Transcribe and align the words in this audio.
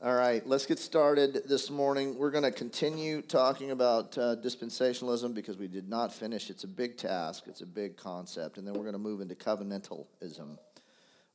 All 0.00 0.14
right, 0.14 0.46
let's 0.46 0.64
get 0.64 0.78
started 0.78 1.42
this 1.48 1.70
morning. 1.70 2.16
We're 2.16 2.30
going 2.30 2.44
to 2.44 2.52
continue 2.52 3.20
talking 3.20 3.72
about 3.72 4.16
uh, 4.16 4.36
dispensationalism 4.36 5.34
because 5.34 5.58
we 5.58 5.66
did 5.66 5.88
not 5.88 6.14
finish. 6.14 6.50
It's 6.50 6.62
a 6.62 6.68
big 6.68 6.96
task, 6.96 7.48
it's 7.48 7.62
a 7.62 7.66
big 7.66 7.96
concept. 7.96 8.58
And 8.58 8.66
then 8.66 8.74
we're 8.74 8.82
going 8.82 8.92
to 8.92 9.00
move 9.00 9.20
into 9.20 9.34
covenantalism, 9.34 10.56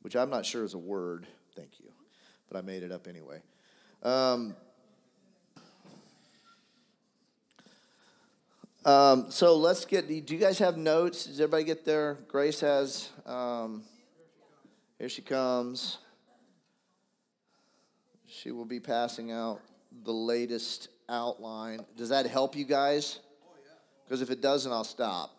which 0.02 0.16
I'm 0.16 0.30
not 0.30 0.46
sure 0.46 0.64
is 0.64 0.76
a 0.76 0.78
word. 0.78 1.28
Thank 1.58 1.72
you. 1.82 1.92
But 2.50 2.58
I 2.58 2.62
made 2.62 2.84
it 2.84 2.92
up 2.94 3.06
anyway. 3.06 3.42
Um, 4.02 4.56
um, 8.86 9.30
so 9.30 9.58
let's 9.58 9.84
get. 9.84 10.08
Do 10.08 10.14
you 10.14 10.40
guys 10.40 10.58
have 10.60 10.78
notes? 10.78 11.26
Does 11.26 11.42
everybody 11.42 11.66
get 11.66 11.84
there? 11.84 12.18
Grace 12.30 12.62
has. 12.62 13.10
Um, 13.26 13.84
here 15.00 15.10
she 15.10 15.22
comes. 15.22 15.98
She 18.44 18.52
will 18.52 18.66
be 18.66 18.82
passing 18.82 19.32
out 19.32 19.62
the 20.04 20.12
latest 20.12 20.90
outline. 21.08 21.86
Does 21.96 22.10
that 22.10 22.26
help 22.26 22.58
you 22.58 22.66
guys? 22.66 23.20
Because 24.04 24.22
if 24.22 24.30
it 24.30 24.42
doesn't, 24.42 24.70
I'll 24.70 24.84
stop. 24.84 25.32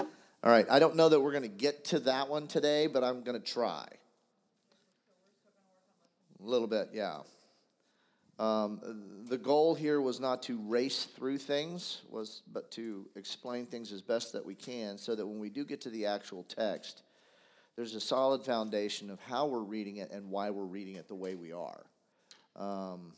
All 0.00 0.50
right, 0.50 0.66
I 0.68 0.80
don't 0.80 0.96
know 0.96 1.08
that 1.08 1.20
we're 1.20 1.30
going 1.30 1.44
to 1.44 1.48
get 1.48 1.84
to 1.84 2.00
that 2.00 2.28
one 2.28 2.48
today, 2.48 2.88
but 2.88 3.04
I'm 3.04 3.22
going 3.22 3.40
to 3.40 3.46
try. 3.46 3.86
A 6.42 6.44
little 6.44 6.66
bit, 6.66 6.88
yeah. 6.92 7.18
Um, 8.40 8.80
the 9.28 9.38
goal 9.38 9.76
here 9.76 10.00
was 10.00 10.18
not 10.18 10.42
to 10.44 10.58
race 10.66 11.04
through 11.04 11.38
things, 11.38 12.02
was 12.10 12.42
but 12.52 12.72
to 12.72 13.06
explain 13.14 13.66
things 13.66 13.92
as 13.92 14.02
best 14.02 14.32
that 14.32 14.44
we 14.44 14.56
can, 14.56 14.98
so 14.98 15.14
that 15.14 15.24
when 15.24 15.38
we 15.38 15.48
do 15.48 15.64
get 15.64 15.80
to 15.82 15.90
the 15.90 16.06
actual 16.06 16.42
text, 16.42 17.04
there's 17.76 17.94
a 17.94 18.00
solid 18.00 18.42
foundation 18.42 19.10
of 19.10 19.20
how 19.20 19.46
we're 19.46 19.60
reading 19.60 19.98
it 19.98 20.10
and 20.10 20.30
why 20.30 20.50
we're 20.50 20.64
reading 20.64 20.96
it 20.96 21.08
the 21.08 21.14
way 21.14 21.34
we 21.34 21.52
are. 21.52 21.84
Um, 22.56 23.12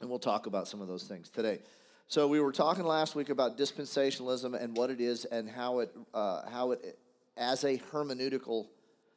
and 0.00 0.10
we'll 0.10 0.18
talk 0.18 0.46
about 0.46 0.66
some 0.66 0.80
of 0.80 0.88
those 0.88 1.04
things 1.04 1.28
today. 1.28 1.60
So 2.08 2.26
we 2.26 2.40
were 2.40 2.52
talking 2.52 2.84
last 2.84 3.14
week 3.14 3.30
about 3.30 3.56
dispensationalism 3.56 4.60
and 4.60 4.76
what 4.76 4.90
it 4.90 5.00
is 5.00 5.24
and 5.24 5.48
how 5.48 5.78
it, 5.78 5.94
uh, 6.12 6.50
how 6.50 6.72
it, 6.72 6.98
as 7.36 7.62
a 7.62 7.78
hermeneutical 7.92 8.66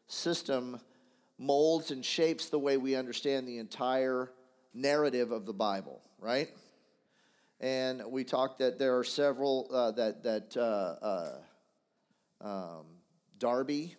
system, 0.08 0.80
molds 1.40 1.90
and 1.90 2.06
shapes 2.06 2.50
the 2.50 2.60
way 2.60 2.78
we 2.78 2.96
understand 2.96 3.48
the 3.48 3.58
entire 3.58 4.32
narrative 4.76 5.32
of 5.32 5.48
the 5.48 5.54
Bible, 5.54 6.02
right? 6.20 6.50
And 7.60 8.04
we 8.12 8.24
talked 8.24 8.60
that 8.60 8.78
there 8.78 8.98
are 8.98 9.04
several 9.04 9.68
uh, 9.74 9.92
that 9.92 10.24
that 10.24 10.56
uh, 10.58 11.06
uh 11.06 11.38
um, 12.42 12.86
Darby 13.40 13.96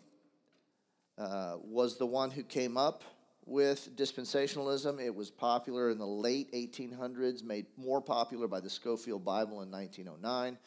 uh, 1.19 1.56
was 1.62 1.97
the 1.97 2.06
one 2.06 2.31
who 2.31 2.42
came 2.42 2.77
up 2.77 3.03
with 3.47 3.97
dispensationalism. 3.97 5.00
It 5.00 5.14
was 5.14 5.31
popular 5.31 5.91
in 5.91 5.98
the 5.98 6.06
late 6.06 6.53
1800s, 6.53 7.45
made 7.45 7.67
more 7.77 8.00
popular 8.00 8.48
by 8.48 8.61
the 8.61 8.70
Scofield 8.70 9.25
Bible 9.25 9.62
in 9.62 9.70
1909. 9.70 10.58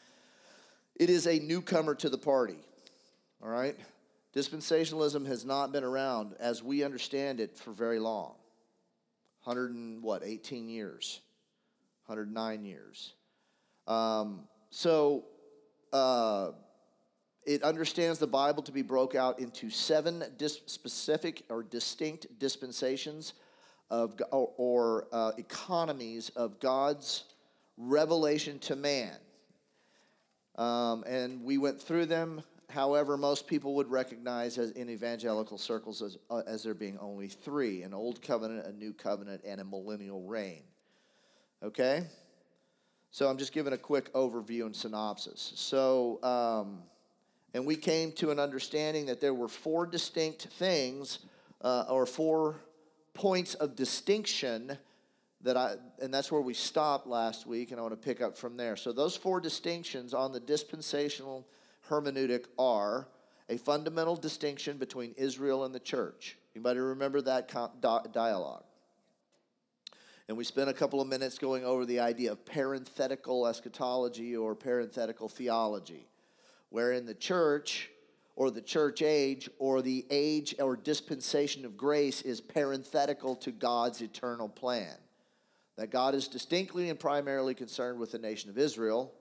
It 0.96 1.10
is 1.10 1.26
a 1.26 1.38
newcomer 1.38 1.94
to 1.96 2.08
the 2.08 2.18
party, 2.18 2.58
all 3.42 3.48
right? 3.48 3.76
Dispensationalism 4.34 5.26
has 5.26 5.44
not 5.44 5.72
been 5.72 5.84
around 5.84 6.34
as 6.38 6.62
we 6.62 6.84
understand 6.84 7.40
it 7.40 7.56
for 7.56 7.72
very 7.72 7.98
long. 7.98 8.34
100 9.44 9.72
and 9.72 10.02
what, 10.02 10.22
18 10.22 10.68
years, 10.68 11.20
109 12.06 12.64
years. 12.64 13.14
Um, 13.86 14.40
so, 14.70 15.24
uh, 15.92 16.50
it 17.50 17.64
understands 17.64 18.20
the 18.20 18.28
Bible 18.28 18.62
to 18.62 18.70
be 18.70 18.82
broke 18.82 19.16
out 19.16 19.40
into 19.40 19.70
seven 19.70 20.22
dis- 20.38 20.60
specific 20.66 21.42
or 21.48 21.64
distinct 21.64 22.38
dispensations 22.38 23.34
of 23.90 24.14
or, 24.30 24.52
or 24.56 25.08
uh, 25.10 25.32
economies 25.36 26.28
of 26.36 26.60
God's 26.60 27.24
revelation 27.76 28.60
to 28.60 28.76
man. 28.76 29.16
Um, 30.54 31.02
and 31.08 31.42
we 31.42 31.58
went 31.58 31.82
through 31.82 32.06
them. 32.06 32.44
However, 32.68 33.16
most 33.16 33.48
people 33.48 33.74
would 33.74 33.90
recognize 33.90 34.56
as 34.56 34.70
in 34.70 34.88
evangelical 34.88 35.58
circles 35.58 36.02
as, 36.02 36.18
uh, 36.30 36.42
as 36.46 36.62
there 36.62 36.72
being 36.72 36.98
only 37.00 37.26
three 37.26 37.82
an 37.82 37.92
old 37.92 38.22
covenant, 38.22 38.64
a 38.64 38.72
new 38.72 38.92
covenant, 38.92 39.42
and 39.44 39.60
a 39.60 39.64
millennial 39.64 40.22
reign. 40.22 40.62
Okay? 41.64 42.04
So 43.10 43.28
I'm 43.28 43.38
just 43.38 43.52
giving 43.52 43.72
a 43.72 43.78
quick 43.78 44.12
overview 44.12 44.66
and 44.66 44.76
synopsis. 44.76 45.52
So, 45.56 46.22
um, 46.22 46.84
and 47.52 47.66
we 47.66 47.76
came 47.76 48.12
to 48.12 48.30
an 48.30 48.38
understanding 48.38 49.06
that 49.06 49.20
there 49.20 49.34
were 49.34 49.48
four 49.48 49.86
distinct 49.86 50.42
things 50.44 51.20
uh, 51.62 51.84
or 51.88 52.06
four 52.06 52.56
points 53.14 53.54
of 53.54 53.74
distinction 53.74 54.78
that 55.42 55.56
I, 55.56 55.74
and 56.00 56.12
that's 56.12 56.30
where 56.30 56.40
we 56.40 56.54
stopped 56.54 57.06
last 57.06 57.46
week, 57.46 57.70
and 57.70 57.80
I 57.80 57.82
want 57.82 57.94
to 57.94 57.96
pick 58.08 58.20
up 58.20 58.36
from 58.36 58.56
there. 58.56 58.76
So, 58.76 58.92
those 58.92 59.16
four 59.16 59.40
distinctions 59.40 60.14
on 60.14 60.32
the 60.32 60.40
dispensational 60.40 61.46
hermeneutic 61.88 62.44
are 62.58 63.08
a 63.48 63.56
fundamental 63.56 64.16
distinction 64.16 64.76
between 64.76 65.14
Israel 65.16 65.64
and 65.64 65.74
the 65.74 65.80
church. 65.80 66.36
Anybody 66.54 66.78
remember 66.78 67.20
that 67.22 67.48
dialogue? 68.12 68.64
And 70.28 70.36
we 70.36 70.44
spent 70.44 70.70
a 70.70 70.74
couple 70.74 71.00
of 71.00 71.08
minutes 71.08 71.38
going 71.38 71.64
over 71.64 71.84
the 71.84 71.98
idea 71.98 72.30
of 72.30 72.44
parenthetical 72.44 73.48
eschatology 73.48 74.36
or 74.36 74.54
parenthetical 74.54 75.28
theology 75.28 76.09
wherein 76.70 77.04
the 77.04 77.14
church 77.14 77.90
or 78.36 78.50
the 78.50 78.62
church 78.62 79.02
age 79.02 79.50
or 79.58 79.82
the 79.82 80.06
age 80.08 80.54
or 80.58 80.76
dispensation 80.76 81.64
of 81.64 81.76
grace 81.76 82.22
is 82.22 82.40
parenthetical 82.40 83.36
to 83.36 83.52
God's 83.52 84.00
eternal 84.00 84.48
plan. 84.48 84.94
That 85.76 85.90
God 85.90 86.14
is 86.14 86.28
distinctly 86.28 86.88
and 86.88 86.98
primarily 86.98 87.54
concerned 87.54 87.98
with 87.98 88.12
the 88.12 88.18
nation 88.18 88.48
of 88.50 88.58
Israel 88.58 89.12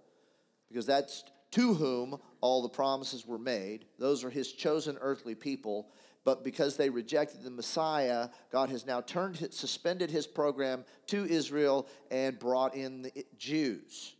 because 0.70 0.86
that's 0.86 1.24
to 1.52 1.74
whom 1.74 2.20
all 2.42 2.62
the 2.62 2.70
promises 2.70 3.26
were 3.26 3.40
made. 3.40 3.86
Those 3.98 4.24
are 4.24 4.30
his 4.30 4.52
chosen 4.52 4.98
earthly 5.02 5.36
people. 5.36 5.90
But 6.26 6.44
because 6.44 6.78
they 6.78 6.90
rejected 6.90 7.44
the 7.44 7.50
Messiah, 7.50 8.30
God 8.52 8.70
has 8.70 8.86
now 8.86 9.02
turned, 9.02 9.38
suspended 9.52 10.12
his 10.12 10.28
program 10.28 10.86
to 11.08 11.26
Israel 11.26 11.88
and 12.12 12.38
brought 12.38 12.76
in 12.76 13.02
the 13.02 13.26
Jews. 13.38 14.16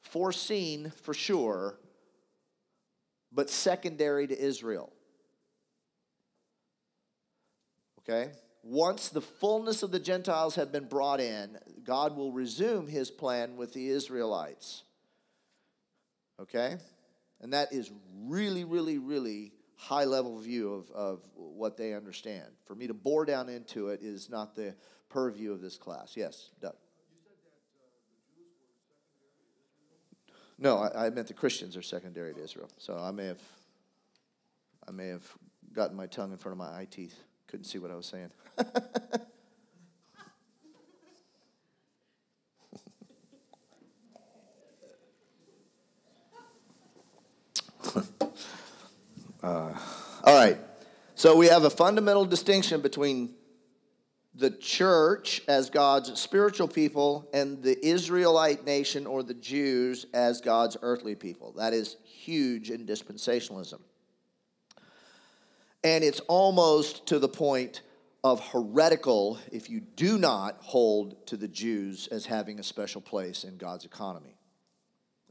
Foreseen 0.00 0.92
for 1.02 1.12
sure, 1.12 1.78
but 3.36 3.50
secondary 3.50 4.26
to 4.26 4.36
Israel. 4.36 4.90
Okay? 8.00 8.32
Once 8.62 9.10
the 9.10 9.20
fullness 9.20 9.82
of 9.82 9.92
the 9.92 10.00
Gentiles 10.00 10.56
have 10.56 10.72
been 10.72 10.88
brought 10.88 11.20
in, 11.20 11.58
God 11.84 12.16
will 12.16 12.32
resume 12.32 12.88
his 12.88 13.10
plan 13.10 13.56
with 13.56 13.74
the 13.74 13.88
Israelites. 13.90 14.82
Okay? 16.40 16.76
And 17.40 17.52
that 17.52 17.72
is 17.72 17.92
really, 18.24 18.64
really, 18.64 18.98
really 18.98 19.52
high 19.76 20.04
level 20.04 20.38
view 20.38 20.72
of, 20.72 20.90
of 20.90 21.20
what 21.34 21.76
they 21.76 21.92
understand. 21.92 22.46
For 22.66 22.74
me 22.74 22.86
to 22.86 22.94
bore 22.94 23.26
down 23.26 23.50
into 23.50 23.88
it 23.88 24.00
is 24.02 24.30
not 24.30 24.56
the 24.56 24.74
purview 25.10 25.52
of 25.52 25.60
this 25.60 25.76
class. 25.76 26.16
Yes, 26.16 26.50
Doug. 26.60 26.74
No, 30.58 30.78
I, 30.78 31.06
I 31.06 31.10
meant 31.10 31.28
the 31.28 31.34
Christians 31.34 31.76
are 31.76 31.82
secondary 31.82 32.32
to 32.34 32.42
Israel. 32.42 32.70
So 32.78 32.96
I 32.96 33.10
may 33.10 33.26
have, 33.26 33.40
I 34.88 34.90
may 34.90 35.08
have 35.08 35.24
gotten 35.72 35.96
my 35.96 36.06
tongue 36.06 36.32
in 36.32 36.38
front 36.38 36.52
of 36.52 36.58
my 36.58 36.78
eye 36.78 36.86
teeth. 36.90 37.22
Couldn't 37.46 37.64
see 37.64 37.78
what 37.78 37.90
I 37.90 37.94
was 37.94 38.06
saying. 38.06 38.30
uh, 49.42 49.78
all 50.24 50.38
right. 50.38 50.58
So 51.14 51.36
we 51.36 51.46
have 51.46 51.64
a 51.64 51.70
fundamental 51.70 52.24
distinction 52.24 52.80
between 52.80 53.35
the 54.36 54.50
church 54.50 55.40
as 55.48 55.70
God's 55.70 56.20
spiritual 56.20 56.68
people 56.68 57.28
and 57.32 57.62
the 57.62 57.84
Israelite 57.84 58.66
nation 58.66 59.06
or 59.06 59.22
the 59.22 59.34
Jews 59.34 60.04
as 60.12 60.42
God's 60.42 60.76
earthly 60.82 61.14
people. 61.14 61.54
That 61.56 61.72
is 61.72 61.96
huge 62.04 62.70
in 62.70 62.86
dispensationalism. 62.86 63.80
And 65.82 66.04
it's 66.04 66.20
almost 66.20 67.06
to 67.06 67.18
the 67.18 67.28
point 67.28 67.80
of 68.22 68.46
heretical 68.48 69.38
if 69.52 69.70
you 69.70 69.80
do 69.80 70.18
not 70.18 70.58
hold 70.60 71.26
to 71.28 71.36
the 71.36 71.48
Jews 71.48 72.06
as 72.08 72.26
having 72.26 72.58
a 72.58 72.62
special 72.62 73.00
place 73.00 73.42
in 73.44 73.56
God's 73.56 73.84
economy. 73.84 74.36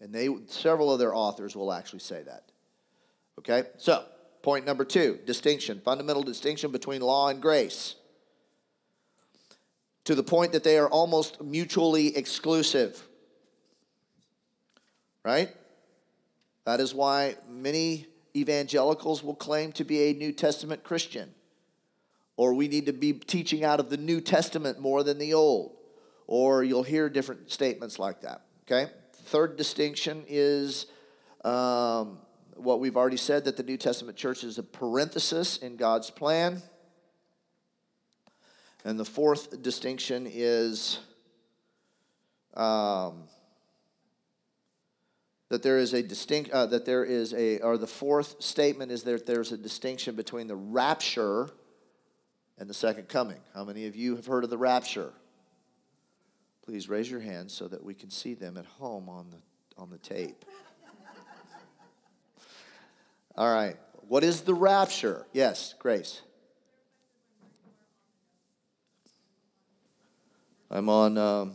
And 0.01 0.13
they 0.13 0.29
several 0.47 0.91
of 0.91 0.97
their 0.97 1.13
authors 1.13 1.55
will 1.55 1.71
actually 1.71 1.99
say 1.99 2.23
that. 2.23 2.51
Okay? 3.39 3.69
So, 3.77 4.03
point 4.41 4.65
number 4.65 4.85
2, 4.85 5.19
distinction, 5.25 5.81
fundamental 5.83 6.23
distinction 6.23 6.71
between 6.71 7.01
law 7.01 7.27
and 7.27 7.41
grace 7.41 7.95
to 10.05 10.15
the 10.15 10.23
point 10.23 10.53
that 10.53 10.63
they 10.63 10.77
are 10.77 10.87
almost 10.87 11.41
mutually 11.41 12.15
exclusive. 12.15 13.07
Right? 15.23 15.49
That 16.65 16.79
is 16.79 16.93
why 16.93 17.35
many 17.49 18.07
evangelicals 18.35 19.23
will 19.23 19.35
claim 19.35 19.71
to 19.73 19.83
be 19.83 20.09
a 20.09 20.13
New 20.13 20.31
Testament 20.31 20.83
Christian, 20.83 21.33
or 22.37 22.53
we 22.53 22.67
need 22.67 22.85
to 22.87 22.93
be 22.93 23.13
teaching 23.13 23.63
out 23.63 23.79
of 23.79 23.89
the 23.89 23.97
New 23.97 24.21
Testament 24.21 24.79
more 24.79 25.03
than 25.03 25.17
the 25.17 25.33
Old, 25.33 25.75
or 26.27 26.63
you'll 26.63 26.83
hear 26.83 27.09
different 27.09 27.51
statements 27.51 27.97
like 27.97 28.21
that. 28.21 28.41
Okay? 28.65 28.91
Third 29.13 29.57
distinction 29.57 30.23
is 30.27 30.87
um, 31.43 32.19
what 32.55 32.79
we've 32.79 32.97
already 32.97 33.17
said 33.17 33.45
that 33.45 33.57
the 33.57 33.63
New 33.63 33.77
Testament 33.77 34.17
church 34.17 34.43
is 34.43 34.57
a 34.57 34.63
parenthesis 34.63 35.57
in 35.57 35.77
God's 35.77 36.09
plan. 36.09 36.61
And 38.85 38.99
the 38.99 39.05
fourth 39.05 39.63
distinction 39.63 40.27
is 40.31 40.99
um, 42.53 43.23
that 45.49 45.63
there 45.63 45.79
is 45.79 45.93
a 45.95 46.03
distinct 46.03 46.51
uh, 46.51 46.67
that 46.67 46.85
there 46.85 47.03
is 47.03 47.33
a 47.33 47.59
or 47.61 47.79
the 47.79 47.87
fourth 47.87 48.43
statement 48.43 48.91
is 48.91 49.01
that 49.03 49.25
there's 49.25 49.51
a 49.51 49.57
distinction 49.57 50.15
between 50.15 50.45
the 50.45 50.55
rapture 50.55 51.49
and 52.59 52.69
the 52.69 52.75
second 52.75 53.09
coming. 53.09 53.39
How 53.55 53.65
many 53.65 53.87
of 53.87 53.95
you 53.95 54.15
have 54.17 54.27
heard 54.27 54.43
of 54.43 54.51
the 54.51 54.57
rapture? 54.57 55.11
Please 56.63 56.87
raise 56.87 57.09
your 57.09 57.21
hands 57.21 57.53
so 57.53 57.67
that 57.67 57.83
we 57.83 57.95
can 57.95 58.11
see 58.11 58.35
them 58.35 58.55
at 58.55 58.67
home 58.67 59.09
on 59.09 59.31
the 59.31 59.81
on 59.81 59.89
the 59.89 59.97
tape. 59.97 60.45
All 63.35 63.51
right. 63.51 63.77
What 64.07 64.23
is 64.23 64.41
the 64.41 64.53
rapture? 64.53 65.25
Yes, 65.33 65.73
Grace. 65.79 66.21
I'm 70.75 70.89
on, 70.89 71.17
um, 71.17 71.53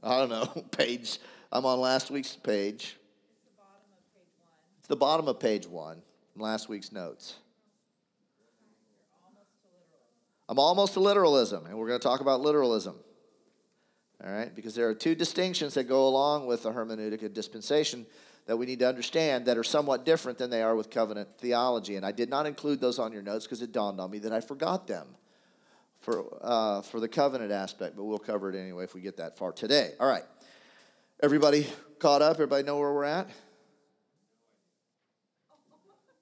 I 0.00 0.18
don't 0.18 0.28
know, 0.28 0.46
page 0.70 1.18
I'm 1.50 1.66
on 1.66 1.80
last 1.80 2.12
week's 2.12 2.36
page. 2.36 2.96
It's 4.78 4.88
the 4.88 4.94
bottom 4.94 5.26
of 5.26 5.40
page 5.40 5.66
one, 5.66 6.00
last 6.36 6.68
week's 6.68 6.92
notes. 6.92 7.34
I'm 10.48 10.60
almost 10.60 10.92
to 10.92 11.00
literalism, 11.00 11.66
and 11.66 11.76
we're 11.76 11.88
going 11.88 11.98
to 11.98 12.06
talk 12.06 12.20
about 12.20 12.40
literalism. 12.40 12.94
All 14.24 14.30
right, 14.30 14.54
because 14.54 14.76
there 14.76 14.88
are 14.88 14.94
two 14.94 15.16
distinctions 15.16 15.74
that 15.74 15.84
go 15.84 16.06
along 16.06 16.46
with 16.46 16.62
the 16.62 16.70
hermeneutic 16.70 17.24
of 17.24 17.34
dispensation 17.34 18.06
that 18.46 18.56
we 18.56 18.66
need 18.66 18.78
to 18.78 18.88
understand 18.88 19.46
that 19.46 19.58
are 19.58 19.64
somewhat 19.64 20.04
different 20.04 20.38
than 20.38 20.50
they 20.50 20.62
are 20.62 20.76
with 20.76 20.88
covenant 20.88 21.30
theology. 21.38 21.96
And 21.96 22.06
I 22.06 22.12
did 22.12 22.30
not 22.30 22.46
include 22.46 22.80
those 22.80 23.00
on 23.00 23.10
your 23.10 23.22
notes 23.22 23.44
because 23.44 23.60
it 23.60 23.72
dawned 23.72 24.00
on 24.00 24.08
me 24.12 24.20
that 24.20 24.32
I 24.32 24.40
forgot 24.40 24.86
them 24.86 25.08
for, 26.04 26.38
uh, 26.42 26.82
for 26.82 27.00
the 27.00 27.08
covenant 27.08 27.50
aspect, 27.50 27.96
but 27.96 28.04
we'll 28.04 28.18
cover 28.18 28.50
it 28.50 28.58
anyway 28.58 28.84
if 28.84 28.94
we 28.94 29.00
get 29.00 29.16
that 29.16 29.38
far 29.38 29.52
today. 29.52 29.92
All 29.98 30.06
right. 30.06 30.24
Everybody 31.22 31.66
caught 31.98 32.20
up? 32.20 32.34
Everybody 32.34 32.62
know 32.62 32.78
where 32.78 32.92
we're 32.92 33.04
at? 33.04 33.28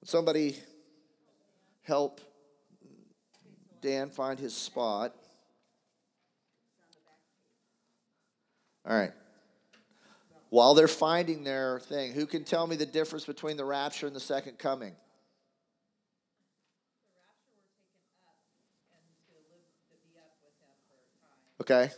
Somebody 0.05 0.57
help 1.81 2.21
Dan 3.81 4.09
find 4.09 4.39
his 4.39 4.55
spot. 4.55 5.13
All 8.85 8.97
right. 8.97 9.11
While 10.49 10.75
they're 10.75 10.87
finding 10.87 11.43
their 11.43 11.79
thing, 11.79 12.13
who 12.13 12.25
can 12.25 12.45
tell 12.45 12.67
me 12.67 12.77
the 12.77 12.85
difference 12.85 13.25
between 13.25 13.57
the 13.57 13.65
rapture 13.65 14.07
and 14.07 14.15
the 14.15 14.21
second 14.21 14.59
coming? 14.59 14.93
Okay. 21.63 21.89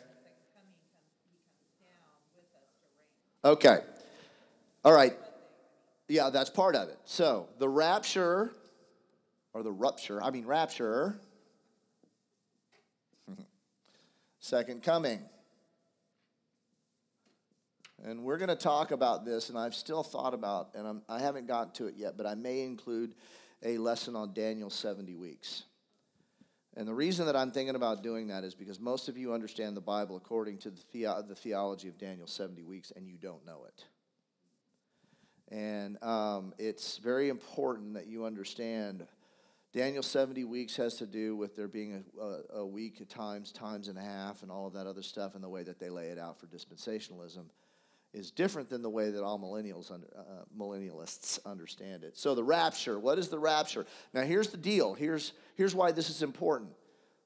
Okay. 3.44 3.80
All 4.84 4.94
right. 4.94 5.14
Yeah, 6.08 6.30
that's 6.30 6.52
part 6.52 6.76
of 6.76 6.90
it. 6.90 7.00
So 7.06 7.48
the 7.58 7.68
rapture, 7.68 8.52
or 9.56 9.64
the 9.64 9.72
rupture, 9.72 10.22
I 10.22 10.30
mean, 10.30 10.46
rapture, 10.46 11.20
second 14.40 14.84
coming. 14.84 15.20
And 18.04 18.22
we're 18.22 18.38
going 18.38 18.50
to 18.50 18.56
talk 18.56 18.92
about 18.92 19.26
this, 19.26 19.50
and 19.50 19.58
I've 19.58 19.74
still 19.74 20.04
thought 20.04 20.36
about, 20.36 20.76
and 20.76 20.86
I'm, 20.86 21.02
I 21.10 21.18
have 21.22 21.34
not 21.34 21.48
gotten 21.48 21.74
to 21.74 21.88
it 21.88 21.96
yet, 21.98 22.18
but 22.18 22.28
I 22.28 22.36
may 22.36 22.62
include 22.62 23.16
a 23.64 23.80
lesson 23.80 24.16
on 24.16 24.32
Daniel's 24.32 24.76
70 24.76 25.16
weeks. 25.16 25.64
And 26.78 26.88
the 26.88 26.94
reason 26.94 27.26
that 27.28 27.36
I'm 27.36 27.52
thinking 27.52 27.76
about 27.76 28.04
doing 28.04 28.28
that 28.28 28.44
is 28.44 28.54
because 28.54 28.80
most 28.80 29.08
of 29.08 29.18
you 29.18 29.34
understand 29.34 29.78
the 29.78 29.82
Bible 29.82 30.18
according 30.18 30.58
to 30.60 30.72
the, 30.72 30.82
the-, 30.92 31.26
the 31.30 31.36
theology 31.36 31.88
of 31.88 31.98
Daniel 31.98 32.28
70 32.28 32.64
weeks, 32.64 32.92
and 32.96 33.08
you 33.08 33.18
don't 33.18 33.46
know 33.46 33.66
it. 33.68 33.86
And 35.56 36.02
um, 36.04 36.54
it's 36.58 36.98
very 36.98 37.30
important 37.30 37.94
that 37.94 38.08
you 38.08 38.26
understand 38.26 39.06
Daniel 39.74 40.04
70 40.04 40.44
weeks 40.46 40.76
has 40.78 40.96
to 40.96 41.06
do 41.06 41.36
with 41.36 41.56
there 41.56 41.68
being 41.68 42.04
a, 42.20 42.22
a, 42.22 42.62
a 42.62 42.66
week 42.66 43.08
times, 43.10 43.52
times 43.52 43.88
and 43.88 43.98
a 43.98 44.02
half, 44.02 44.42
and 44.42 44.52
all 44.52 44.68
of 44.68 44.74
that 44.74 44.88
other 44.88 45.04
stuff, 45.04 45.36
and 45.36 45.44
the 45.44 45.50
way 45.50 45.64
that 45.64 45.80
they 45.80 45.90
lay 45.90 46.08
it 46.08 46.20
out 46.20 46.40
for 46.40 46.48
dispensationalism 46.48 47.46
is 48.16 48.32
different 48.32 48.70
than 48.70 48.82
the 48.82 48.90
way 48.90 49.12
that 49.12 49.24
all 49.24 49.38
millennials 49.38 49.92
under, 49.92 50.08
uh, 50.18 50.44
millennialists 50.58 51.38
understand 51.46 52.04
it. 52.04 52.18
So 52.18 52.34
the 52.34 52.44
rapture, 52.44 52.98
what 52.98 53.20
is 53.20 53.28
the 53.28 53.40
rapture? 53.40 53.86
Now 54.14 54.22
here's 54.22 54.50
the 54.50 54.58
deal. 54.58 54.94
Here's 54.94 55.34
here's 55.56 55.76
why 55.76 55.92
this 55.92 56.10
is 56.10 56.24
important. 56.24 56.72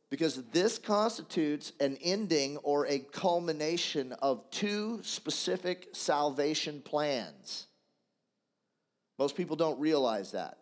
Because 0.10 0.42
this 0.52 0.80
constitutes 0.80 1.72
an 1.80 1.98
ending 2.04 2.58
or 2.58 2.88
a 2.88 2.98
culmination 2.98 4.14
of 4.14 4.50
two 4.50 5.00
specific 5.04 5.90
salvation 5.92 6.82
plans. 6.82 7.68
Most 9.20 9.36
people 9.36 9.56
don't 9.56 9.80
realize 9.80 10.32
that. 10.32 10.58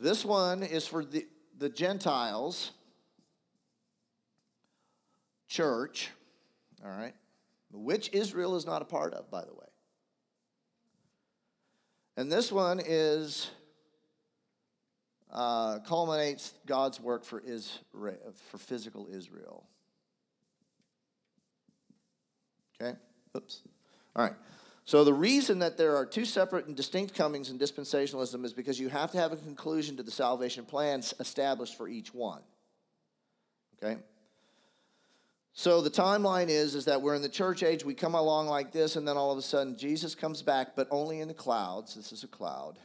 This 0.00 0.24
one 0.24 0.62
is 0.62 0.86
for 0.86 1.04
the, 1.04 1.26
the 1.58 1.68
Gentiles 1.68 2.70
church, 5.48 6.08
all 6.82 6.90
right? 6.90 7.14
Which 7.72 8.10
Israel 8.12 8.56
is 8.56 8.66
not 8.66 8.82
a 8.82 8.84
part 8.84 9.14
of, 9.14 9.30
by 9.30 9.44
the 9.44 9.52
way. 9.52 9.66
And 12.16 12.30
this 12.30 12.52
one 12.52 12.80
is 12.84 13.50
uh, 15.32 15.78
culminates 15.80 16.52
God's 16.66 17.00
work 17.00 17.24
for 17.24 17.40
Israel, 17.40 18.34
for 18.50 18.58
physical 18.58 19.08
Israel. 19.10 19.64
Okay? 22.80 22.96
Oops. 23.36 23.62
All 24.14 24.24
right. 24.24 24.34
So 24.84 25.04
the 25.04 25.14
reason 25.14 25.60
that 25.60 25.78
there 25.78 25.96
are 25.96 26.04
two 26.04 26.24
separate 26.24 26.66
and 26.66 26.76
distinct 26.76 27.14
comings 27.14 27.50
in 27.50 27.58
dispensationalism 27.58 28.44
is 28.44 28.52
because 28.52 28.78
you 28.78 28.88
have 28.88 29.12
to 29.12 29.18
have 29.18 29.32
a 29.32 29.36
conclusion 29.36 29.96
to 29.96 30.02
the 30.02 30.10
salvation 30.10 30.64
plans 30.64 31.14
established 31.20 31.78
for 31.78 31.88
each 31.88 32.12
one. 32.12 32.42
Okay? 33.82 34.00
So 35.54 35.82
the 35.82 35.90
timeline 35.90 36.48
is 36.48 36.74
is 36.74 36.86
that 36.86 37.02
we're 37.02 37.14
in 37.14 37.22
the 37.22 37.28
church 37.28 37.62
age, 37.62 37.84
we 37.84 37.94
come 37.94 38.14
along 38.14 38.46
like 38.46 38.72
this, 38.72 38.96
and 38.96 39.06
then 39.06 39.16
all 39.16 39.30
of 39.30 39.38
a 39.38 39.42
sudden 39.42 39.76
Jesus 39.76 40.14
comes 40.14 40.42
back, 40.42 40.74
but 40.74 40.88
only 40.90 41.20
in 41.20 41.28
the 41.28 41.34
clouds. 41.34 41.94
This 41.94 42.12
is 42.12 42.24
a 42.24 42.28
cloud. 42.28 42.78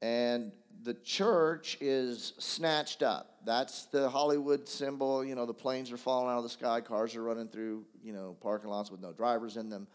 And 0.00 0.52
the 0.82 0.94
church 0.94 1.76
is 1.80 2.32
snatched 2.38 3.02
up. 3.02 3.40
That's 3.44 3.86
the 3.86 4.08
Hollywood 4.08 4.68
symbol. 4.68 5.24
You 5.24 5.34
know, 5.34 5.44
the 5.44 5.54
planes 5.54 5.92
are 5.92 5.96
falling 5.96 6.32
out 6.32 6.38
of 6.38 6.44
the 6.44 6.48
sky, 6.48 6.80
cars 6.80 7.14
are 7.14 7.22
running 7.22 7.48
through, 7.48 7.84
you 8.02 8.12
know, 8.12 8.36
parking 8.40 8.70
lots 8.70 8.90
with 8.90 9.00
no 9.00 9.12
drivers 9.12 9.56
in 9.56 9.68
them. 9.68 9.86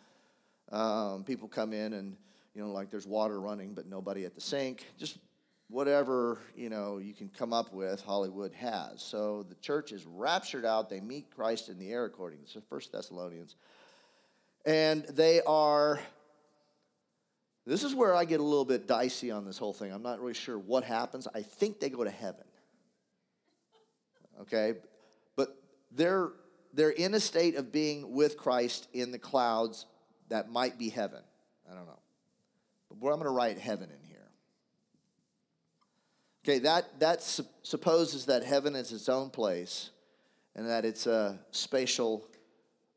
Um, 0.71 1.23
people 1.23 1.47
come 1.47 1.73
in 1.73 1.93
and, 1.93 2.15
you 2.53 2.61
know, 2.61 2.71
like 2.71 2.91
there's 2.91 3.07
water 3.07 3.39
running, 3.39 3.73
but 3.73 3.87
nobody 3.87 4.25
at 4.25 4.35
the 4.35 4.41
sink. 4.41 4.85
Just 4.97 5.17
whatever 5.73 6.37
you 6.55 6.69
know 6.69 6.99
you 6.99 7.15
can 7.15 7.27
come 7.27 7.51
up 7.51 7.73
with 7.73 7.99
hollywood 8.03 8.53
has. 8.53 9.01
So 9.01 9.43
the 9.49 9.55
church 9.55 9.91
is 9.91 10.05
raptured 10.05 10.65
out. 10.65 10.87
They 10.87 11.01
meet 11.01 11.31
christ 11.35 11.67
in 11.67 11.79
the 11.79 11.91
air 11.91 12.05
according 12.05 12.41
to 12.53 12.61
first 12.61 12.91
thessalonians. 12.91 13.55
And 14.65 15.03
they 15.05 15.41
are 15.41 15.99
this 17.65 17.83
is 17.83 17.95
where 17.95 18.13
i 18.13 18.23
get 18.23 18.39
a 18.39 18.43
little 18.43 18.65
bit 18.65 18.87
dicey 18.87 19.31
on 19.31 19.45
this 19.45 19.57
whole 19.57 19.73
thing. 19.73 19.91
I'm 19.91 20.03
not 20.03 20.19
really 20.21 20.35
sure 20.35 20.59
what 20.59 20.83
happens. 20.83 21.27
I 21.33 21.41
think 21.41 21.79
they 21.79 21.89
go 21.89 22.03
to 22.03 22.11
heaven. 22.11 22.45
Okay? 24.41 24.75
But 25.35 25.57
they're 25.91 26.29
they're 26.71 26.91
in 26.91 27.15
a 27.15 27.19
state 27.19 27.55
of 27.55 27.71
being 27.71 28.13
with 28.13 28.37
christ 28.37 28.87
in 28.93 29.11
the 29.11 29.19
clouds 29.19 29.87
that 30.29 30.51
might 30.51 30.77
be 30.77 30.89
heaven. 30.89 31.23
I 31.67 31.73
don't 31.73 31.87
know. 31.87 31.99
But 32.89 33.07
i'm 33.07 33.15
going 33.15 33.23
to 33.23 33.31
write 33.31 33.57
heaven 33.57 33.89
in 33.89 34.02
Okay, 36.43 36.59
that, 36.59 36.99
that 36.99 37.21
su- 37.23 37.45
supposes 37.63 38.25
that 38.25 38.43
heaven 38.43 38.75
is 38.75 38.91
its 38.91 39.07
own 39.07 39.29
place 39.29 39.91
and 40.55 40.67
that 40.67 40.83
it's 40.83 41.07
a 41.07 41.39
spatial, 41.51 42.25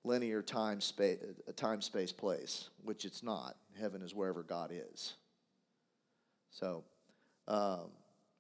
linear 0.05 0.43
time 0.43 0.81
space, 0.81 1.19
a 1.47 1.53
time 1.53 1.81
space 1.81 2.13
place, 2.13 2.71
which 2.83 3.05
it's 3.05 3.23
not. 3.23 3.57
Heaven 3.79 4.03
is 4.03 4.15
wherever 4.15 4.43
God 4.43 4.73
is. 4.73 5.15
So, 6.51 6.83
um, 7.47 7.91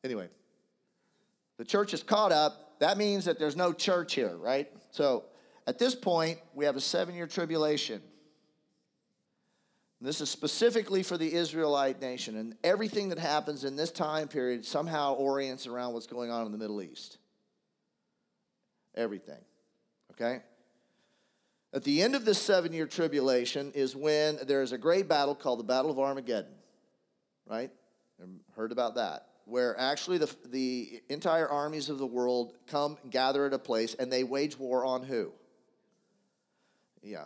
anyway, 0.03 0.29
the 1.59 1.65
church 1.65 1.95
is 1.95 2.03
caught 2.03 2.33
up. 2.33 2.79
That 2.81 2.99
means 2.99 3.27
that 3.27 3.39
there's 3.39 3.57
no 3.57 3.73
church 3.73 4.15
here, 4.15 4.37
right? 4.37 4.69
So, 4.91 5.25
at 5.69 5.79
this 5.79 5.95
point, 5.95 6.39
we 6.55 6.65
have 6.65 6.77
a 6.77 6.81
seven 6.81 7.15
year 7.15 7.27
tribulation. 7.27 8.03
This 10.01 10.21
is 10.21 10.29
specifically 10.29 11.03
for 11.03 11.17
the 11.17 11.33
Israelite 11.33 12.01
nation, 12.01 12.37
and 12.37 12.55
everything 12.63 13.09
that 13.09 13.19
happens 13.19 13.65
in 13.65 13.77
this 13.77 13.91
time 13.91 14.29
period 14.29 14.65
somehow 14.65 15.15
orients 15.15 15.67
around 15.67 15.95
what's 15.95 16.07
going 16.07 16.31
on 16.31 16.45
in 16.45 16.53
the 16.53 16.59
Middle 16.59 16.83
East. 16.83 17.19
Everything. 18.95 19.41
Okay? 20.13 20.43
At 21.73 21.85
the 21.85 22.03
end 22.03 22.15
of 22.15 22.25
this 22.25 22.41
seven 22.41 22.73
year 22.73 22.87
tribulation 22.87 23.73
is 23.75 23.97
when 23.97 24.39
there 24.47 24.63
is 24.63 24.73
a 24.73 24.79
great 24.79 25.09
battle 25.09 25.35
called 25.35 25.59
the 25.59 25.65
Battle 25.65 25.91
of 25.91 25.99
Armageddon, 25.99 26.55
right? 27.47 27.71
Heard 28.55 28.73
about 28.73 28.95
that. 28.95 29.27
Where 29.45 29.79
actually 29.79 30.19
the, 30.19 30.35
the 30.47 31.03
entire 31.09 31.49
armies 31.49 31.89
of 31.89 31.99
the 31.99 32.07
world 32.07 32.55
come 32.67 32.99
gather 33.11 33.47
at 33.47 33.53
a 33.53 33.59
place 33.59 33.95
and 33.95 34.13
they 34.13 34.25
wage 34.25 34.59
war 34.59 34.85
on 34.85 35.03
who? 35.05 35.33
Yeah. 37.03 37.25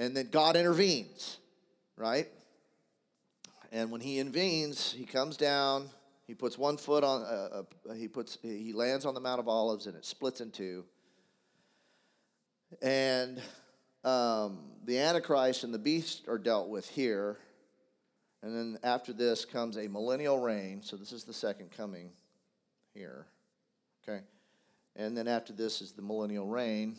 And 0.00 0.16
then 0.16 0.28
God 0.30 0.56
intervenes, 0.56 1.36
right? 1.98 2.26
And 3.70 3.90
when 3.90 4.00
he 4.00 4.18
intervenes, 4.18 4.92
he 4.92 5.04
comes 5.04 5.36
down, 5.36 5.90
he 6.26 6.32
puts 6.32 6.56
one 6.56 6.78
foot 6.78 7.04
on, 7.04 7.20
uh, 7.20 7.62
uh, 7.90 7.92
he 7.92 8.08
puts, 8.08 8.38
he 8.40 8.72
lands 8.72 9.04
on 9.04 9.12
the 9.12 9.20
Mount 9.20 9.40
of 9.40 9.46
Olives 9.46 9.86
and 9.86 9.94
it 9.94 10.06
splits 10.06 10.40
in 10.40 10.52
two. 10.52 10.86
And 12.80 13.42
um, 14.02 14.60
the 14.86 14.98
Antichrist 14.98 15.64
and 15.64 15.74
the 15.74 15.78
beast 15.78 16.26
are 16.28 16.38
dealt 16.38 16.70
with 16.70 16.88
here. 16.88 17.36
And 18.42 18.56
then 18.56 18.78
after 18.82 19.12
this 19.12 19.44
comes 19.44 19.76
a 19.76 19.86
millennial 19.86 20.38
reign. 20.38 20.80
So 20.82 20.96
this 20.96 21.12
is 21.12 21.24
the 21.24 21.34
second 21.34 21.72
coming 21.76 22.08
here. 22.94 23.26
Okay. 24.02 24.22
And 24.96 25.14
then 25.14 25.28
after 25.28 25.52
this 25.52 25.82
is 25.82 25.92
the 25.92 26.00
millennial 26.00 26.46
reign, 26.46 26.96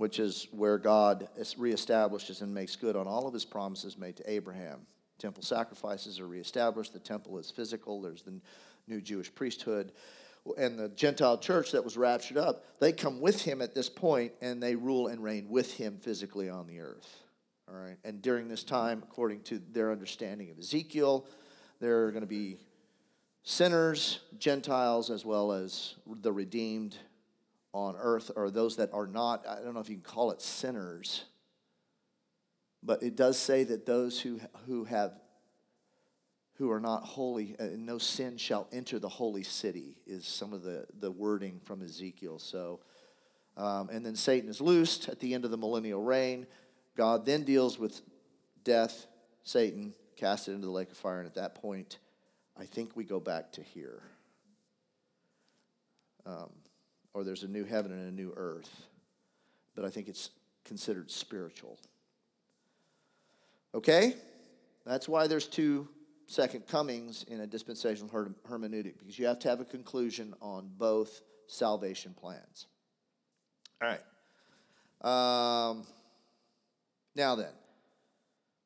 which 0.00 0.18
is 0.18 0.48
where 0.50 0.78
God 0.78 1.28
reestablishes 1.38 2.40
and 2.40 2.54
makes 2.54 2.74
good 2.74 2.96
on 2.96 3.06
all 3.06 3.28
of 3.28 3.34
his 3.34 3.44
promises 3.44 3.98
made 3.98 4.16
to 4.16 4.30
Abraham. 4.30 4.86
Temple 5.18 5.42
sacrifices 5.42 6.18
are 6.18 6.26
reestablished. 6.26 6.94
The 6.94 6.98
temple 6.98 7.38
is 7.38 7.50
physical. 7.50 8.00
There's 8.00 8.22
the 8.22 8.40
new 8.88 9.02
Jewish 9.02 9.34
priesthood 9.34 9.92
and 10.56 10.78
the 10.78 10.88
Gentile 10.88 11.36
church 11.36 11.72
that 11.72 11.84
was 11.84 11.98
raptured 11.98 12.38
up, 12.38 12.64
they 12.80 12.92
come 12.92 13.20
with 13.20 13.42
him 13.42 13.60
at 13.60 13.74
this 13.74 13.90
point 13.90 14.32
and 14.40 14.62
they 14.62 14.74
rule 14.74 15.08
and 15.08 15.22
reign 15.22 15.50
with 15.50 15.74
him 15.74 15.98
physically 16.00 16.48
on 16.48 16.66
the 16.66 16.80
earth. 16.80 17.22
All 17.68 17.78
right. 17.78 17.98
And 18.02 18.22
during 18.22 18.48
this 18.48 18.64
time, 18.64 19.02
according 19.02 19.42
to 19.42 19.60
their 19.70 19.92
understanding 19.92 20.50
of 20.50 20.58
Ezekiel, 20.58 21.26
there 21.78 22.06
are 22.06 22.10
going 22.10 22.22
to 22.22 22.26
be 22.26 22.56
sinners, 23.42 24.20
Gentiles, 24.38 25.10
as 25.10 25.26
well 25.26 25.52
as 25.52 25.96
the 26.06 26.32
redeemed 26.32 26.96
on 27.72 27.96
earth, 27.98 28.30
or 28.34 28.50
those 28.50 28.76
that 28.76 28.92
are 28.92 29.06
not, 29.06 29.46
I 29.46 29.62
don't 29.62 29.74
know 29.74 29.80
if 29.80 29.88
you 29.88 29.96
can 29.96 30.04
call 30.04 30.30
it 30.32 30.42
sinners, 30.42 31.24
but 32.82 33.02
it 33.02 33.16
does 33.16 33.38
say 33.38 33.64
that 33.64 33.86
those 33.86 34.20
who, 34.20 34.40
who 34.66 34.84
have 34.84 35.12
who 36.60 36.70
are 36.70 36.80
not 36.80 37.02
holy, 37.04 37.56
uh, 37.58 37.68
no 37.78 37.96
sin 37.96 38.36
shall 38.36 38.68
enter 38.70 38.98
the 38.98 39.08
holy 39.08 39.42
city, 39.42 39.96
is 40.06 40.26
some 40.26 40.52
of 40.52 40.62
the, 40.62 40.84
the 41.00 41.10
wording 41.10 41.58
from 41.64 41.82
Ezekiel. 41.82 42.38
So, 42.38 42.80
um, 43.56 43.88
and 43.88 44.04
then 44.04 44.14
Satan 44.14 44.50
is 44.50 44.60
loosed 44.60 45.08
at 45.08 45.20
the 45.20 45.32
end 45.32 45.46
of 45.46 45.50
the 45.50 45.56
millennial 45.56 46.02
reign. 46.02 46.46
God 46.98 47.24
then 47.24 47.44
deals 47.44 47.78
with 47.78 48.02
death, 48.62 49.06
Satan, 49.42 49.94
cast 50.16 50.48
it 50.48 50.52
into 50.52 50.66
the 50.66 50.72
lake 50.72 50.90
of 50.90 50.98
fire, 50.98 51.20
and 51.20 51.26
at 51.26 51.36
that 51.36 51.54
point, 51.54 51.96
I 52.58 52.66
think 52.66 52.94
we 52.94 53.04
go 53.04 53.20
back 53.20 53.52
to 53.52 53.62
here. 53.62 54.02
Um, 56.26 56.50
or 57.14 57.24
there's 57.24 57.42
a 57.42 57.48
new 57.48 57.64
heaven 57.64 57.92
and 57.92 58.08
a 58.08 58.14
new 58.14 58.32
earth. 58.36 58.86
But 59.74 59.84
I 59.84 59.90
think 59.90 60.08
it's 60.08 60.30
considered 60.64 61.10
spiritual. 61.10 61.78
Okay? 63.74 64.14
That's 64.84 65.08
why 65.08 65.26
there's 65.26 65.46
two 65.46 65.88
second 66.26 66.66
comings 66.66 67.24
in 67.24 67.40
a 67.40 67.46
dispensational 67.46 68.08
hermeneutic 68.48 68.98
because 68.98 69.18
you 69.18 69.26
have 69.26 69.38
to 69.40 69.48
have 69.48 69.60
a 69.60 69.64
conclusion 69.64 70.34
on 70.40 70.70
both 70.78 71.22
salvation 71.46 72.14
plans. 72.18 72.66
All 73.82 73.88
right. 73.88 74.00
Um, 75.02 75.86
now 77.16 77.34
then, 77.34 77.52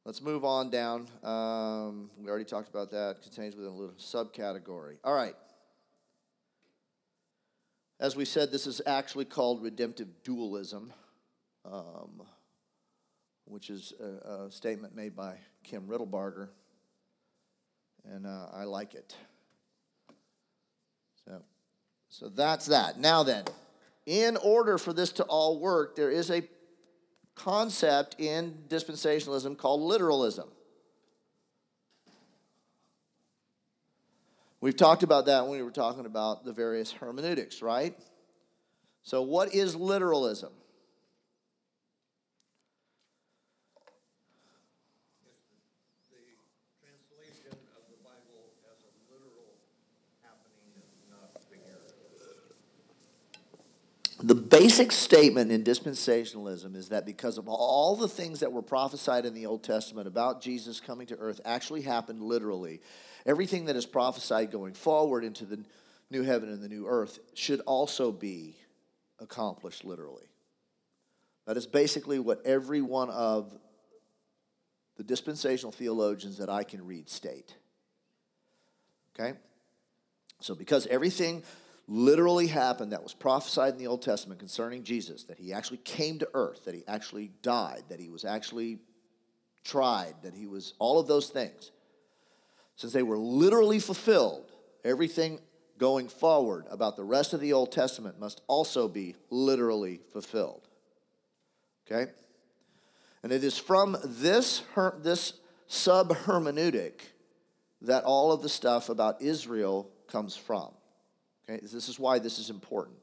let's 0.04 0.20
move 0.20 0.44
on 0.44 0.70
down. 0.70 1.08
Um, 1.22 2.10
we 2.18 2.28
already 2.28 2.44
talked 2.44 2.68
about 2.68 2.90
that. 2.90 3.22
Contains 3.22 3.56
within 3.56 3.72
a 3.72 3.76
little 3.76 3.94
subcategory. 3.94 4.96
All 5.04 5.14
right. 5.14 5.34
As 8.00 8.16
we 8.16 8.24
said, 8.24 8.50
this 8.50 8.66
is 8.66 8.80
actually 8.86 9.24
called 9.24 9.62
redemptive 9.62 10.08
dualism, 10.24 10.92
um, 11.64 12.22
which 13.44 13.70
is 13.70 13.92
a, 14.00 14.44
a 14.46 14.50
statement 14.50 14.94
made 14.94 15.14
by 15.14 15.38
Kim 15.62 15.86
Riddlebarger 15.86 16.48
and 18.10 18.26
uh, 18.26 18.46
I 18.52 18.64
like 18.64 18.94
it. 18.94 19.16
So, 21.26 21.42
so 22.08 22.28
that's 22.28 22.66
that. 22.66 22.98
Now 22.98 23.22
then, 23.22 23.44
in 24.06 24.36
order 24.36 24.78
for 24.78 24.92
this 24.92 25.12
to 25.12 25.24
all 25.24 25.58
work, 25.58 25.96
there 25.96 26.10
is 26.10 26.30
a 26.30 26.42
concept 27.34 28.16
in 28.18 28.64
dispensationalism 28.68 29.56
called 29.56 29.80
literalism. 29.80 30.48
We've 34.64 34.74
talked 34.74 35.02
about 35.02 35.26
that 35.26 35.42
when 35.42 35.58
we 35.58 35.62
were 35.62 35.70
talking 35.70 36.06
about 36.06 36.46
the 36.46 36.52
various 36.54 36.90
hermeneutics, 36.90 37.60
right? 37.60 37.94
So, 39.02 39.20
what 39.20 39.54
is 39.54 39.76
literalism? 39.76 40.54
The 54.24 54.34
basic 54.34 54.90
statement 54.90 55.50
in 55.50 55.64
dispensationalism 55.64 56.76
is 56.76 56.88
that 56.88 57.04
because 57.04 57.36
of 57.36 57.46
all 57.46 57.94
the 57.94 58.08
things 58.08 58.40
that 58.40 58.50
were 58.50 58.62
prophesied 58.62 59.26
in 59.26 59.34
the 59.34 59.44
Old 59.44 59.62
Testament 59.62 60.08
about 60.08 60.40
Jesus 60.40 60.80
coming 60.80 61.06
to 61.08 61.16
earth 61.16 61.42
actually 61.44 61.82
happened 61.82 62.22
literally, 62.22 62.80
everything 63.26 63.66
that 63.66 63.76
is 63.76 63.84
prophesied 63.84 64.50
going 64.50 64.72
forward 64.72 65.24
into 65.24 65.44
the 65.44 65.62
new 66.10 66.22
heaven 66.22 66.48
and 66.48 66.62
the 66.62 66.70
new 66.70 66.86
earth 66.86 67.18
should 67.34 67.60
also 67.66 68.10
be 68.10 68.56
accomplished 69.20 69.84
literally. 69.84 70.30
That 71.46 71.58
is 71.58 71.66
basically 71.66 72.18
what 72.18 72.46
every 72.46 72.80
one 72.80 73.10
of 73.10 73.52
the 74.96 75.04
dispensational 75.04 75.70
theologians 75.70 76.38
that 76.38 76.48
I 76.48 76.64
can 76.64 76.86
read 76.86 77.10
state. 77.10 77.54
Okay? 79.14 79.36
So, 80.40 80.54
because 80.54 80.86
everything 80.86 81.42
literally 81.86 82.46
happened 82.46 82.92
that 82.92 83.02
was 83.02 83.14
prophesied 83.14 83.74
in 83.74 83.78
the 83.78 83.86
Old 83.86 84.02
Testament 84.02 84.40
concerning 84.40 84.84
Jesus, 84.84 85.24
that 85.24 85.38
he 85.38 85.52
actually 85.52 85.78
came 85.78 86.18
to 86.18 86.28
earth, 86.34 86.64
that 86.64 86.74
he 86.74 86.82
actually 86.88 87.30
died, 87.42 87.82
that 87.88 88.00
he 88.00 88.08
was 88.08 88.24
actually 88.24 88.78
tried, 89.64 90.14
that 90.22 90.34
he 90.34 90.46
was 90.46 90.74
all 90.78 90.98
of 90.98 91.06
those 91.06 91.28
things. 91.28 91.70
Since 92.76 92.92
they 92.92 93.02
were 93.02 93.18
literally 93.18 93.78
fulfilled, 93.78 94.50
everything 94.84 95.40
going 95.78 96.08
forward 96.08 96.66
about 96.70 96.96
the 96.96 97.04
rest 97.04 97.34
of 97.34 97.40
the 97.40 97.52
Old 97.52 97.72
Testament 97.72 98.18
must 98.18 98.40
also 98.46 98.88
be 98.88 99.16
literally 99.30 100.00
fulfilled. 100.12 100.68
Okay? 101.86 102.10
And 103.22 103.32
it 103.32 103.44
is 103.44 103.58
from 103.58 103.96
this, 104.04 104.62
this 104.98 105.34
sub 105.66 106.10
hermeneutic 106.10 107.00
that 107.80 108.04
all 108.04 108.32
of 108.32 108.42
the 108.42 108.48
stuff 108.48 108.88
about 108.88 109.20
Israel 109.20 109.90
comes 110.08 110.36
from. 110.36 110.72
Okay, 111.48 111.60
this 111.60 111.88
is 111.88 111.98
why 111.98 112.18
this 112.18 112.38
is 112.38 112.50
important. 112.50 112.96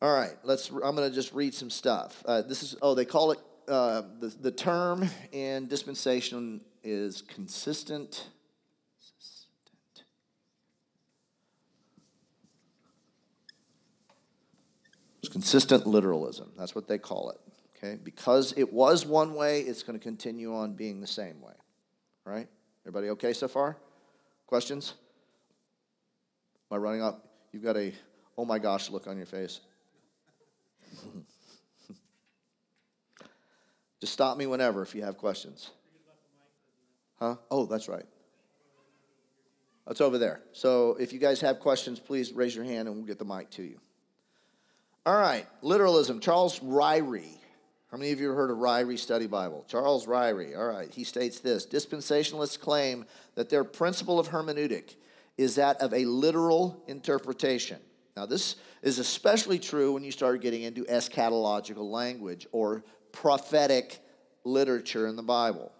All 0.00 0.14
right, 0.14 0.34
let's. 0.44 0.70
I'm 0.70 0.94
going 0.94 1.08
to 1.08 1.14
just 1.14 1.32
read 1.32 1.54
some 1.54 1.70
stuff. 1.70 2.22
Uh, 2.24 2.42
this 2.42 2.62
is. 2.62 2.76
Oh, 2.82 2.94
they 2.94 3.04
call 3.04 3.32
it. 3.32 3.38
Uh, 3.66 4.02
the 4.20 4.28
the 4.28 4.50
term 4.50 5.08
in 5.32 5.66
dispensation 5.66 6.60
is 6.82 7.22
consistent. 7.22 8.28
consistent. 8.96 10.04
It's 15.18 15.28
consistent 15.28 15.86
literalism. 15.86 16.52
That's 16.56 16.74
what 16.74 16.86
they 16.86 16.98
call 16.98 17.30
it. 17.30 17.40
Okay, 17.76 17.98
because 18.02 18.54
it 18.56 18.72
was 18.72 19.06
one 19.06 19.34
way, 19.34 19.60
it's 19.60 19.82
going 19.82 19.98
to 19.98 20.02
continue 20.02 20.54
on 20.54 20.74
being 20.74 21.00
the 21.00 21.06
same 21.06 21.40
way. 21.40 21.54
Right? 22.24 22.48
Everybody 22.84 23.10
okay 23.10 23.32
so 23.32 23.48
far? 23.48 23.76
Questions? 24.46 24.94
Am 26.70 26.76
I 26.76 26.78
running 26.78 27.02
up? 27.02 27.26
You've 27.52 27.62
got 27.62 27.76
a 27.76 27.92
oh 28.36 28.44
my 28.44 28.58
gosh 28.58 28.90
look 28.90 29.06
on 29.06 29.16
your 29.16 29.26
face. 29.26 29.60
Just 34.00 34.12
stop 34.12 34.36
me 34.36 34.46
whenever 34.46 34.82
if 34.82 34.94
you 34.94 35.02
have 35.02 35.16
questions. 35.16 35.70
Huh? 37.18 37.36
Oh, 37.50 37.66
that's 37.66 37.88
right. 37.88 38.06
It's 39.90 40.00
over 40.00 40.18
there. 40.18 40.40
So 40.52 40.96
if 41.00 41.12
you 41.12 41.18
guys 41.18 41.40
have 41.40 41.58
questions, 41.60 41.98
please 41.98 42.32
raise 42.32 42.54
your 42.54 42.64
hand 42.64 42.86
and 42.88 42.96
we'll 42.96 43.06
get 43.06 43.18
the 43.18 43.24
mic 43.24 43.50
to 43.52 43.62
you. 43.62 43.80
All 45.06 45.18
right, 45.18 45.46
literalism. 45.62 46.20
Charles 46.20 46.60
Ryrie. 46.60 47.38
How 47.90 47.96
many 47.96 48.12
of 48.12 48.20
you 48.20 48.28
have 48.28 48.36
heard 48.36 48.50
of 48.50 48.58
Ryrie 48.58 48.98
Study 48.98 49.26
Bible? 49.26 49.64
Charles 49.66 50.06
Ryrie. 50.06 50.56
All 50.56 50.66
right, 50.66 50.92
he 50.92 51.04
states 51.04 51.40
this 51.40 51.66
Dispensationalists 51.66 52.60
claim 52.60 53.06
that 53.34 53.48
their 53.48 53.64
principle 53.64 54.20
of 54.20 54.28
hermeneutic 54.28 54.96
is 55.38 55.54
that 55.54 55.80
of 55.80 55.94
a 55.94 56.04
literal 56.04 56.82
interpretation. 56.88 57.78
Now, 58.16 58.26
this 58.26 58.56
is 58.82 58.98
especially 58.98 59.60
true 59.60 59.92
when 59.92 60.02
you 60.02 60.10
start 60.10 60.42
getting 60.42 60.62
into 60.62 60.84
eschatological 60.84 61.88
language 61.88 62.48
or 62.50 62.82
prophetic 63.12 64.00
literature 64.44 65.06
in 65.06 65.14
the 65.14 65.22
Bible. 65.22 65.72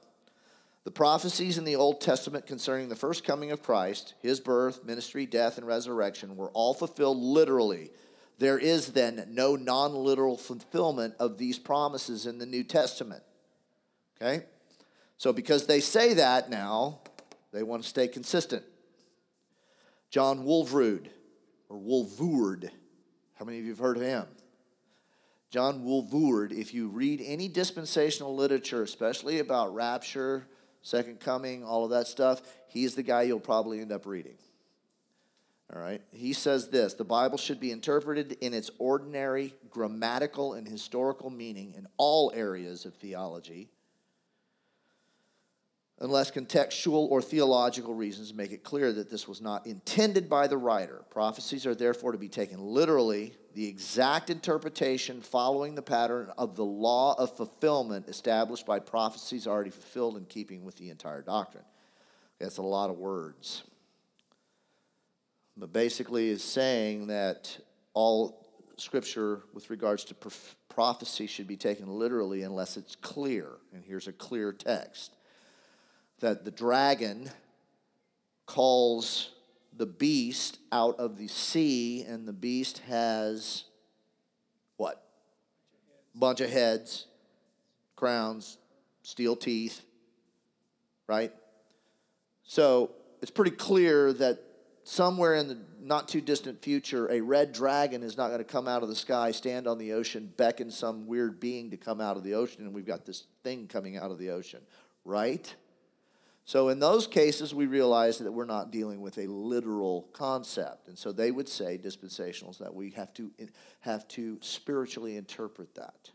The 0.85 0.93
prophecies 0.93 1.59
in 1.59 1.65
the 1.65 1.77
Old 1.77 2.01
Testament 2.01 2.47
concerning 2.47 2.89
the 2.89 2.97
first 2.97 3.25
coming 3.25 3.51
of 3.51 3.63
Christ, 3.63 4.15
his 4.23 4.41
birth, 4.41 4.85
ministry, 4.85 5.27
death, 5.27 5.59
and 5.59 5.67
resurrection 5.67 6.37
were 6.37 6.51
all 6.53 6.73
fulfilled 6.73 7.19
literally. 7.19 7.91
There 8.39 8.59
is 8.59 8.93
then 8.93 9.27
no 9.29 9.57
non 9.57 9.95
literal 9.95 10.37
fulfillment 10.37 11.15
of 11.19 11.39
these 11.39 11.59
promises 11.59 12.25
in 12.25 12.39
the 12.39 12.47
New 12.47 12.63
Testament. 12.63 13.23
Okay? 14.17 14.47
So, 15.19 15.33
because 15.33 15.67
they 15.67 15.81
say 15.81 16.15
that 16.15 16.49
now, 16.49 17.01
they 17.53 17.65
want 17.65 17.83
to 17.83 17.89
stay 17.89 18.07
consistent. 18.07 18.63
John 20.11 20.45
Walvoord, 20.45 21.09
or 21.69 21.77
Walvoord, 21.79 22.71
how 23.35 23.45
many 23.45 23.59
of 23.59 23.65
you 23.65 23.71
have 23.71 23.79
heard 23.79 23.97
of 23.97 24.03
him? 24.03 24.27
John 25.51 25.85
Walvoord, 25.85 26.53
if 26.53 26.75
you 26.75 26.89
read 26.89 27.23
any 27.25 27.49
dispensational 27.49 28.35
literature, 28.35 28.83
especially 28.83 29.39
about 29.39 29.75
rapture, 29.75 30.47
second 30.83 31.21
coming, 31.21 31.65
all 31.65 31.85
of 31.85 31.91
that 31.91 32.07
stuff, 32.07 32.43
he's 32.69 32.95
the 32.95 33.03
guy 33.03 33.23
you'll 33.23 33.41
probably 33.41 33.81
end 33.81 33.93
up 33.93 34.07
reading. 34.07 34.37
All 35.75 35.81
right. 35.81 36.01
He 36.13 36.33
says 36.33 36.69
this 36.69 36.95
the 36.95 37.05
Bible 37.05 37.37
should 37.39 37.61
be 37.61 37.71
interpreted 37.71 38.33
in 38.41 38.55
its 38.55 38.71
ordinary 38.79 39.55
grammatical 39.71 40.55
and 40.55 40.67
historical 40.67 41.31
meaning 41.31 41.75
in 41.77 41.87
all 41.99 42.33
areas 42.35 42.85
of 42.87 42.95
theology, 42.95 43.69
unless 46.01 46.31
contextual 46.31 47.11
or 47.11 47.21
theological 47.21 47.95
reasons 47.95 48.33
make 48.33 48.53
it 48.53 48.63
clear 48.63 48.93
that 48.93 49.11
this 49.11 49.27
was 49.27 49.41
not 49.41 49.67
intended 49.67 50.29
by 50.29 50.47
the 50.47 50.57
writer. 50.57 51.03
Prophecies 51.11 51.67
are 51.67 51.75
therefore 51.75 52.13
to 52.13 52.19
be 52.19 52.29
taken 52.29 52.61
literally, 52.61 53.35
the 53.55 53.67
exact 53.67 54.31
interpretation 54.31 55.21
following 55.21 55.75
the 55.75 55.83
pattern 55.83 56.31
of 56.39 56.55
the 56.55 56.65
law 56.65 57.15
of 57.19 57.37
fulfillment 57.37 58.09
established 58.09 58.65
by 58.65 58.79
prophecies 58.79 59.47
already 59.47 59.71
fulfilled 59.71 60.17
in 60.17 60.25
keeping 60.25 60.65
with 60.65 60.77
the 60.77 60.91
entire 60.91 61.23
doctrine. 61.23 61.65
That's 62.39 62.59
a 62.59 62.63
lot 62.63 62.91
of 62.91 62.99
words 62.99 63.65
but 65.59 65.73
basically 65.73 66.29
is 66.29 66.43
saying 66.43 67.09
that 67.09 67.59
all 67.93 68.47
scripture 68.77 69.43
with 69.53 69.71
regards 69.71 70.05
to 70.05 70.15
prophecy 70.69 71.27
should 71.27 71.49
be 71.49 71.57
taken 71.57 71.89
literally 71.89 72.43
unless 72.43 72.77
it's 72.77 72.95
clear. 72.95 73.49
And 73.75 73.85
here's 73.85 74.07
a 74.07 74.13
clear 74.13 74.53
text 74.53 75.13
that 76.21 76.45
the 76.45 76.51
dragon 76.51 77.31
calls 78.47 79.31
the 79.77 79.87
beast 79.87 80.59
out 80.73 80.99
of 80.99 81.19
the 81.19 81.29
sea, 81.29 82.03
and 82.03 82.27
the 82.27 82.33
beast 82.33 82.79
has 82.89 83.65
what? 84.77 85.05
A 86.15 86.19
bunch 86.19 86.41
of 86.41 86.51
heads, 86.51 87.07
crowns, 87.95 88.59
steel 89.03 89.37
teeth, 89.37 89.85
right? 91.07 91.33
So 92.43 92.91
it's 93.23 93.31
pretty 93.31 93.53
clear 93.53 94.13
that 94.15 94.41
somewhere 94.85 95.35
in 95.35 95.49
the 95.49 95.59
not 95.81 96.09
too 96.09 96.21
distant 96.21 96.63
future, 96.63 97.11
a 97.11 97.21
red 97.21 97.53
dragon 97.53 98.03
is 98.03 98.17
not 98.17 98.29
going 98.29 98.39
to 98.39 98.45
come 98.45 98.67
out 98.67 98.83
of 98.83 98.89
the 98.89 98.97
sky, 98.97 99.31
stand 99.31 99.67
on 99.67 99.79
the 99.79 99.93
ocean, 99.93 100.33
beckon 100.37 100.71
some 100.71 101.07
weird 101.07 101.39
being 101.39 101.71
to 101.71 101.77
come 101.77 102.01
out 102.01 102.17
of 102.17 102.25
the 102.25 102.35
ocean, 102.35 102.65
and 102.65 102.75
we've 102.75 102.87
got 102.87 103.07
this 103.07 103.25
thing 103.45 103.69
coming 103.69 103.97
out 103.97 104.11
of 104.11 104.19
the 104.19 104.31
ocean, 104.31 104.61
right? 105.05 105.55
So, 106.49 106.71
in 106.71 106.79
those 106.79 107.07
cases, 107.07 107.55
we 107.55 107.67
realize 107.67 108.17
that 108.21 108.33
we're 108.33 108.47
not 108.47 108.71
dealing 108.71 109.03
with 109.03 109.19
a 109.19 109.27
literal 109.27 110.09
concept. 110.15 110.89
And 110.89 110.97
so 110.97 111.13
they 111.13 111.31
would 111.31 111.47
say, 111.47 111.77
dispensationals, 111.77 112.57
that 112.57 112.75
we 112.75 112.89
have 112.93 113.13
to, 113.15 113.31
have 113.81 114.09
to 114.09 114.39
spiritually 114.41 115.19
interpret 115.19 115.75
that, 115.75 116.11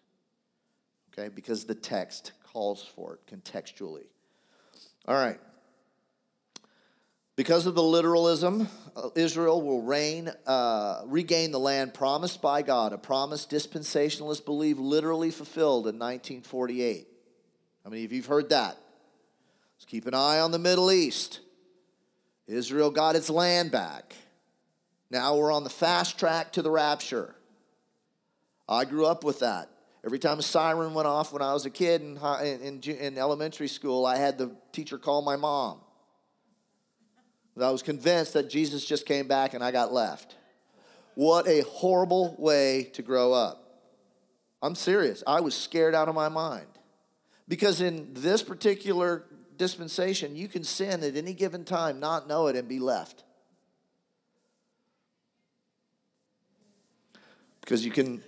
okay? 1.13 1.29
Because 1.29 1.65
the 1.65 1.75
text 1.75 2.31
calls 2.51 2.83
for 2.83 3.13
it 3.13 3.27
contextually. 3.31 4.07
All 5.07 5.13
right. 5.13 5.39
Because 7.35 7.67
of 7.67 7.75
the 7.75 7.83
literalism, 7.83 8.67
uh, 8.95 9.09
Israel 9.13 9.61
will 9.61 9.83
reign, 9.83 10.31
uh, 10.47 11.03
regain 11.05 11.51
the 11.51 11.59
land 11.59 11.93
promised 11.93 12.41
by 12.41 12.63
God, 12.63 12.91
a 12.91 12.97
promise 12.97 13.45
dispensationalists 13.45 14.43
believe 14.43 14.79
literally 14.79 15.29
fulfilled 15.29 15.85
in 15.85 15.99
1948. 15.99 17.07
How 17.83 17.91
many 17.91 18.03
of 18.03 18.11
you 18.11 18.21
have 18.21 18.27
heard 18.27 18.49
that? 18.49 18.79
Let's 19.83 19.91
keep 19.91 20.07
an 20.07 20.13
eye 20.13 20.39
on 20.39 20.51
the 20.51 20.59
Middle 20.59 20.93
East. 20.93 21.41
Israel 22.47 22.89
got 22.89 23.17
its 23.17 23.29
land 23.29 23.69
back. 23.69 24.15
Now 25.11 25.35
we're 25.35 25.51
on 25.51 25.65
the 25.65 25.69
fast 25.69 26.17
track 26.17 26.53
to 26.53 26.61
the 26.61 26.71
rapture. 26.71 27.35
I 28.69 28.85
grew 28.85 29.05
up 29.05 29.25
with 29.25 29.39
that. 29.39 29.67
Every 30.05 30.19
time 30.19 30.39
a 30.39 30.41
siren 30.41 30.93
went 30.93 31.09
off 31.09 31.33
when 31.33 31.41
I 31.41 31.51
was 31.51 31.65
a 31.65 31.69
kid 31.69 32.01
in, 32.01 32.17
in, 32.17 32.81
in 32.81 33.17
elementary 33.17 33.67
school, 33.67 34.05
I 34.05 34.15
had 34.15 34.37
the 34.37 34.55
teacher 34.71 34.97
call 34.97 35.21
my 35.21 35.35
mom. 35.35 35.81
I 37.61 37.69
was 37.69 37.83
convinced 37.83 38.31
that 38.35 38.49
Jesus 38.49 38.85
just 38.85 39.05
came 39.05 39.27
back 39.27 39.53
and 39.53 39.61
I 39.61 39.71
got 39.71 39.91
left. 39.91 40.37
What 41.15 41.45
a 41.45 41.59
horrible 41.63 42.37
way 42.39 42.89
to 42.93 43.01
grow 43.01 43.33
up. 43.33 43.81
I'm 44.61 44.75
serious. 44.75 45.23
I 45.27 45.41
was 45.41 45.53
scared 45.53 45.93
out 45.93 46.07
of 46.07 46.15
my 46.15 46.29
mind. 46.29 46.67
Because 47.49 47.81
in 47.81 48.13
this 48.13 48.41
particular 48.41 49.25
dispensation, 49.57 50.35
you 50.35 50.47
can 50.47 50.63
sin 50.63 51.03
at 51.03 51.15
any 51.15 51.33
given 51.33 51.65
time, 51.65 51.99
not 51.99 52.27
know 52.27 52.47
it, 52.47 52.55
and 52.55 52.67
be 52.67 52.79
left. 52.79 53.23
Because 57.61 57.85
you 57.85 57.91
can, 57.91 58.21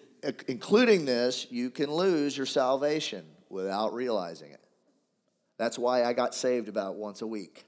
including 0.48 1.06
this, 1.06 1.48
you 1.50 1.70
can 1.70 1.92
lose 1.92 2.38
your 2.38 2.46
salvation 2.46 3.26
without 3.50 3.94
realizing 3.94 4.52
it. 4.52 4.62
That's 5.58 5.78
why 5.78 6.04
I 6.04 6.14
got 6.14 6.36
saved 6.36 6.68
about 6.68 6.96
once 6.96 7.22
a 7.22 7.28
week. 7.28 7.66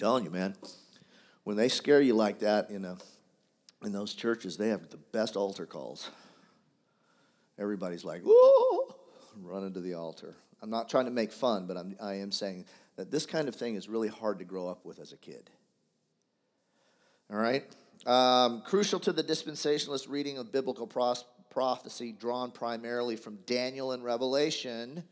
telling 0.00 0.24
you, 0.24 0.30
man, 0.30 0.56
when 1.44 1.58
they 1.58 1.68
scare 1.68 2.00
you 2.00 2.14
like 2.14 2.38
that 2.38 2.70
in, 2.70 2.86
a, 2.86 2.96
in 3.84 3.92
those 3.92 4.14
churches, 4.14 4.56
they 4.56 4.68
have 4.68 4.88
the 4.88 4.96
best 4.96 5.36
altar 5.36 5.66
calls. 5.66 6.08
Everybody's 7.58 8.02
like, 8.02 8.22
whoa, 8.24 8.79
running 9.36 9.72
to 9.74 9.80
the 9.80 9.94
altar. 9.94 10.34
I'm 10.62 10.70
not 10.70 10.88
trying 10.88 11.06
to 11.06 11.10
make 11.10 11.32
fun, 11.32 11.66
but 11.66 11.76
I'm, 11.76 11.96
I 12.00 12.14
am 12.14 12.32
saying 12.32 12.66
that 12.96 13.10
this 13.10 13.26
kind 13.26 13.48
of 13.48 13.54
thing 13.54 13.76
is 13.76 13.88
really 13.88 14.08
hard 14.08 14.38
to 14.40 14.44
grow 14.44 14.68
up 14.68 14.84
with 14.84 14.98
as 14.98 15.12
a 15.12 15.16
kid. 15.16 15.50
All 17.30 17.38
right? 17.38 17.64
Um, 18.06 18.62
crucial 18.62 19.00
to 19.00 19.12
the 19.12 19.24
dispensationalist 19.24 20.08
reading 20.08 20.38
of 20.38 20.52
biblical 20.52 20.86
pros- 20.86 21.24
prophecy, 21.50 22.12
drawn 22.12 22.50
primarily 22.50 23.16
from 23.16 23.38
Daniel 23.46 23.92
and 23.92 24.04
Revelation 24.04 25.04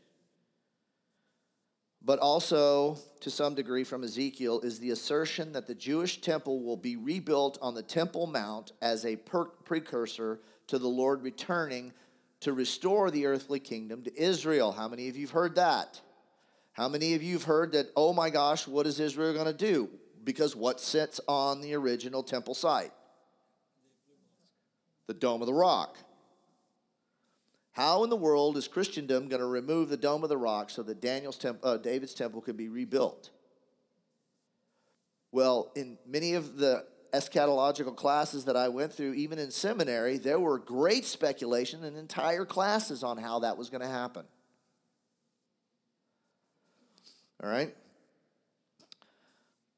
but 2.01 2.19
also 2.19 2.97
to 3.19 3.29
some 3.29 3.55
degree 3.55 3.83
from 3.83 4.03
Ezekiel, 4.03 4.61
is 4.61 4.79
the 4.79 4.91
assertion 4.91 5.51
that 5.53 5.67
the 5.67 5.75
Jewish 5.75 6.21
temple 6.21 6.63
will 6.63 6.77
be 6.77 6.95
rebuilt 6.95 7.57
on 7.61 7.75
the 7.75 7.83
Temple 7.83 8.27
Mount 8.27 8.71
as 8.81 9.05
a 9.05 9.17
per- 9.17 9.45
precursor 9.45 10.39
to 10.67 10.79
the 10.79 10.87
Lord 10.87 11.21
returning 11.21 11.91
to 12.41 12.53
restore 12.53 13.11
the 13.11 13.25
earthly 13.25 13.59
kingdom 13.59 14.03
to 14.03 14.21
Israel. 14.21 14.71
How 14.71 14.87
many 14.87 15.09
of 15.09 15.15
you 15.15 15.25
have 15.25 15.33
heard 15.33 15.55
that? 15.55 16.01
How 16.73 16.87
many 16.87 17.13
of 17.13 17.23
you 17.23 17.33
have 17.33 17.43
heard 17.43 17.73
that, 17.73 17.87
oh 17.95 18.13
my 18.13 18.29
gosh, 18.29 18.67
what 18.67 18.87
is 18.87 18.99
Israel 18.99 19.33
going 19.33 19.45
to 19.45 19.53
do? 19.53 19.89
Because 20.23 20.55
what 20.55 20.79
sits 20.79 21.19
on 21.27 21.61
the 21.61 21.73
original 21.75 22.23
temple 22.23 22.53
site? 22.53 22.91
The 25.07 25.13
Dome 25.13 25.41
of 25.41 25.47
the 25.47 25.53
Rock. 25.53 25.97
How 27.71 28.03
in 28.03 28.09
the 28.09 28.15
world 28.15 28.57
is 28.57 28.67
Christendom 28.67 29.27
going 29.27 29.41
to 29.41 29.47
remove 29.47 29.89
the 29.89 29.97
Dome 29.97 30.23
of 30.23 30.29
the 30.29 30.37
Rock 30.37 30.69
so 30.69 30.83
that 30.83 31.01
Daniel's 31.01 31.37
temp- 31.37 31.59
uh, 31.63 31.77
David's 31.77 32.13
temple 32.13 32.41
can 32.41 32.55
be 32.55 32.69
rebuilt? 32.69 33.29
Well, 35.31 35.71
in 35.75 35.97
many 36.07 36.33
of 36.33 36.57
the 36.57 36.85
eschatological 37.11 37.95
classes 37.95 38.45
that 38.45 38.55
I 38.55 38.69
went 38.69 38.93
through, 38.93 39.13
even 39.13 39.39
in 39.39 39.51
seminary, 39.51 40.17
there 40.17 40.39
were 40.39 40.57
great 40.59 41.05
speculation 41.05 41.83
and 41.83 41.97
entire 41.97 42.45
classes 42.45 43.03
on 43.03 43.17
how 43.17 43.39
that 43.39 43.57
was 43.57 43.69
going 43.69 43.81
to 43.81 43.87
happen. 43.87 44.25
All 47.43 47.49
right? 47.49 47.75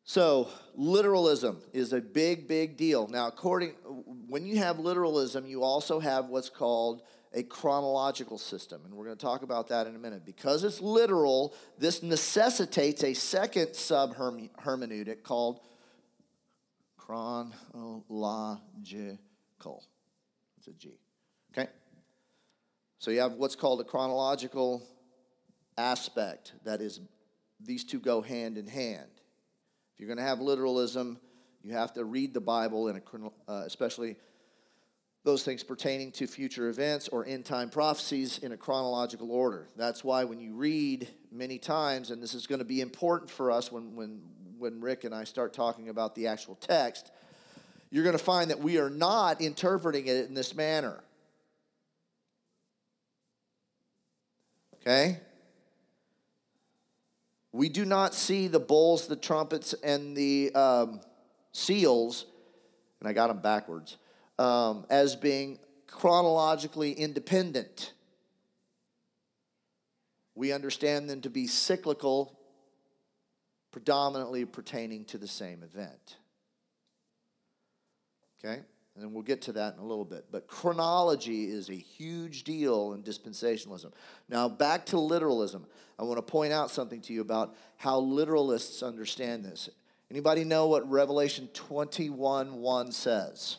So, 0.04 0.50
literalism 0.76 1.62
is 1.72 1.94
a 1.94 2.02
big, 2.02 2.48
big 2.48 2.76
deal. 2.76 3.08
Now, 3.08 3.28
according 3.28 3.70
when 4.28 4.46
you 4.46 4.58
have 4.58 4.78
literalism, 4.80 5.46
you 5.46 5.64
also 5.64 6.00
have 6.00 6.26
what's 6.26 6.50
called 6.50 7.02
a 7.34 7.44
chronological 7.44 8.38
system. 8.38 8.82
And 8.84 8.94
we're 8.94 9.06
going 9.06 9.16
to 9.16 9.22
talk 9.22 9.42
about 9.42 9.70
that 9.70 9.88
in 9.88 9.96
a 9.96 10.00
minute. 10.00 10.26
Because 10.26 10.64
it's 10.64 10.82
literal, 10.82 11.54
this 11.78 12.04
necessitates 12.04 13.04
a 13.04 13.14
second 13.14 13.74
sub 13.74 14.16
hermeneutic 14.16 15.24
called 15.24 15.62
Chronological. 17.12 19.20
It's 20.58 20.68
a 20.68 20.72
G. 20.72 20.92
Okay? 21.52 21.68
So 23.00 23.12
you 23.12 23.20
have 23.20 23.34
what's 23.34 23.58
called 23.58 23.82
a 23.82 23.84
chronological 23.84 24.82
aspect. 25.78 26.54
That 26.64 26.80
is, 26.80 27.02
these 27.60 27.84
two 27.84 28.00
go 28.00 28.22
hand 28.22 28.58
in 28.58 28.66
hand. 28.66 29.10
If 29.94 30.00
you're 30.00 30.08
going 30.08 30.20
to 30.20 30.24
have 30.24 30.40
literalism, 30.40 31.20
you 31.64 31.74
have 31.74 31.92
to 31.96 32.06
read 32.06 32.34
the 32.34 32.40
Bible 32.40 32.88
in 32.88 32.96
a, 32.96 33.52
uh, 33.52 33.64
especially 33.66 34.16
those 35.26 35.44
things 35.44 35.66
pertaining 35.66 36.14
to 36.14 36.28
future 36.28 36.70
events 36.70 37.10
or 37.10 37.26
end 37.26 37.44
time 37.44 37.70
prophecies 37.70 38.38
in 38.38 38.54
a 38.54 38.58
chronological 38.58 39.34
order. 39.34 39.68
That's 39.76 40.02
why 40.02 40.24
when 40.24 40.40
you 40.40 40.54
read 40.54 41.10
many 41.30 41.60
times, 41.60 42.10
and 42.10 42.24
this 42.24 42.34
is 42.34 42.48
going 42.48 42.60
to 42.60 42.66
be 42.66 42.80
important 42.80 43.30
for 43.30 43.52
us 43.52 43.70
when, 43.70 43.98
when, 43.98 44.22
when 44.62 44.80
Rick 44.80 45.06
and 45.06 45.14
I 45.14 45.24
start 45.24 45.54
talking 45.54 45.90
about 45.90 46.14
the 46.14 46.28
actual 46.28 46.54
text, 46.54 47.12
you're 47.90 48.04
going 48.04 48.18
to 48.18 48.24
find 48.24 48.52
that 48.52 48.60
we 48.60 48.78
are 48.78 48.92
not 48.92 49.42
interpreting 49.42 50.06
it 50.06 50.28
in 50.28 50.36
this 50.36 50.56
manner. 50.56 51.04
Okay? 54.76 55.20
We 57.52 57.70
do 57.70 57.86
not 57.86 58.14
see 58.14 58.48
the 58.48 58.60
bowls, 58.60 59.08
the 59.08 59.16
trumpets, 59.16 59.74
and 59.84 60.16
the 60.16 60.54
um, 60.54 61.02
seals, 61.54 62.28
and 63.00 63.10
I 63.10 63.14
got 63.14 63.28
them 63.28 63.40
backwards 63.40 63.98
um, 64.38 64.86
as 64.92 65.16
being 65.16 65.58
chronologically 65.88 66.92
independent. 66.92 67.94
We 70.36 70.54
understand 70.54 71.10
them 71.10 71.22
to 71.22 71.32
be 71.32 71.48
cyclical, 71.48 72.38
predominantly 73.72 74.46
pertaining 74.46 75.06
to 75.06 75.18
the 75.18 75.28
same 75.28 75.64
event. 75.64 76.18
Okay? 78.44 78.62
And 78.96 79.04
then 79.04 79.14
we'll 79.14 79.24
get 79.24 79.42
to 79.44 79.54
that 79.54 79.76
in 79.76 79.80
a 79.80 79.86
little 79.86 80.06
bit. 80.06 80.26
But 80.32 80.48
chronology 80.48 81.46
is 81.46 81.70
a 81.70 81.76
huge 81.76 82.44
deal 82.44 82.94
in 82.94 83.04
dispensationalism. 83.04 83.94
Now, 84.28 84.50
back 84.50 84.86
to 84.88 85.00
literalism. 85.00 85.66
I 85.98 86.04
want 86.04 86.18
to 86.18 86.22
point 86.22 86.52
out 86.52 86.70
something 86.70 87.00
to 87.02 87.14
you 87.14 87.22
about 87.22 87.56
how 87.78 88.02
literalists 88.02 88.86
understand 88.86 89.46
this. 89.46 89.70
Anybody 90.10 90.44
know 90.44 90.68
what 90.68 90.90
Revelation 90.90 91.48
21 91.54 92.56
1 92.56 92.92
says? 92.92 93.58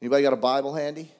Anybody 0.00 0.22
got 0.22 0.32
a 0.32 0.36
Bible 0.36 0.74
handy? 0.74 1.12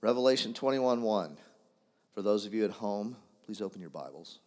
Revelation 0.00 0.54
21 0.54 1.02
1. 1.02 1.36
For 2.14 2.22
those 2.22 2.46
of 2.46 2.54
you 2.54 2.64
at 2.64 2.70
home, 2.70 3.16
please 3.44 3.60
open 3.60 3.80
your 3.80 3.90
Bibles. 3.90 4.38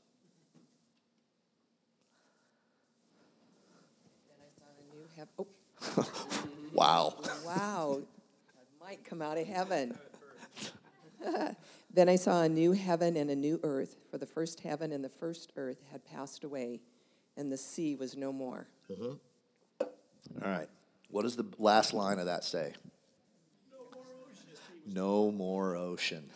Oh. 5.40 5.48
wow. 6.74 7.14
Wow. 7.46 8.02
I 8.02 8.86
might 8.86 9.06
come 9.06 9.22
out 9.22 9.38
of 9.38 9.48
heaven. 9.48 9.98
then 11.94 12.10
I 12.10 12.16
saw 12.16 12.42
a 12.42 12.50
new 12.50 12.74
heaven 12.74 13.16
and 13.16 13.30
a 13.30 13.36
new 13.36 13.60
earth, 13.64 13.96
for 14.10 14.18
the 14.18 14.26
first 14.26 14.62
heaven 14.62 14.92
and 14.92 15.04
the 15.04 15.10
first 15.10 15.54
earth 15.56 15.82
had 15.92 16.04
passed 16.06 16.44
away 16.44 16.82
and 17.38 17.52
the 17.52 17.58
sea 17.58 17.96
was 17.96 18.16
no 18.16 18.32
more. 18.32 18.68
Mm-hmm. 18.92 19.14
All 20.44 20.50
right. 20.52 20.68
What 21.10 21.24
does 21.24 21.36
the 21.36 21.46
last 21.58 21.94
line 21.94 22.20
of 22.20 22.26
that 22.26 22.44
say? 22.44 22.74
No 24.86 25.32
more 25.32 25.76
ocean. 25.76 26.30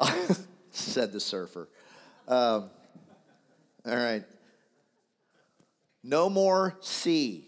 Said 0.70 1.12
the 1.12 1.20
surfer. 1.20 1.68
Um, 2.28 2.70
all 3.86 3.94
right. 3.94 4.24
No 6.02 6.28
more 6.30 6.76
sea. 6.80 7.46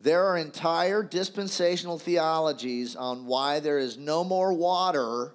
There 0.00 0.26
are 0.26 0.36
entire 0.36 1.02
dispensational 1.02 1.98
theologies 1.98 2.96
on 2.96 3.26
why 3.26 3.60
there 3.60 3.78
is 3.78 3.98
no 3.98 4.24
more 4.24 4.52
water 4.52 5.34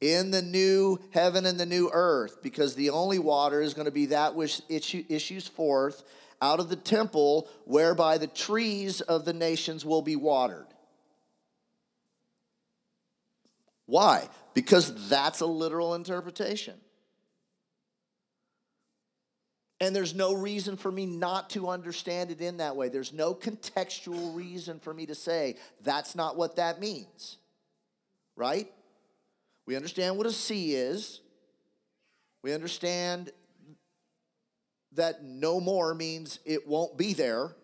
in 0.00 0.32
the 0.32 0.42
new 0.42 0.98
heaven 1.10 1.46
and 1.46 1.58
the 1.58 1.66
new 1.66 1.88
earth, 1.92 2.42
because 2.42 2.74
the 2.74 2.90
only 2.90 3.18
water 3.18 3.60
is 3.60 3.74
going 3.74 3.86
to 3.86 3.92
be 3.92 4.06
that 4.06 4.34
which 4.34 4.60
issues 4.68 5.46
forth 5.46 6.02
out 6.44 6.60
of 6.60 6.68
the 6.68 6.76
temple, 6.76 7.48
whereby 7.64 8.18
the 8.18 8.26
trees 8.26 9.00
of 9.00 9.24
the 9.24 9.32
nations 9.32 9.82
will 9.82 10.02
be 10.02 10.14
watered. 10.14 10.66
Why? 13.86 14.28
Because 14.52 15.08
that's 15.08 15.40
a 15.40 15.46
literal 15.46 15.94
interpretation. 15.94 16.74
And 19.80 19.96
there's 19.96 20.14
no 20.14 20.34
reason 20.34 20.76
for 20.76 20.92
me 20.92 21.06
not 21.06 21.50
to 21.50 21.68
understand 21.68 22.30
it 22.30 22.40
in 22.40 22.58
that 22.58 22.76
way. 22.76 22.90
There's 22.90 23.12
no 23.12 23.34
contextual 23.34 24.34
reason 24.34 24.80
for 24.80 24.92
me 24.92 25.06
to 25.06 25.14
say 25.14 25.56
that's 25.82 26.14
not 26.14 26.36
what 26.36 26.56
that 26.56 26.78
means. 26.78 27.38
Right? 28.36 28.70
We 29.66 29.76
understand 29.76 30.18
what 30.18 30.26
a 30.26 30.32
sea 30.32 30.74
is. 30.74 31.20
We 32.42 32.52
understand 32.52 33.32
that 34.94 35.24
no 35.24 35.60
more 35.60 35.94
means 35.94 36.38
it 36.44 36.66
won't 36.66 36.96
be 36.96 37.12
there. 37.12 37.54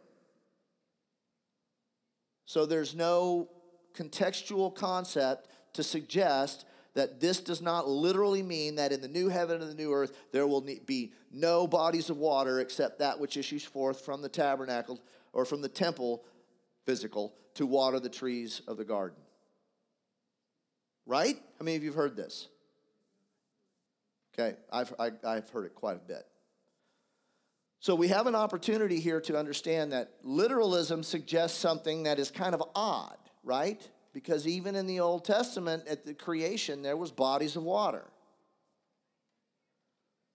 So 2.44 2.66
there's 2.66 2.94
no 2.94 3.48
contextual 3.94 4.74
concept 4.74 5.48
to 5.74 5.82
suggest 5.82 6.64
that 6.94 7.20
this 7.20 7.40
does 7.40 7.62
not 7.62 7.88
literally 7.88 8.42
mean 8.42 8.74
that 8.76 8.92
in 8.92 9.00
the 9.00 9.08
new 9.08 9.28
heaven 9.28 9.60
and 9.60 9.70
the 9.70 9.74
new 9.74 9.92
earth 9.92 10.12
there 10.32 10.46
will 10.46 10.66
be 10.86 11.12
no 11.30 11.66
bodies 11.66 12.10
of 12.10 12.16
water 12.16 12.60
except 12.60 12.98
that 12.98 13.20
which 13.20 13.36
issues 13.36 13.64
forth 13.64 14.04
from 14.04 14.22
the 14.22 14.28
tabernacle 14.28 15.00
or 15.32 15.44
from 15.44 15.62
the 15.62 15.68
temple, 15.68 16.24
physical, 16.84 17.32
to 17.54 17.66
water 17.66 18.00
the 18.00 18.08
trees 18.08 18.62
of 18.66 18.76
the 18.76 18.84
garden. 18.84 19.18
Right? 21.06 21.36
How 21.58 21.64
many 21.64 21.76
of 21.76 21.84
you 21.84 21.90
have 21.90 21.96
heard 21.96 22.16
this? 22.16 22.48
Okay, 24.34 24.56
I've, 24.72 24.92
I, 24.98 25.04
have 25.04 25.18
i 25.24 25.34
have 25.34 25.50
heard 25.50 25.66
it 25.66 25.74
quite 25.74 25.96
a 25.96 26.00
bit. 26.00 26.26
So 27.80 27.94
we 27.94 28.08
have 28.08 28.26
an 28.26 28.34
opportunity 28.34 29.00
here 29.00 29.22
to 29.22 29.38
understand 29.38 29.92
that 29.92 30.12
literalism 30.22 31.02
suggests 31.02 31.58
something 31.58 32.02
that 32.02 32.18
is 32.18 32.30
kind 32.30 32.54
of 32.54 32.62
odd, 32.74 33.16
right? 33.42 33.80
Because 34.12 34.46
even 34.46 34.76
in 34.76 34.86
the 34.86 35.00
Old 35.00 35.24
Testament, 35.24 35.84
at 35.88 36.04
the 36.04 36.12
creation, 36.12 36.82
there 36.82 36.98
was 36.98 37.10
bodies 37.10 37.56
of 37.56 37.62
water. 37.62 38.04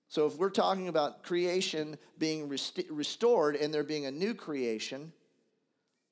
So 0.08 0.26
if 0.26 0.38
we're 0.38 0.50
talking 0.50 0.88
about 0.88 1.22
creation 1.22 2.00
being 2.18 2.50
rest- 2.50 2.82
restored 2.90 3.56
and 3.56 3.72
there 3.72 3.84
being 3.84 4.08
a 4.08 4.12
new 4.12 4.34
creation, 4.34 5.14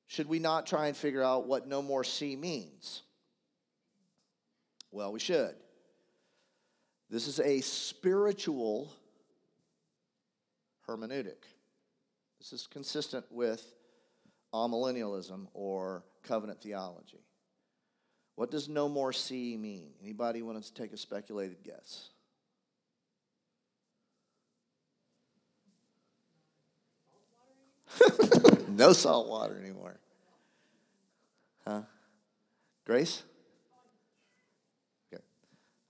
should 0.06 0.28
we 0.28 0.38
not 0.38 0.66
try 0.66 0.86
and 0.86 0.96
figure 0.96 1.22
out 1.22 1.48
what 1.48 1.66
no 1.66 1.82
more 1.82 2.04
sea 2.04 2.36
means? 2.36 3.02
Well, 4.92 5.10
we 5.10 5.18
should. 5.18 5.56
This 7.10 7.26
is 7.26 7.40
a 7.40 7.60
spiritual 7.60 8.92
hermeneutic. 10.88 11.44
This 12.38 12.52
is 12.52 12.66
consistent 12.66 13.24
with 13.30 13.64
amillennialism 14.52 15.46
or 15.52 16.04
covenant 16.22 16.60
theology. 16.60 17.24
What 18.36 18.50
does 18.50 18.68
no 18.68 18.88
more 18.88 19.12
sea 19.12 19.56
mean? 19.56 19.90
Anybody 20.02 20.42
want 20.42 20.62
to 20.62 20.74
take 20.74 20.92
a 20.92 20.96
speculated 20.96 21.58
guess? 21.62 22.10
no 28.68 28.92
salt 28.92 29.28
water 29.28 29.58
anymore. 29.58 29.98
Huh? 31.66 31.82
Grace? 32.84 33.22
Okay. 35.12 35.22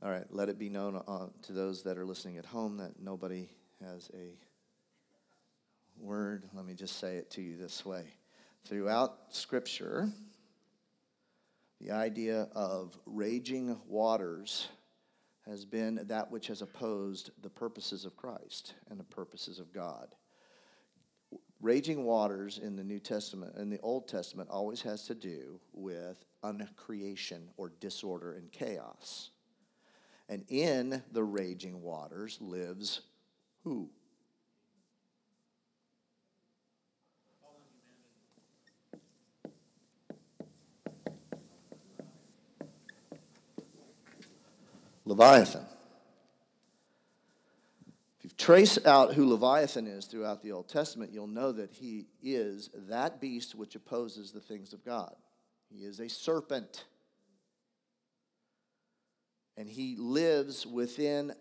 All 0.03 0.11
right, 0.11 0.27
let 0.31 0.49
it 0.49 0.59
be 0.59 0.69
known 0.69 1.03
uh, 1.09 1.27
to 1.43 1.53
those 1.53 1.83
that 1.85 1.99
are 1.99 2.05
listening 2.05 2.37
at 2.37 2.47
home 2.47 2.77
that 2.77 3.01
nobody 3.01 3.49
has 3.81 4.11
a 4.15 4.35
word. 5.99 6.45
Let 6.55 6.65
me 6.65 6.75
just 6.75 6.99
say 6.99 7.17
it 7.17 7.31
to 7.33 7.43
you 7.43 7.57
this 7.57 7.85
way. 7.85 8.05
Throughout 8.67 9.17
Scripture, 9.31 10.09
the 11.81 11.91
idea 11.91 12.49
of 12.55 12.99
raging 13.07 13.79
waters 13.87 14.69
has 15.47 15.65
been 15.65 16.01
that 16.07 16.31
which 16.31 16.47
has 16.47 16.63
opposed 16.63 17.31
the 17.43 17.51
purposes 17.51 18.05
of 18.05 18.17
Christ 18.17 18.75
and 18.89 18.99
the 18.99 19.05
purposes 19.05 19.59
of 19.59 19.73
God. 19.73 20.15
Raging 21.61 22.05
waters 22.05 22.59
in 22.59 22.77
the 22.77 22.85
New 22.85 22.99
Testament 22.99 23.55
and 23.57 23.73
the 23.73 23.81
Old 23.81 24.09
Testament 24.09 24.51
always 24.51 24.83
has 24.83 25.07
to 25.07 25.15
do 25.15 25.61
with 25.73 26.25
uncreation 26.43 27.49
or 27.57 27.73
disorder 27.81 28.35
and 28.35 28.51
chaos. 28.53 29.31
And 30.29 30.45
in 30.49 31.03
the 31.13 31.25
raging 31.25 31.83
waters 31.83 32.39
lives 32.41 33.03
who? 33.63 33.91
Leviathan. 45.05 45.65
If 48.19 48.25
you 48.25 48.31
trace 48.37 48.79
out 48.87 49.15
who 49.15 49.29
Leviathan 49.29 49.87
is 49.87 50.07
throughout 50.07 50.43
the 50.43 50.53
Old 50.53 50.69
Testament, 50.69 51.13
you'll 51.13 51.27
know 51.27 51.53
that 51.53 51.71
he 51.71 52.07
is 52.23 52.71
that 52.89 53.21
beast 53.21 53.55
which 53.55 53.75
opposes 53.75 54.33
the 54.33 54.41
things 54.41 54.73
of 54.73 54.85
God. 54.85 55.15
He 55.71 55.85
is 55.85 56.01
a 56.01 56.09
serpent. 56.09 56.85
And 59.57 59.69
he 59.69 59.97
lives 59.97 60.67
within 60.67 61.35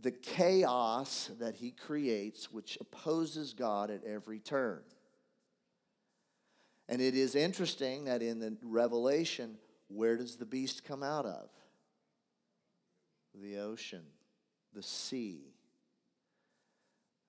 the 0.00 0.10
chaos 0.10 1.30
that 1.40 1.56
he 1.56 1.70
creates, 1.70 2.52
which 2.52 2.76
opposes 2.80 3.54
God 3.54 3.90
at 3.90 4.04
every 4.04 4.38
turn. 4.38 4.82
And 6.88 7.00
it 7.00 7.14
is 7.14 7.34
interesting 7.34 8.04
that 8.04 8.22
in 8.22 8.38
the 8.38 8.56
Revelation, 8.62 9.56
where 9.88 10.16
does 10.16 10.36
the 10.36 10.46
beast 10.46 10.84
come 10.84 11.02
out 11.02 11.26
of? 11.26 11.48
The 13.42 13.58
ocean, 13.58 14.02
the 14.74 14.82
sea. 14.82 15.52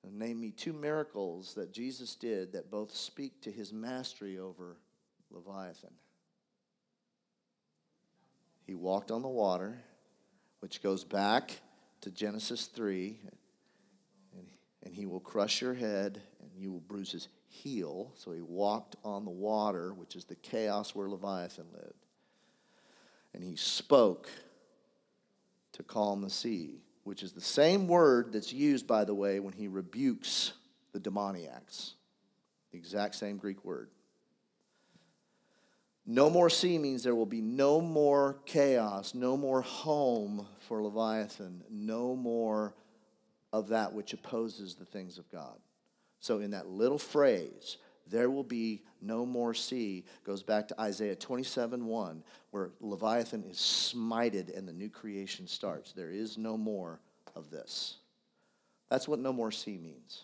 And 0.04 0.18
name 0.18 0.40
me 0.40 0.52
two 0.52 0.74
miracles 0.74 1.54
that 1.56 1.74
Jesus 1.74 2.16
did 2.16 2.54
that 2.54 2.72
both 2.72 2.96
speak 2.96 3.42
to 3.42 3.52
his 3.52 3.74
mastery 3.74 4.40
over 4.40 4.78
Leviathan. 5.32 5.94
He 8.66 8.74
walked 8.76 9.12
on 9.12 9.22
the 9.22 9.28
water, 9.28 9.78
which 10.60 10.82
goes 10.82 11.04
back 11.04 11.60
to 12.02 12.12
Genesis 12.12 12.68
3, 12.68 13.20
and 14.84 14.94
he 14.94 15.06
will 15.06 15.20
crush 15.20 15.62
your 15.62 15.74
head 15.74 16.22
and 16.42 16.50
you 16.56 16.72
will 16.72 16.80
bruise 16.80 17.12
his 17.12 17.28
heel. 17.50 18.14
So 18.16 18.32
he 18.32 18.42
walked 18.42 18.96
on 19.04 19.26
the 19.26 19.32
water, 19.32 19.94
which 19.94 20.16
is 20.16 20.24
the 20.26 20.36
chaos 20.36 20.96
where 20.96 21.10
Leviathan 21.10 21.66
lived. 21.74 22.06
And 23.34 23.44
he 23.44 23.58
spoke 23.58 24.30
to 25.78 25.84
calm 25.84 26.22
the 26.22 26.30
sea, 26.30 26.82
which 27.04 27.22
is 27.24 27.34
the 27.34 27.42
same 27.42 27.88
word 27.88 28.34
that's 28.34 28.52
used, 28.52 28.88
by 28.88 29.06
the 29.06 29.14
way, 29.14 29.40
when 29.40 29.54
he 29.54 29.68
rebukes 29.68 30.54
the 30.92 31.00
demoniacs. 31.00 31.94
The 32.72 32.80
exact 32.80 33.16
same 33.16 33.38
Greek 33.38 33.64
word. 33.64 33.90
No 36.06 36.30
more 36.30 36.50
sea 36.50 36.80
means 36.80 37.04
there 37.04 37.16
will 37.16 37.26
be 37.28 37.42
no 37.42 37.80
more 37.80 38.38
chaos, 38.46 39.14
no 39.14 39.38
more 39.38 39.62
home 39.62 40.48
for 40.68 40.82
Leviathan, 40.82 41.64
no 41.70 42.16
more 42.16 42.74
of 43.54 43.70
that 43.70 43.94
which 43.94 44.14
opposes 44.14 44.76
the 44.76 44.86
things 44.86 45.18
of 45.18 45.30
God. 45.32 45.60
So, 46.20 46.40
in 46.40 46.52
that 46.52 46.68
little 46.68 46.98
phrase, 46.98 47.78
there 48.10 48.30
will 48.30 48.44
be 48.44 48.82
no 49.02 49.26
more 49.26 49.54
sea, 49.54 50.06
goes 50.24 50.44
back 50.44 50.68
to 50.70 50.82
Isaiah 50.82 51.16
27 51.16 51.86
1, 51.86 52.24
where 52.52 52.72
Leviathan 52.82 53.44
is 53.44 53.58
smited 53.58 54.56
and 54.58 54.68
the 54.68 54.74
new 54.74 54.90
creation 54.90 55.48
starts. 55.48 55.94
There 55.94 56.12
is 56.12 56.38
no 56.38 56.58
more 56.58 57.00
of 57.36 57.50
this. 57.52 57.98
That's 58.90 59.08
what 59.08 59.20
no 59.20 59.34
more 59.34 59.52
sea 59.52 59.78
means. 59.78 60.24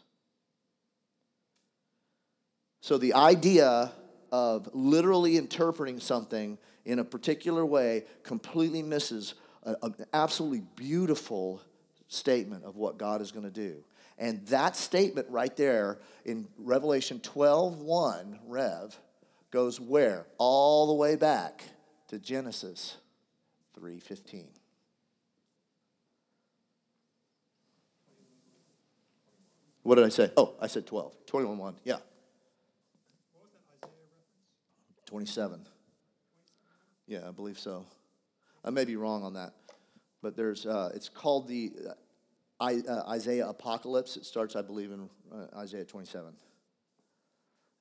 So, 2.81 2.97
the 2.97 3.13
idea 3.13 3.91
of 4.31 4.69
literally 4.73 5.37
interpreting 5.37 5.99
something 5.99 6.57
in 6.85 6.99
a 6.99 7.03
particular 7.03 7.65
way 7.65 8.03
completely 8.23 8.81
misses 8.81 9.35
an 9.63 9.95
absolutely 10.11 10.63
beautiful 10.75 11.61
statement 12.07 12.65
of 12.65 12.75
what 12.75 12.97
God 12.97 13.21
is 13.21 13.31
going 13.31 13.45
to 13.45 13.51
do. 13.51 13.83
And 14.17 14.45
that 14.47 14.75
statement 14.75 15.27
right 15.29 15.55
there 15.55 15.99
in 16.25 16.47
Revelation 16.57 17.19
12 17.19 17.79
1, 17.79 18.39
Rev, 18.47 18.97
goes 19.51 19.79
where? 19.79 20.25
All 20.37 20.87
the 20.87 20.93
way 20.93 21.15
back 21.15 21.63
to 22.07 22.19
Genesis 22.19 22.97
3:15. 23.79 24.47
What 29.83 29.95
did 29.95 30.05
I 30.05 30.09
say? 30.09 30.31
Oh, 30.37 30.55
I 30.61 30.67
said 30.67 30.87
12. 30.87 31.25
21 31.25 31.57
1. 31.57 31.75
Yeah. 31.83 31.97
27. 35.07 35.67
Yeah, 37.05 37.27
I 37.27 37.31
believe 37.31 37.59
so. 37.59 37.85
I 38.63 38.69
may 38.69 38.85
be 38.85 38.95
wrong 38.95 39.23
on 39.23 39.33
that, 39.33 39.53
but 40.21 40.37
there's 40.37 40.65
uh, 40.65 40.91
it's 40.95 41.09
called 41.09 41.47
the 41.47 41.73
Uh, 42.63 43.03
Isaiah 43.09 43.49
Apocalypse. 43.49 44.15
It 44.15 44.25
starts, 44.25 44.55
I 44.55 44.61
believe, 44.61 44.91
in 44.91 45.09
uh, 45.33 45.57
Isaiah 45.57 45.83
27. 45.83 46.33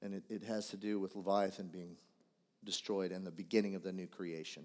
And 0.03 0.15
it, 0.15 0.25
it 0.29 0.43
has 0.43 0.69
to 0.69 0.77
do 0.77 0.99
with 0.99 1.15
Leviathan 1.15 1.69
being 1.69 1.97
destroyed 2.65 3.13
and 3.13 3.25
the 3.25 3.31
beginning 3.31 3.77
of 3.77 3.85
the 3.85 3.93
new 3.93 4.09
creation. 4.09 4.65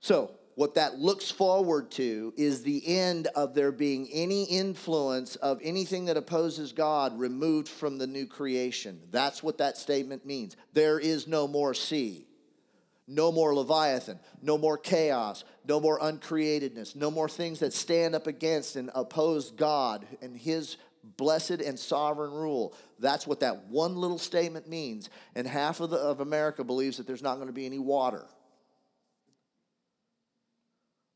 So, 0.00 0.32
what 0.54 0.74
that 0.74 0.98
looks 0.98 1.30
forward 1.30 1.90
to 1.92 2.34
is 2.36 2.62
the 2.62 2.86
end 2.86 3.28
of 3.28 3.54
there 3.54 3.72
being 3.72 4.06
any 4.12 4.44
influence 4.44 5.36
of 5.36 5.58
anything 5.62 6.04
that 6.06 6.16
opposes 6.16 6.72
God 6.72 7.18
removed 7.18 7.68
from 7.68 7.98
the 7.98 8.06
new 8.06 8.26
creation. 8.26 9.00
That's 9.10 9.42
what 9.42 9.58
that 9.58 9.78
statement 9.78 10.26
means. 10.26 10.56
There 10.72 10.98
is 10.98 11.26
no 11.26 11.48
more 11.48 11.72
sea. 11.72 12.26
No 13.08 13.32
more 13.32 13.54
Leviathan, 13.54 14.20
no 14.40 14.56
more 14.56 14.78
chaos, 14.78 15.44
no 15.66 15.80
more 15.80 15.98
uncreatedness, 15.98 16.94
no 16.94 17.10
more 17.10 17.28
things 17.28 17.58
that 17.58 17.72
stand 17.72 18.14
up 18.14 18.26
against 18.26 18.76
and 18.76 18.90
oppose 18.94 19.50
God 19.50 20.06
and 20.20 20.36
His 20.36 20.76
blessed 21.16 21.60
and 21.60 21.78
sovereign 21.78 22.30
rule. 22.30 22.74
That's 23.00 23.26
what 23.26 23.40
that 23.40 23.66
one 23.66 23.96
little 23.96 24.18
statement 24.18 24.68
means. 24.68 25.10
And 25.34 25.46
half 25.46 25.80
of, 25.80 25.90
the, 25.90 25.96
of 25.96 26.20
America 26.20 26.62
believes 26.62 26.96
that 26.98 27.06
there's 27.06 27.22
not 27.22 27.36
going 27.36 27.48
to 27.48 27.52
be 27.52 27.66
any 27.66 27.80
water. 27.80 28.24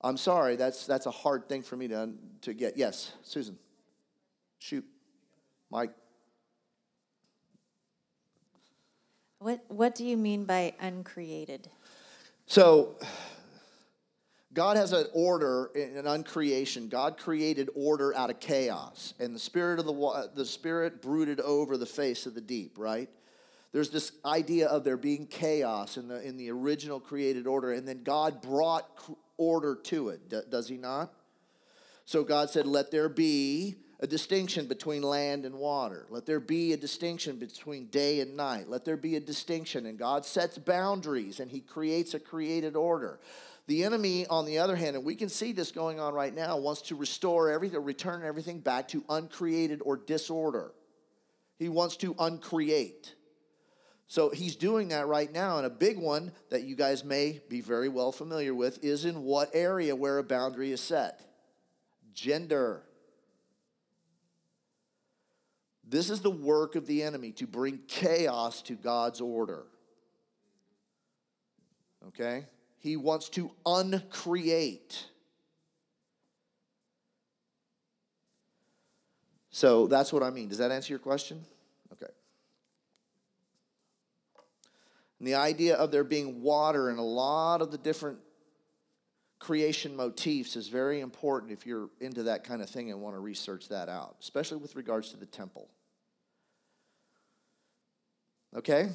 I'm 0.01 0.17
sorry, 0.17 0.57
that's, 0.57 0.87
that's 0.87 1.07
a 1.07 1.11
hard 1.11 1.47
thing 1.47 1.63
for 1.63 1.77
me 1.77 1.89
to, 1.89 2.11
to 2.43 2.55
get. 2.55 2.77
Yes, 2.77 3.13
Susan. 3.23 3.57
Shoot. 4.59 4.85
Mike. 5.71 5.91
What, 9.39 9.65
what 9.69 9.95
do 9.95 10.05
you 10.05 10.17
mean 10.17 10.45
by 10.45 10.75
uncreated? 10.81 11.69
So, 12.47 12.97
God 14.53 14.77
has 14.79 14.93
an 14.93 15.07
order 15.13 15.71
in 15.75 15.97
an 15.99 16.07
uncreation. 16.07 16.89
God 16.89 17.19
created 17.19 17.69
order 17.75 18.17
out 18.17 18.31
of 18.31 18.41
chaos, 18.41 19.13
and 19.21 19.35
the 19.35 19.39
spirit 19.39 19.79
of 19.79 19.85
the 19.85 20.31
the 20.35 20.47
spirit 20.47 21.03
brooded 21.03 21.41
over 21.41 21.77
the 21.77 21.87
face 21.87 22.25
of 22.25 22.35
the 22.35 22.41
deep. 22.41 22.79
Right? 22.79 23.11
There's 23.73 23.91
this 23.91 24.13
idea 24.25 24.69
of 24.69 24.85
there 24.85 24.97
being 24.97 25.27
chaos 25.27 25.99
in 25.99 26.09
the 26.09 26.23
in 26.23 26.39
the 26.39 26.51
original 26.51 27.01
created 27.01 27.47
order, 27.47 27.73
and 27.73 27.87
then 27.87 28.03
God 28.03 28.41
brought 28.41 28.89
order 29.37 29.75
to 29.85 30.09
it. 30.09 30.51
Does 30.51 30.69
He 30.69 30.79
not? 30.79 31.13
So 32.07 32.25
God 32.25 32.49
said, 32.49 32.67
"Let 32.67 32.91
there 32.91 33.11
be." 33.11 33.77
A 34.01 34.07
distinction 34.07 34.67
between 34.67 35.03
land 35.03 35.45
and 35.45 35.55
water. 35.55 36.07
Let 36.11 36.27
there 36.27 36.41
be 36.41 36.73
a 36.73 36.77
distinction 36.77 37.37
between 37.37 37.87
day 37.87 38.21
and 38.21 38.37
night. 38.37 38.69
Let 38.69 38.85
there 38.85 38.97
be 38.97 39.17
a 39.17 39.21
distinction. 39.21 39.87
And 39.87 39.99
God 39.99 40.25
sets 40.27 40.59
boundaries 40.59 41.41
and 41.41 41.51
He 41.51 41.61
creates 41.61 42.13
a 42.13 42.21
created 42.21 42.77
order. 42.77 43.19
The 43.69 43.83
enemy, 43.85 44.27
on 44.27 44.47
the 44.47 44.59
other 44.59 44.77
hand, 44.77 44.97
and 44.97 45.05
we 45.05 45.17
can 45.17 45.29
see 45.29 45.53
this 45.53 45.73
going 45.73 45.99
on 45.99 46.15
right 46.15 46.35
now, 46.35 46.57
wants 46.59 46.83
to 46.83 46.95
restore 46.95 47.51
everything, 47.51 47.83
return 47.83 48.23
everything 48.23 48.61
back 48.61 48.89
to 48.89 49.03
uncreated 49.09 49.81
or 49.85 49.97
disorder. 49.97 50.73
He 51.59 51.69
wants 51.69 51.97
to 51.99 52.15
uncreate. 52.19 53.15
So 54.07 54.31
he's 54.31 54.55
doing 54.55 54.89
that 54.89 55.09
right 55.09 55.33
now. 55.33 55.57
And 55.57 55.67
a 55.67 55.71
big 55.71 55.99
one 55.99 56.31
that 56.51 56.63
you 56.63 56.77
guys 56.77 57.03
may 57.03 57.41
be 57.49 57.61
very 57.61 57.89
well 57.89 58.13
familiar 58.13 58.55
with 58.55 58.85
is 58.85 59.05
in 59.05 59.23
what 59.23 59.51
area 59.53 59.97
where 59.97 60.19
a 60.19 60.23
boundary 60.23 60.71
is 60.71 60.81
set? 60.81 61.23
Gender. 62.15 62.83
This 65.89 66.11
is 66.11 66.21
the 66.21 66.31
work 66.31 66.75
of 66.75 66.87
the 66.87 67.03
enemy 67.03 67.31
to 67.33 67.47
bring 67.47 67.79
chaos 67.87 68.61
to 68.63 68.75
God's 68.75 69.21
order. 69.21 69.65
Okay? 72.09 72.47
He 72.79 72.97
wants 72.97 73.29
to 73.31 73.53
uncreate. 73.65 75.07
So 79.51 79.87
that's 79.87 80.13
what 80.13 80.23
I 80.23 80.31
mean. 80.31 80.49
Does 80.49 80.59
that 80.59 80.71
answer 80.71 80.93
your 80.93 80.99
question? 80.99 81.45
Okay. 81.93 82.13
And 85.19 85.27
the 85.27 85.37
idea 85.37 85.77
of 85.77 85.91
there 85.91 86.05
being 86.05 86.43
water 86.43 86.91
in 86.91 86.99
a 86.99 87.05
lot 87.05 87.63
of 87.63 87.71
the 87.71 87.79
different 87.79 88.19
creation 89.39 89.97
motifs 89.97 90.57
is 90.57 90.69
very 90.69 91.01
important 91.01 91.53
if 91.53 91.65
you're 91.67 91.89
into 92.01 92.25
that 92.25 92.45
kind 92.45 92.61
of 92.61 92.69
thing 92.69 92.91
and 92.91 93.01
want 93.01 93.15
to 93.15 93.21
research 93.21 93.69
that 93.69 93.89
out, 93.89 94.17
especially 94.21 94.59
with 94.59 94.77
regards 94.77 95.11
to 95.11 95.17
the 95.17 95.27
temple. 95.27 95.71
Okay? 98.55 98.89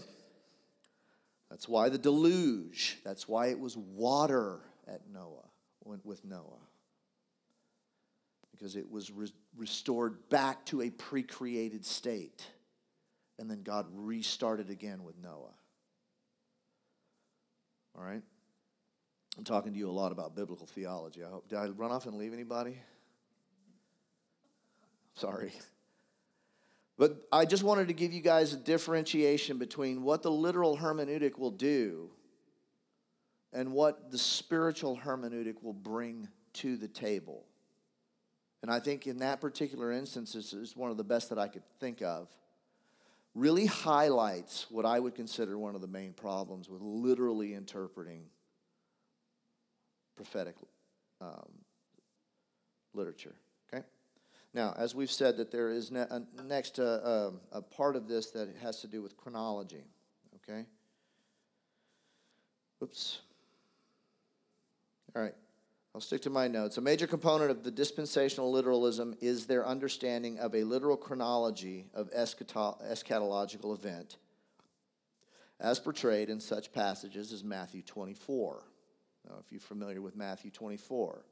That's 1.49 1.67
why 1.67 1.89
the 1.89 1.97
deluge, 1.97 2.97
that's 3.03 3.27
why 3.27 3.47
it 3.47 3.59
was 3.59 3.75
water 3.75 4.59
at 4.87 5.01
Noah, 5.11 5.49
with 5.83 6.23
Noah. 6.23 6.61
Because 8.51 8.75
it 8.75 8.89
was 8.89 9.11
re- 9.11 9.33
restored 9.57 10.29
back 10.29 10.65
to 10.67 10.81
a 10.81 10.89
pre 10.89 11.23
created 11.23 11.85
state. 11.85 12.45
And 13.39 13.49
then 13.49 13.63
God 13.63 13.87
restarted 13.91 14.69
again 14.69 15.03
with 15.03 15.17
Noah. 15.17 15.53
All 17.97 18.03
right? 18.03 18.21
I'm 19.37 19.43
talking 19.43 19.73
to 19.73 19.79
you 19.79 19.89
a 19.89 19.91
lot 19.91 20.11
about 20.11 20.35
biblical 20.35 20.67
theology. 20.67 21.23
I 21.23 21.29
hope. 21.29 21.47
Did 21.49 21.57
I 21.57 21.67
run 21.67 21.91
off 21.91 22.05
and 22.05 22.15
leave 22.15 22.33
anybody? 22.33 22.77
Sorry. 25.15 25.51
But 27.01 27.25
I 27.31 27.45
just 27.45 27.63
wanted 27.63 27.87
to 27.87 27.95
give 27.95 28.13
you 28.13 28.21
guys 28.21 28.53
a 28.53 28.57
differentiation 28.57 29.57
between 29.57 30.03
what 30.03 30.21
the 30.21 30.29
literal 30.29 30.77
hermeneutic 30.77 31.39
will 31.39 31.49
do 31.49 32.11
and 33.51 33.73
what 33.73 34.11
the 34.11 34.19
spiritual 34.19 34.99
hermeneutic 35.03 35.63
will 35.63 35.73
bring 35.73 36.27
to 36.53 36.77
the 36.77 36.87
table. 36.87 37.43
And 38.61 38.69
I 38.69 38.79
think 38.79 39.07
in 39.07 39.17
that 39.17 39.41
particular 39.41 39.91
instance, 39.91 40.33
this 40.33 40.53
is 40.53 40.77
one 40.77 40.91
of 40.91 40.97
the 40.97 41.03
best 41.03 41.29
that 41.29 41.39
I 41.39 41.47
could 41.47 41.63
think 41.79 42.03
of. 42.03 42.27
Really 43.33 43.65
highlights 43.65 44.67
what 44.69 44.85
I 44.85 44.99
would 44.99 45.15
consider 45.15 45.57
one 45.57 45.73
of 45.73 45.81
the 45.81 45.87
main 45.87 46.13
problems 46.13 46.69
with 46.69 46.83
literally 46.83 47.55
interpreting 47.55 48.25
prophetic 50.15 50.53
um, 51.19 51.49
literature. 52.93 53.33
Now, 54.53 54.73
as 54.77 54.93
we've 54.93 55.11
said, 55.11 55.37
that 55.37 55.51
there 55.51 55.69
is 55.69 55.91
ne- 55.91 56.01
a, 56.01 56.21
next 56.43 56.79
uh, 56.79 57.29
um, 57.29 57.39
a 57.51 57.61
part 57.61 57.95
of 57.95 58.07
this 58.07 58.31
that 58.31 58.49
has 58.61 58.81
to 58.81 58.87
do 58.87 59.01
with 59.01 59.15
chronology. 59.15 59.85
Okay? 60.37 60.65
Oops. 62.83 63.21
All 65.15 65.21
right. 65.21 65.35
I'll 65.93 66.01
stick 66.01 66.21
to 66.21 66.29
my 66.29 66.47
notes. 66.47 66.77
A 66.77 66.81
major 66.81 67.05
component 67.05 67.51
of 67.51 67.63
the 67.63 67.71
dispensational 67.71 68.51
literalism 68.51 69.15
is 69.19 69.45
their 69.45 69.65
understanding 69.65 70.39
of 70.39 70.55
a 70.55 70.63
literal 70.63 70.95
chronology 70.95 71.87
of 71.93 72.09
eschatological 72.11 73.75
event 73.75 74.17
as 75.59 75.79
portrayed 75.79 76.29
in 76.29 76.39
such 76.39 76.73
passages 76.73 77.31
as 77.31 77.43
Matthew 77.43 77.81
24. 77.83 78.63
Now, 79.29 79.35
if 79.39 79.51
you're 79.51 79.61
familiar 79.61 80.01
with 80.01 80.15
Matthew 80.15 80.49
24, 80.49 81.23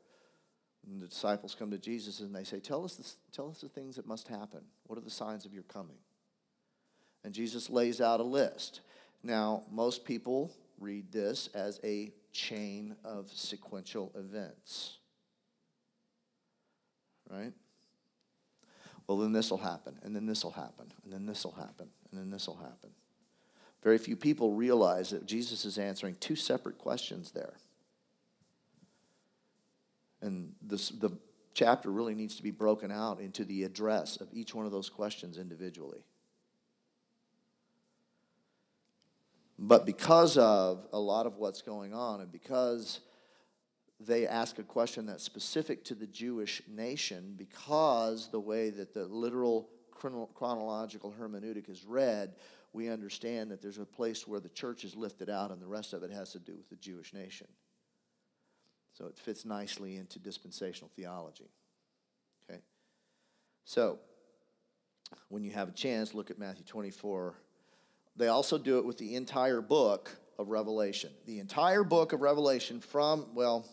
the 0.88 1.08
disciples 1.08 1.56
come 1.58 1.72
to 1.72 1.78
Jesus 1.78 2.20
and 2.20 2.34
they 2.34 2.44
say, 2.44 2.60
tell 2.60 2.84
us, 2.84 3.18
tell 3.32 3.50
us 3.50 3.62
the 3.62 3.70
things 3.70 3.96
that 3.98 4.08
must 4.08 4.28
happen. 4.28 4.62
What 4.88 4.98
are 4.98 5.04
the 5.04 5.10
signs 5.10 5.46
of 5.46 5.54
your 5.54 5.64
coming? 5.64 5.98
And 7.24 7.34
Jesus 7.34 7.70
lays 7.70 8.02
out 8.02 8.20
a 8.20 8.24
list. 8.24 8.82
Now, 9.22 9.64
most 9.72 10.06
people 10.06 10.52
read 10.80 11.12
this 11.12 11.50
as 11.54 11.80
a 11.84 12.14
chain 12.32 12.96
of 13.04 13.30
sequential 13.32 14.12
events. 14.16 14.98
Right? 17.30 17.54
Well, 19.06 19.18
then 19.18 19.34
this 19.34 19.52
will 19.52 19.58
happen, 19.58 20.00
and 20.04 20.16
then 20.16 20.26
this 20.26 20.44
will 20.44 20.52
happen, 20.52 20.92
and 21.04 21.12
then 21.12 21.26
this 21.26 21.44
will 21.44 21.54
happen, 21.54 21.90
and 22.12 22.20
then 22.20 22.30
this 22.30 22.48
will 22.48 22.58
happen. 22.58 22.92
Very 23.84 23.98
few 23.98 24.16
people 24.16 24.54
realize 24.54 25.10
that 25.10 25.26
Jesus 25.26 25.66
is 25.66 25.78
answering 25.78 26.16
two 26.20 26.36
separate 26.36 26.78
questions 26.78 27.32
there. 27.32 27.54
And 30.22 30.54
this, 30.62 30.90
the 30.90 31.12
chapter 31.54 31.92
really 31.92 32.16
needs 32.16 32.36
to 32.36 32.44
be 32.44 32.52
broken 32.52 32.92
out 32.92 33.20
into 33.20 33.44
the 33.44 33.64
address 33.64 34.18
of 34.18 34.28
each 34.32 34.54
one 34.54 34.66
of 34.66 34.72
those 34.72 34.90
questions 34.90 35.38
individually. 35.38 36.04
But 39.58 39.86
because 39.86 40.38
of 40.38 40.88
a 40.94 41.00
lot 41.00 41.26
of 41.26 41.36
what's 41.36 41.62
going 41.62 41.94
on, 41.94 42.22
and 42.22 42.32
because 42.32 43.02
they 44.00 44.26
ask 44.26 44.58
a 44.58 44.64
question 44.64 45.06
that's 45.06 45.24
specific 45.24 45.84
to 45.86 45.96
the 45.96 46.08
Jewish 46.08 46.62
nation, 46.70 47.34
because 47.38 48.30
the 48.32 48.40
way 48.40 48.70
that 48.70 48.94
the 48.94 49.06
literal 49.06 49.70
chronological 49.92 51.14
hermeneutic 51.20 51.70
is 51.70 51.84
read, 51.86 52.36
we 52.72 52.90
understand 52.90 53.52
that 53.52 53.62
there's 53.62 53.80
a 53.80 53.86
place 53.86 54.26
where 54.26 54.40
the 54.40 54.48
church 54.48 54.86
is 54.86 54.96
lifted 54.96 55.30
out, 55.30 55.52
and 55.52 55.62
the 55.62 55.68
rest 55.68 55.92
of 55.92 56.04
it 56.04 56.12
has 56.12 56.32
to 56.32 56.40
do 56.40 56.56
with 56.56 56.70
the 56.70 56.78
Jewish 56.78 57.14
nation. 57.14 57.48
So 59.00 59.08
it 59.08 59.18
fits 59.18 59.46
nicely 59.46 59.96
into 59.96 60.20
dispensational 60.20 60.92
theology. 60.96 61.50
Okay? 62.48 62.60
So, 63.66 63.98
when 65.30 65.44
you 65.44 65.52
have 65.52 65.70
a 65.70 65.72
chance, 65.72 66.14
look 66.14 66.30
at 66.30 66.38
Matthew 66.38 66.66
24 66.66 67.34
they 68.20 68.28
also 68.28 68.58
do 68.58 68.78
it 68.80 68.86
with 68.86 68.98
the 68.98 69.16
entire 69.16 69.62
book 69.62 70.12
of 70.38 70.50
Revelation. 70.50 71.10
The 71.26 71.40
entire 71.40 71.86
book 71.86 72.12
of 72.12 72.20
Revelation 72.20 72.82
from, 72.82 73.28
well, 73.34 73.66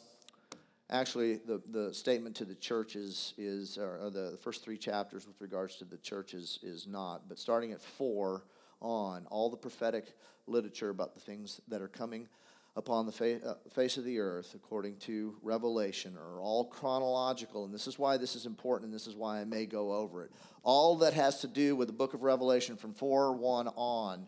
actually, 0.89 1.39
the, 1.39 1.61
the 1.69 1.93
statement 1.93 2.37
to 2.37 2.45
the 2.45 2.55
churches 2.55 3.35
is, 3.37 3.77
or 3.77 4.09
the, 4.09 4.31
the 4.31 4.37
first 4.37 4.63
three 4.63 4.79
chapters 4.79 5.27
with 5.27 5.41
regards 5.41 5.75
to 5.77 5.85
the 5.85 5.97
churches 5.97 6.61
is 6.63 6.87
not, 6.87 7.29
but 7.29 7.41
starting 7.41 7.73
at 7.73 7.83
four 7.83 8.45
on, 8.81 9.27
all 9.31 9.51
the 9.51 9.57
prophetic 9.57 10.15
literature 10.47 10.91
about 10.91 11.15
the 11.15 11.21
things 11.21 11.61
that 11.67 11.83
are 11.83 11.89
coming 11.89 12.29
upon 12.77 13.07
the 13.07 13.41
uh, 13.45 13.55
face 13.71 13.97
of 13.97 14.05
the 14.05 14.19
earth, 14.19 14.53
according 14.55 14.97
to 14.97 15.35
Revelation, 15.43 16.17
are 16.19 16.41
all 16.41 16.67
chronological. 16.67 17.65
And 17.65 17.73
this 17.73 17.87
is 17.87 17.99
why 17.99 18.19
this 18.19 18.37
is 18.37 18.45
important, 18.45 18.89
and 18.89 18.95
this 18.95 19.07
is 19.07 19.17
why 19.17 19.41
I 19.41 19.45
may 19.45 19.65
go 19.65 19.95
over 19.95 20.23
it. 20.25 20.31
All 20.63 20.97
that 20.99 21.15
has 21.15 21.41
to 21.41 21.49
do 21.49 21.75
with 21.75 21.89
the 21.89 21.95
book 21.95 22.13
of 22.13 22.23
Revelation 22.23 22.77
from 22.77 22.93
4 22.93 23.33
1 23.33 23.69
on 23.69 24.27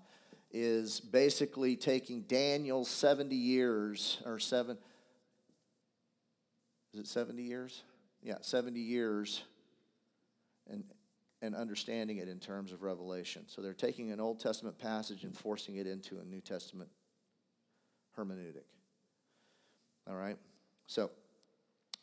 is 0.50 0.98
basically 0.98 1.76
taking 1.76 2.22
Daniel's 2.22 2.88
70 2.88 3.36
years, 3.36 4.22
or 4.24 4.38
seven, 4.38 4.78
is 6.94 7.00
it 7.00 7.06
70 7.06 7.42
years? 7.42 7.82
Yeah, 8.22 8.36
70 8.40 8.80
years, 8.80 9.42
and, 10.70 10.84
and 11.42 11.54
understanding 11.54 12.16
it 12.16 12.28
in 12.28 12.38
terms 12.38 12.72
of 12.72 12.82
Revelation. 12.82 13.44
So 13.46 13.60
they're 13.60 13.74
taking 13.74 14.10
an 14.10 14.20
Old 14.20 14.40
Testament 14.40 14.78
passage 14.78 15.24
and 15.24 15.36
forcing 15.36 15.76
it 15.76 15.86
into 15.86 16.18
a 16.18 16.24
New 16.24 16.40
Testament 16.40 16.88
hermeneutic. 18.18 18.64
All 20.08 20.16
right? 20.16 20.36
So 20.86 21.10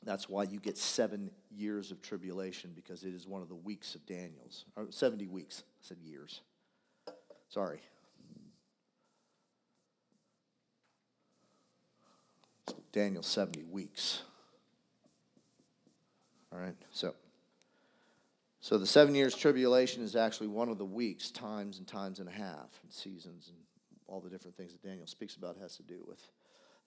that's 0.04 0.30
why 0.30 0.44
you 0.44 0.60
get 0.60 0.78
seven 0.78 1.32
years 1.52 1.92
of 1.92 2.02
tribulation 2.02 2.72
because 2.76 3.04
it 3.04 3.14
is 3.14 3.28
one 3.28 3.42
of 3.42 3.50
the 3.50 3.56
weeks 3.56 3.96
of 3.96 4.06
Daniel's. 4.06 4.66
Or 4.76 4.88
70 4.90 5.28
weeks. 5.28 5.64
I 5.66 5.82
said 5.82 5.98
years. 6.04 6.42
Sorry. 7.50 7.82
Daniel 12.92 13.24
70 13.24 13.64
weeks. 13.64 14.22
All 16.54 16.60
right, 16.60 16.76
so. 16.92 17.14
So 18.62 18.80
the 18.80 18.88
seven 18.88 19.14
years 19.14 19.36
tribulation 19.36 20.02
is 20.02 20.16
actually 20.16 20.48
one 20.48 20.70
of 20.70 20.80
the 20.80 20.86
weeks, 20.86 21.30
times 21.30 21.78
and 21.78 21.86
times 21.86 22.20
and 22.20 22.28
a 22.28 22.32
half, 22.32 22.80
and 22.82 22.92
seasons, 22.92 23.48
and 23.48 23.58
all 24.08 24.20
the 24.20 24.30
different 24.30 24.56
things 24.56 24.72
that 24.72 24.84
Daniel 24.84 25.08
speaks 25.08 25.36
about 25.36 25.58
has 25.62 25.76
to 25.78 25.84
do 25.84 26.04
with 26.08 26.20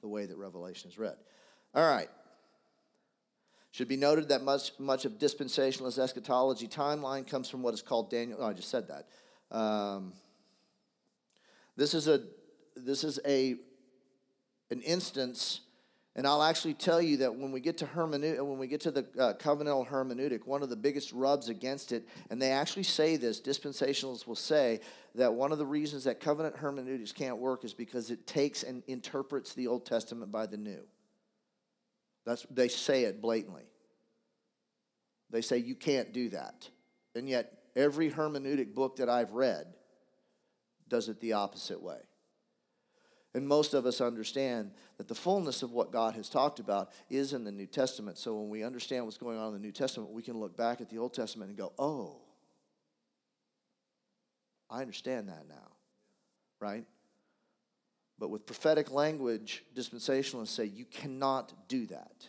the 0.01 0.09
way 0.09 0.27
that 0.27 0.37
Revelation 0.37 0.91
is 0.91 0.99
read. 0.99 1.17
All 1.75 1.89
right. 1.89 2.09
Should 3.71 3.89
be 3.89 3.97
noted 3.97 4.29
that 4.29 4.43
much, 4.43 4.73
much 4.79 5.05
of 5.05 5.19
dispensationalist 5.19 5.99
eschatology 5.99 6.69
timeline 6.69 7.27
comes 7.27 7.49
from 7.51 7.63
what 7.63 7.75
is 7.75 7.83
called 7.83 8.11
Daniel. 8.11 8.39
Oh, 8.41 8.47
I 8.47 8.53
just 8.53 8.71
said 8.71 8.89
that. 8.89 9.57
Um, 9.57 10.15
this 11.77 11.95
is 11.95 12.09
a 12.09 12.23
this 12.77 13.05
is 13.05 13.21
a 13.27 13.57
an 14.71 14.81
instance 14.83 15.61
and 16.19 16.27
I'll 16.27 16.43
actually 16.43 16.75
tell 16.75 17.01
you 17.01 17.19
that 17.19 17.37
when 17.37 17.53
we 17.53 17.61
get 17.61 17.79
to 17.79 17.87
hermeneutic, 17.87 18.45
when 18.45 18.59
we 18.59 18.67
get 18.67 18.81
to 18.81 18.91
the 18.91 19.07
uh, 19.17 19.35
covenantal 19.35 19.87
hermeneutic, 19.87 20.49
one 20.49 20.65
of 20.65 20.69
the 20.69 20.75
biggest 20.75 21.13
rubs 21.13 21.49
against 21.49 21.93
it, 21.93 22.09
and 22.29 22.43
they 22.43 22.51
actually 22.51 22.83
say 22.83 23.17
this, 23.17 23.41
dispensationalists 23.41 24.27
will 24.27 24.35
say 24.35 24.81
that 25.15 25.33
one 25.33 25.53
of 25.53 25.59
the 25.59 25.65
reasons 25.65 26.03
that 26.05 26.19
covenant 26.19 26.57
hermeneutics 26.57 27.13
can't 27.13 27.39
work 27.39 27.65
is 27.65 27.73
because 27.73 28.11
it 28.11 28.27
takes 28.27 28.65
and 28.65 28.83
interprets 28.89 29.55
the 29.55 29.69
Old 29.69 29.87
Testament 29.87 30.33
by 30.33 30.47
the 30.47 30.57
New. 30.57 30.81
That's 32.27 32.45
they 32.51 32.67
say 32.67 33.05
it 33.05 33.23
blatantly. 33.23 33.69
They 35.31 35.41
say 35.41 35.59
you 35.59 35.77
can't 35.77 36.13
do 36.13 36.31
that, 36.31 36.69
and 37.15 37.29
yet 37.29 37.53
every 37.77 38.11
hermeneutic 38.11 38.75
book 38.75 38.97
that 38.97 39.09
I've 39.09 39.31
read 39.31 39.69
does 40.89 41.09
it 41.09 41.21
the 41.21 41.35
opposite 41.35 41.81
way. 41.81 42.01
And 43.35 43.47
most 43.47 43.75
of 43.75 43.85
us 43.85 44.01
understand 44.01 44.71
that 44.97 45.07
the 45.07 45.15
fullness 45.15 45.63
of 45.63 45.73
what 45.73 45.93
God 45.93 46.15
has 46.15 46.29
talked 46.29 46.61
about 46.61 46.91
is 47.11 47.33
in 47.33 47.45
the 47.45 47.53
New 47.53 47.67
Testament. 47.67 48.17
So 48.17 48.35
when 48.35 48.49
we 48.49 48.65
understand 48.65 49.05
what's 49.05 49.19
going 49.19 49.39
on 49.39 49.49
in 49.49 49.53
the 49.53 49.59
New 49.59 49.73
Testament, 49.73 50.11
we 50.11 50.23
can 50.23 50.39
look 50.39 50.57
back 50.57 50.81
at 50.81 50.89
the 50.89 50.99
Old 50.99 51.13
Testament 51.13 51.51
and 51.51 51.59
go, 51.59 51.73
oh, 51.79 52.17
I 54.71 54.81
understand 54.81 55.29
that 55.29 55.45
now, 55.49 55.73
right? 56.61 56.85
But 58.19 58.31
with 58.31 58.47
prophetic 58.47 58.91
language, 58.91 59.65
dispensationalists 59.75 60.49
say 60.49 60.65
you 60.65 60.85
cannot 60.85 61.69
do 61.69 61.87
that. 61.87 62.27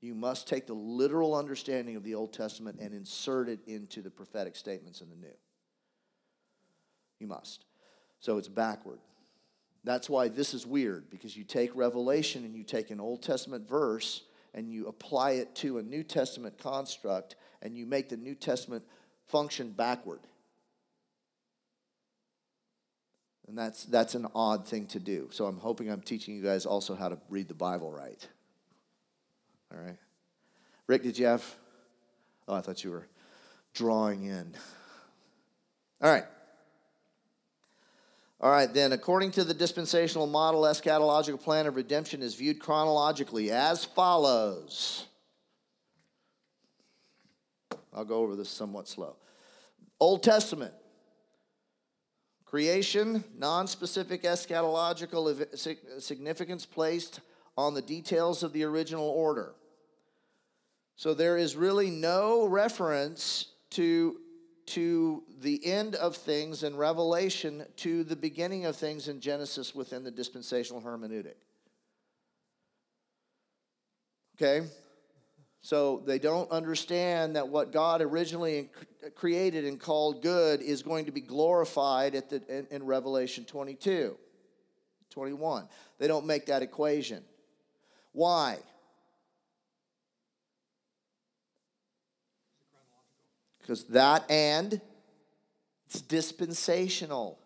You 0.00 0.14
must 0.14 0.48
take 0.48 0.66
the 0.66 0.74
literal 0.74 1.34
understanding 1.34 1.96
of 1.96 2.04
the 2.04 2.14
Old 2.14 2.32
Testament 2.32 2.78
and 2.80 2.92
insert 2.92 3.48
it 3.48 3.60
into 3.66 4.02
the 4.02 4.10
prophetic 4.10 4.56
statements 4.56 5.00
in 5.00 5.08
the 5.10 5.16
New. 5.16 5.34
You 7.18 7.28
must. 7.28 7.64
So 8.20 8.36
it's 8.38 8.48
backward. 8.48 8.98
That's 9.84 10.08
why 10.08 10.28
this 10.28 10.54
is 10.54 10.66
weird, 10.66 11.10
because 11.10 11.36
you 11.36 11.44
take 11.44 11.74
Revelation 11.74 12.44
and 12.44 12.54
you 12.54 12.62
take 12.62 12.90
an 12.90 13.00
Old 13.00 13.22
Testament 13.22 13.68
verse 13.68 14.22
and 14.54 14.68
you 14.68 14.86
apply 14.86 15.32
it 15.32 15.54
to 15.56 15.78
a 15.78 15.82
New 15.82 16.04
Testament 16.04 16.58
construct 16.58 17.36
and 17.62 17.76
you 17.76 17.86
make 17.86 18.08
the 18.08 18.16
New 18.16 18.34
Testament 18.34 18.84
function 19.26 19.70
backward. 19.70 20.20
And 23.48 23.58
that's, 23.58 23.84
that's 23.84 24.14
an 24.14 24.28
odd 24.34 24.66
thing 24.68 24.86
to 24.88 25.00
do. 25.00 25.28
So 25.32 25.46
I'm 25.46 25.58
hoping 25.58 25.90
I'm 25.90 26.00
teaching 26.00 26.36
you 26.36 26.42
guys 26.42 26.64
also 26.64 26.94
how 26.94 27.08
to 27.08 27.18
read 27.28 27.48
the 27.48 27.54
Bible 27.54 27.90
right. 27.90 28.28
All 29.74 29.82
right. 29.82 29.98
Rick, 30.86 31.02
did 31.02 31.18
you 31.18 31.26
have? 31.26 31.44
Oh, 32.46 32.54
I 32.54 32.60
thought 32.60 32.84
you 32.84 32.90
were 32.90 33.08
drawing 33.74 34.24
in. 34.24 34.54
All 36.00 36.10
right. 36.10 36.24
All 38.42 38.50
right, 38.50 38.72
then, 38.74 38.90
according 38.90 39.30
to 39.32 39.44
the 39.44 39.54
dispensational 39.54 40.26
model, 40.26 40.62
eschatological 40.62 41.40
plan 41.40 41.68
of 41.68 41.76
redemption 41.76 42.22
is 42.22 42.34
viewed 42.34 42.58
chronologically 42.58 43.52
as 43.52 43.84
follows. 43.84 45.06
I'll 47.94 48.04
go 48.04 48.16
over 48.16 48.34
this 48.34 48.48
somewhat 48.48 48.88
slow. 48.88 49.14
Old 50.00 50.24
Testament, 50.24 50.74
creation, 52.44 53.22
non 53.38 53.68
specific 53.68 54.24
eschatological 54.24 56.02
significance 56.02 56.66
placed 56.66 57.20
on 57.56 57.74
the 57.74 57.82
details 57.82 58.42
of 58.42 58.52
the 58.52 58.64
original 58.64 59.08
order. 59.08 59.54
So 60.96 61.14
there 61.14 61.36
is 61.36 61.54
really 61.54 61.90
no 61.90 62.46
reference 62.46 63.46
to, 63.70 64.18
to 64.72 65.22
the 65.40 65.64
end 65.66 65.94
of 65.96 66.16
things 66.16 66.62
in 66.62 66.76
Revelation 66.76 67.64
to 67.76 68.04
the 68.04 68.16
beginning 68.16 68.64
of 68.64 68.76
things 68.76 69.08
in 69.08 69.20
Genesis 69.20 69.74
within 69.74 70.04
the 70.04 70.10
dispensational 70.10 70.80
hermeneutic. 70.80 71.34
Okay? 74.36 74.66
So 75.60 76.02
they 76.06 76.18
don't 76.18 76.50
understand 76.50 77.36
that 77.36 77.48
what 77.48 77.70
God 77.70 78.02
originally 78.02 78.70
created 79.14 79.64
and 79.64 79.78
called 79.78 80.22
good 80.22 80.60
is 80.60 80.82
going 80.82 81.04
to 81.04 81.12
be 81.12 81.20
glorified 81.20 82.14
at 82.14 82.30
the, 82.30 82.42
in, 82.48 82.66
in 82.70 82.86
Revelation 82.86 83.44
22, 83.44 84.16
21. 85.10 85.68
They 85.98 86.08
don't 86.08 86.26
make 86.26 86.46
that 86.46 86.62
equation. 86.62 87.22
Why? 88.12 88.58
Because 93.62 93.84
that 93.84 94.28
and 94.30 94.80
it's 95.86 96.02
dispensational. 96.02 97.38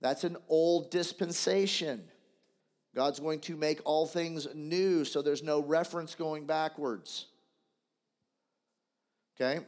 That's 0.00 0.24
an 0.24 0.36
old 0.48 0.90
dispensation. 0.90 2.04
God's 2.94 3.20
going 3.20 3.40
to 3.40 3.56
make 3.56 3.80
all 3.84 4.06
things 4.06 4.48
new, 4.54 5.04
so 5.04 5.20
there's 5.20 5.42
no 5.42 5.60
reference 5.60 6.14
going 6.14 6.46
backwards. 6.46 7.26
Okay? 9.40 9.64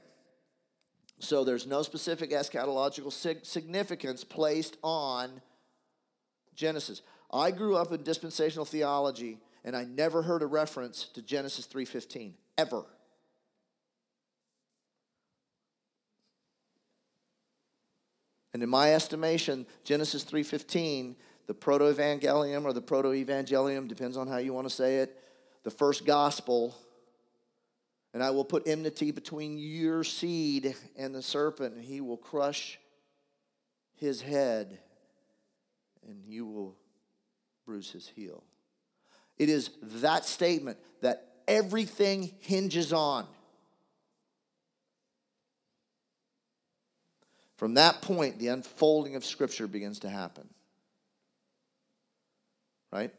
So 1.19 1.45
there's 1.45 1.67
no 1.67 1.83
specific 1.83 2.31
eschatological 2.31 3.13
significance 3.45 4.25
placed 4.25 4.77
on 4.83 5.41
Genesis. 6.55 7.03
I 7.33 7.53
grew 7.53 7.77
up 7.77 7.93
in 7.93 8.03
dispensational 8.03 8.65
theology 8.65 9.39
and 9.65 9.77
I 9.77 9.85
never 9.85 10.23
heard 10.23 10.43
a 10.43 10.47
reference 10.47 11.05
to 11.15 11.23
Genesis 11.23 11.67
3:15 11.67 12.35
ever. 12.59 12.85
And 18.53 18.63
in 18.63 18.69
my 18.69 18.95
estimation, 18.95 19.67
Genesis 19.85 20.25
3:15, 20.25 21.17
the 21.47 21.55
proto-evangelium 21.55 22.65
or 22.65 22.73
the 22.73 22.83
proto-evangelium 22.83 23.89
depends 23.89 24.17
on 24.17 24.29
how 24.29 24.37
you 24.37 24.53
want 24.53 24.69
to 24.69 24.75
say 24.75 24.99
it, 24.99 25.19
the 25.65 25.71
first 25.71 26.05
gospel, 26.05 26.77
and 28.13 28.23
I 28.23 28.31
will 28.31 28.45
put 28.45 28.67
enmity 28.67 29.11
between 29.11 29.59
your 29.59 30.05
seed 30.05 30.77
and 30.97 31.15
the 31.15 31.23
serpent, 31.23 31.75
and 31.75 31.85
he 31.85 32.01
will 32.01 32.19
crush 32.19 32.79
his 33.95 34.21
head, 34.21 34.79
and 36.07 36.25
you 36.27 36.45
will 36.47 36.77
bruise 37.65 37.91
his 37.91 38.09
heel. 38.09 38.43
It 39.39 39.49
is 39.49 39.71
that 39.83 40.25
statement 40.27 40.79
that 41.01 41.43
everything 41.49 42.35
hinges 42.41 42.93
on. 42.93 43.27
From 47.63 47.75
that 47.75 48.03
point, 48.03 48.41
the 48.41 48.49
unfolding 48.49 49.15
of 49.15 49.25
Scripture 49.25 49.69
begins 49.69 50.01
to 50.01 50.09
happen. 50.09 50.49
Right? 52.91 53.15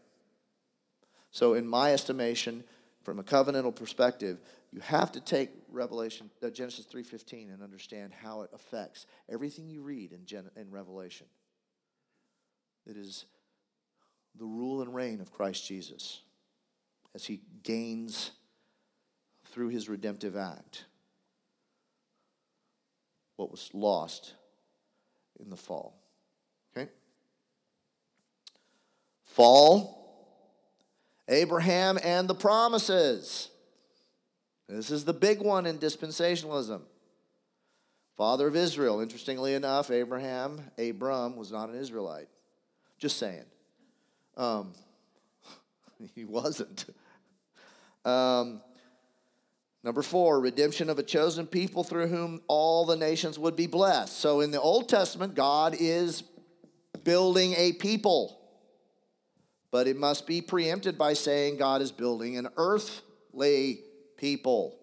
So, 1.31 1.53
in 1.53 1.65
my 1.65 1.93
estimation, 1.93 2.65
from 3.03 3.19
a 3.19 3.23
covenantal 3.23 3.73
perspective, 3.73 4.39
you 4.69 4.81
have 4.81 5.13
to 5.13 5.21
take 5.21 5.49
Revelation, 5.71 6.29
uh, 6.45 6.49
Genesis 6.49 6.85
3.15 6.85 7.53
and 7.53 7.63
understand 7.63 8.11
how 8.21 8.41
it 8.41 8.49
affects 8.53 9.05
everything 9.29 9.69
you 9.69 9.81
read 9.81 10.11
in, 10.11 10.25
Gen- 10.25 10.51
in 10.57 10.69
Revelation. 10.71 11.27
It 12.85 12.97
is 12.97 13.23
the 14.37 14.43
rule 14.43 14.81
and 14.81 14.93
reign 14.93 15.21
of 15.21 15.31
Christ 15.31 15.65
Jesus 15.65 16.19
as 17.15 17.23
he 17.23 17.39
gains 17.63 18.31
through 19.45 19.69
his 19.69 19.87
redemptive 19.87 20.35
act 20.35 20.83
what 23.43 23.51
was 23.51 23.69
lost 23.73 24.35
in 25.37 25.49
the 25.49 25.57
fall. 25.57 25.99
Okay? 26.71 26.89
Fall, 29.21 29.99
Abraham 31.27 31.99
and 32.01 32.29
the 32.29 32.35
promises. 32.35 33.49
This 34.69 34.91
is 34.91 35.03
the 35.03 35.13
big 35.13 35.41
one 35.41 35.65
in 35.65 35.77
dispensationalism. 35.77 36.83
Father 38.15 38.47
of 38.47 38.55
Israel. 38.55 39.01
Interestingly 39.01 39.55
enough, 39.55 39.91
Abraham, 39.91 40.61
Abram, 40.77 41.35
was 41.35 41.51
not 41.51 41.67
an 41.67 41.75
Israelite. 41.75 42.29
Just 42.97 43.17
saying. 43.17 43.43
Um, 44.37 44.71
he 46.15 46.23
wasn't. 46.23 46.85
Um, 48.05 48.61
Number 49.83 50.01
four, 50.01 50.39
redemption 50.39 50.89
of 50.89 50.97
a 50.97 51.03
chosen 51.03 51.45
people 51.45 51.83
through 51.83 52.07
whom 52.07 52.41
all 52.47 52.85
the 52.85 52.95
nations 52.95 53.37
would 53.37 53.55
be 53.55 53.67
blessed. 53.67 54.17
So 54.17 54.39
in 54.39 54.51
the 54.51 54.61
Old 54.61 54.87
Testament, 54.87 55.35
God 55.35 55.75
is 55.77 56.23
building 57.03 57.53
a 57.57 57.73
people, 57.73 58.39
but 59.71 59.87
it 59.87 59.97
must 59.97 60.25
be 60.25 60.41
preempted 60.41 60.97
by 60.97 61.13
saying 61.13 61.57
God 61.57 61.81
is 61.81 61.91
building 61.91 62.37
an 62.37 62.47
earthly 62.55 63.81
people 64.15 64.79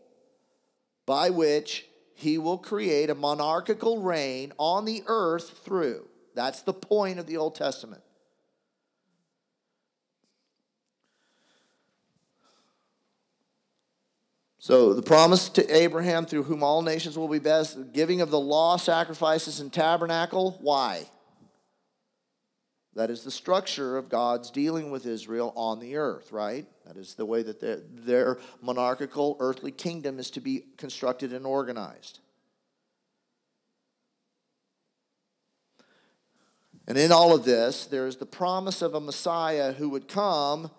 by 1.06 1.30
which 1.30 1.86
he 2.14 2.36
will 2.36 2.58
create 2.58 3.08
a 3.08 3.14
monarchical 3.14 4.02
reign 4.02 4.52
on 4.58 4.84
the 4.84 5.02
earth 5.06 5.60
through. 5.64 6.06
That's 6.34 6.60
the 6.60 6.74
point 6.74 7.18
of 7.18 7.26
the 7.26 7.38
Old 7.38 7.54
Testament. 7.54 8.02
So 14.62 14.92
the 14.92 15.02
promise 15.02 15.48
to 15.48 15.74
Abraham 15.74 16.26
through 16.26 16.42
whom 16.42 16.62
all 16.62 16.82
nations 16.82 17.16
will 17.16 17.28
be 17.28 17.38
blessed, 17.38 17.78
the 17.78 17.84
giving 17.84 18.20
of 18.20 18.30
the 18.30 18.38
law, 18.38 18.76
sacrifices, 18.76 19.58
and 19.58 19.72
tabernacle. 19.72 20.58
Why? 20.60 21.08
That 22.94 23.08
is 23.08 23.24
the 23.24 23.30
structure 23.30 23.96
of 23.96 24.10
God's 24.10 24.50
dealing 24.50 24.90
with 24.90 25.06
Israel 25.06 25.54
on 25.56 25.80
the 25.80 25.96
earth, 25.96 26.30
right? 26.30 26.66
That 26.84 26.98
is 26.98 27.14
the 27.14 27.24
way 27.24 27.42
that 27.42 27.60
their, 27.60 27.80
their 27.90 28.38
monarchical 28.60 29.38
earthly 29.40 29.70
kingdom 29.70 30.18
is 30.18 30.30
to 30.32 30.40
be 30.40 30.64
constructed 30.76 31.32
and 31.32 31.46
organized. 31.46 32.18
And 36.86 36.98
in 36.98 37.12
all 37.12 37.34
of 37.34 37.46
this, 37.46 37.86
there 37.86 38.06
is 38.06 38.16
the 38.16 38.26
promise 38.26 38.82
of 38.82 38.94
a 38.94 39.00
Messiah 39.00 39.72
who 39.72 39.88
would 39.88 40.06
come 40.06 40.70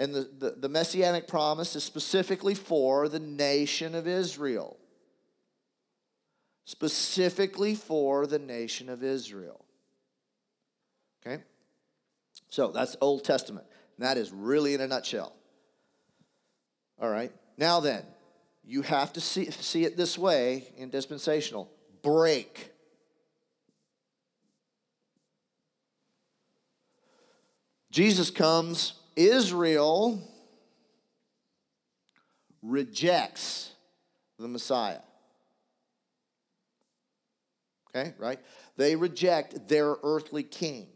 and 0.00 0.14
the, 0.14 0.30
the, 0.38 0.50
the, 0.52 0.68
messianic 0.70 1.28
promise 1.28 1.76
is 1.76 1.84
specifically 1.84 2.54
for 2.54 3.06
the 3.06 3.18
nation 3.18 3.94
of 3.94 4.06
Israel. 4.06 4.78
Specifically 6.64 7.74
for 7.74 8.26
the 8.26 8.38
nation 8.38 8.88
of 8.88 9.04
Israel. 9.04 9.62
Okay? 11.20 11.42
So 12.48 12.68
that's 12.68 12.96
Old 13.02 13.24
Testament. 13.24 13.66
That 13.98 14.16
is 14.16 14.32
really 14.32 14.72
in 14.72 14.80
a 14.80 14.86
nutshell. 14.86 15.34
All 16.98 17.10
right? 17.10 17.32
Now 17.58 17.80
then, 17.80 18.02
you 18.64 18.80
have 18.80 19.12
to 19.12 19.20
see, 19.20 19.50
see 19.50 19.84
it 19.84 19.98
this 19.98 20.16
way 20.16 20.72
in 20.78 20.88
dispensational 20.88 21.70
break. 22.02 22.72
Jesus 27.90 28.30
comes 28.30 28.94
Israel 29.16 30.22
rejects 32.62 33.72
the 34.38 34.48
Messiah. 34.48 35.00
Okay, 37.88 38.14
right? 38.18 38.38
They 38.76 38.96
reject 38.96 39.68
their 39.68 39.96
earthly 40.02 40.42
king. 40.42 40.86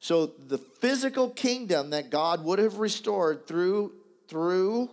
So 0.00 0.26
the 0.26 0.58
physical 0.58 1.30
kingdom 1.30 1.90
that 1.90 2.10
God 2.10 2.44
would 2.44 2.58
have 2.58 2.78
restored 2.78 3.46
through, 3.46 3.92
through 4.28 4.90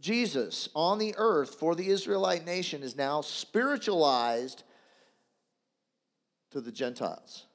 Jesus 0.00 0.68
on 0.74 0.98
the 0.98 1.14
earth 1.16 1.54
for 1.56 1.74
the 1.74 1.88
Israelite 1.88 2.44
nation 2.44 2.82
is 2.82 2.96
now 2.96 3.20
spiritualized 3.20 4.62
to 6.50 6.60
the 6.60 6.72
Gentiles. 6.72 7.46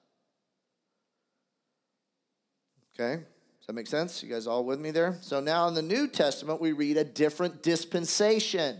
Okay? 2.94 3.24
Does 3.64 3.68
that 3.68 3.74
make 3.76 3.88
sense? 3.88 4.22
You 4.22 4.28
guys 4.28 4.46
all 4.46 4.66
with 4.66 4.82
me 4.82 4.92
there? 4.92 5.18
So 5.22 5.40
now 5.40 5.70
in 5.70 5.74
the 5.74 5.82
New 5.82 6.10
Testament, 6.10 6.60
we 6.60 6.74
read 6.74 6.98
a 6.98 7.06
different 7.06 7.64
dispensation. 7.64 8.78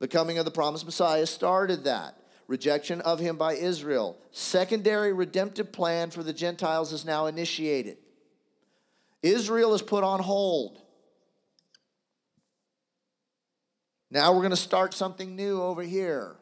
The 0.00 0.08
coming 0.08 0.38
of 0.38 0.44
the 0.44 0.50
promised 0.50 0.84
Messiah 0.84 1.24
started 1.24 1.84
that. 1.84 2.18
Rejection 2.48 3.00
of 3.02 3.20
him 3.20 3.36
by 3.36 3.54
Israel. 3.54 4.18
Secondary 4.32 5.12
redemptive 5.12 5.70
plan 5.70 6.10
for 6.10 6.24
the 6.24 6.32
Gentiles 6.32 6.92
is 6.92 7.04
now 7.04 7.26
initiated. 7.26 7.98
Israel 9.22 9.72
is 9.72 9.82
put 9.82 10.02
on 10.02 10.18
hold. 10.18 10.82
Now 14.10 14.32
we're 14.32 14.40
going 14.40 14.50
to 14.50 14.56
start 14.56 14.94
something 14.94 15.36
new 15.36 15.62
over 15.62 15.82
here. 15.82 16.34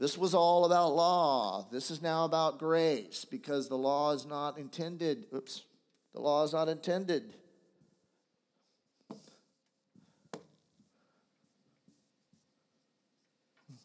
This 0.00 0.16
was 0.16 0.32
all 0.32 0.64
about 0.64 0.96
law. 0.96 1.68
This 1.70 1.90
is 1.90 2.00
now 2.00 2.24
about 2.24 2.58
grace 2.58 3.26
because 3.26 3.68
the 3.68 3.76
law 3.76 4.12
is 4.12 4.24
not 4.24 4.56
intended. 4.56 5.26
Oops. 5.34 5.62
The 6.14 6.20
law 6.20 6.42
is 6.42 6.54
not 6.54 6.70
intended. 6.70 7.34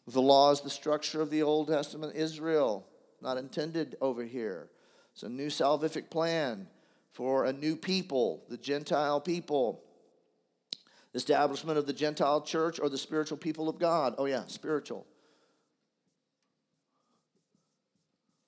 The 0.08 0.22
law 0.22 0.52
is 0.52 0.62
the 0.62 0.70
structure 0.70 1.20
of 1.20 1.30
the 1.30 1.42
Old 1.42 1.68
Testament 1.68 2.16
Israel, 2.16 2.86
not 3.20 3.36
intended 3.36 3.96
over 4.00 4.24
here. 4.24 4.70
It's 5.12 5.22
a 5.22 5.28
new 5.28 5.48
salvific 5.48 6.08
plan 6.08 6.66
for 7.12 7.44
a 7.44 7.52
new 7.52 7.76
people, 7.76 8.42
the 8.48 8.56
Gentile 8.56 9.20
people. 9.20 9.82
Establishment 11.12 11.78
of 11.78 11.86
the 11.86 11.92
Gentile 11.92 12.40
church 12.40 12.80
or 12.80 12.88
the 12.88 12.96
spiritual 12.96 13.36
people 13.36 13.68
of 13.68 13.78
God. 13.78 14.14
Oh, 14.16 14.24
yeah, 14.24 14.44
spiritual. 14.46 15.06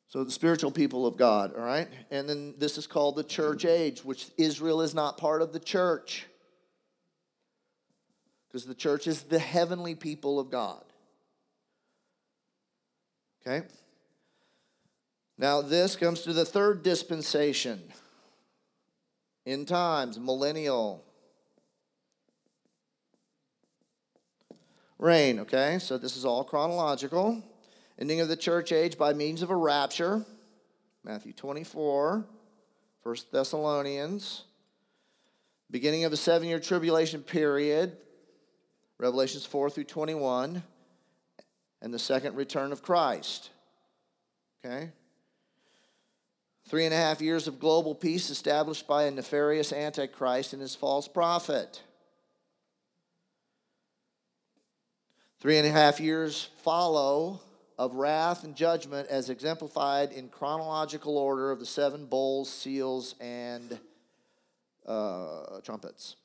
So 0.09 0.25
the 0.25 0.31
spiritual 0.31 0.71
people 0.71 1.07
of 1.07 1.19
God, 1.19 1.55
all 1.55 1.63
right? 1.63 1.87
And 2.11 2.27
then 2.29 2.55
this 2.57 2.79
is 2.79 2.87
called 2.87 3.17
the 3.17 3.25
church 3.25 3.67
age, 3.67 4.03
which 4.03 4.29
Israel 4.39 4.81
is 4.81 4.95
not 4.95 5.19
part 5.19 5.43
of 5.43 5.53
the 5.53 5.61
church. 5.61 6.27
Because 8.49 8.65
the 8.65 8.75
church 8.75 9.07
is 9.07 9.25
the 9.25 9.39
heavenly 9.39 9.95
people 9.95 10.41
of 10.41 10.51
God. 10.51 10.83
Okay? 13.47 13.67
Now, 15.37 15.61
this 15.61 15.95
comes 15.95 16.23
to 16.23 16.33
the 16.33 16.47
third 16.47 16.83
dispensation 16.83 17.83
in 19.45 19.67
times, 19.67 20.19
millennial 20.19 21.05
reign. 24.99 25.39
Okay? 25.41 25.79
So 25.79 25.99
this 25.99 26.17
is 26.17 26.25
all 26.25 26.45
chronological 26.45 27.43
ending 27.99 28.21
of 28.21 28.29
the 28.29 28.37
church 28.37 28.73
age 28.73 28.97
by 28.97 29.13
means 29.13 29.43
of 29.43 29.51
a 29.51 29.57
rapture, 29.57 30.25
Matthew 31.05 31.33
24, 31.33 32.25
1 33.03 33.17
Thessalonians, 33.33 34.45
beginning 35.71 36.05
of 36.05 36.13
a 36.13 36.17
seven 36.17 36.49
year 36.49 36.61
tribulation 36.61 37.23
period, 37.23 37.97
Revelations 38.99 39.47
4 39.47 39.71
through 39.71 39.85
21, 39.85 40.63
and 41.81 41.95
the 41.95 41.99
second 41.99 42.37
return 42.37 42.73
of 42.73 42.83
Christ. 42.83 43.51
Okay? 44.65 44.91
Three 46.69 46.85
and 46.85 46.93
a 46.93 46.97
half 46.97 47.21
years 47.23 47.47
of 47.47 47.61
global 47.61 47.95
peace 47.95 48.29
established 48.29 48.87
by 48.87 49.05
a 49.05 49.11
nefarious 49.11 49.73
antichrist 49.73 50.53
and 50.53 50.61
his 50.61 50.75
false 50.75 51.09
prophet. 51.09 51.83
Three 55.41 55.57
and 55.57 55.67
a 55.67 55.71
half 55.71 56.01
years 56.01 56.49
follow 56.63 57.41
of 57.79 57.95
wrath 57.95 58.43
and 58.43 58.57
judgment 58.57 59.09
as 59.09 59.31
exemplified 59.31 60.11
in 60.11 60.29
chronological 60.29 61.16
order 61.16 61.53
of 61.53 61.61
the 61.61 61.66
seven 61.66 62.07
bowls, 62.07 62.51
seals, 62.51 63.14
and 63.20 63.79
uh, 64.85 65.61
trumpets. 65.62 66.16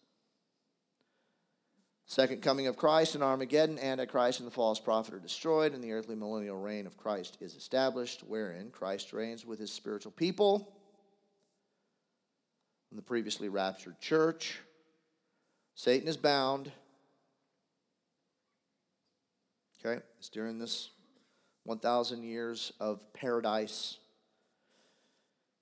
Second 2.05 2.41
coming 2.41 2.67
of 2.67 2.75
Christ 2.75 3.15
and 3.15 3.23
Armageddon, 3.23 3.79
Antichrist 3.79 4.39
and 4.39 4.47
the 4.47 4.53
false 4.53 4.79
prophet 4.79 5.13
are 5.13 5.19
destroyed, 5.19 5.73
and 5.73 5.83
the 5.83 5.93
earthly 5.93 6.15
millennial 6.15 6.59
reign 6.59 6.85
of 6.85 6.97
Christ 6.97 7.37
is 7.39 7.55
established, 7.55 8.23
wherein 8.27 8.69
Christ 8.71 9.13
reigns 9.13 9.45
with 9.45 9.59
his 9.59 9.71
spiritual 9.71 10.11
people 10.11 10.75
in 12.91 12.97
the 12.97 13.03
previously 13.03 13.49
raptured 13.49 13.99
church. 13.99 14.59
Satan 15.75 16.07
is 16.07 16.17
bound. 16.17 16.71
Okay, 19.83 20.01
it's 20.19 20.29
during 20.29 20.59
this 20.59 20.89
1,000 21.65 22.23
years 22.23 22.73
of 22.79 23.01
paradise. 23.13 23.97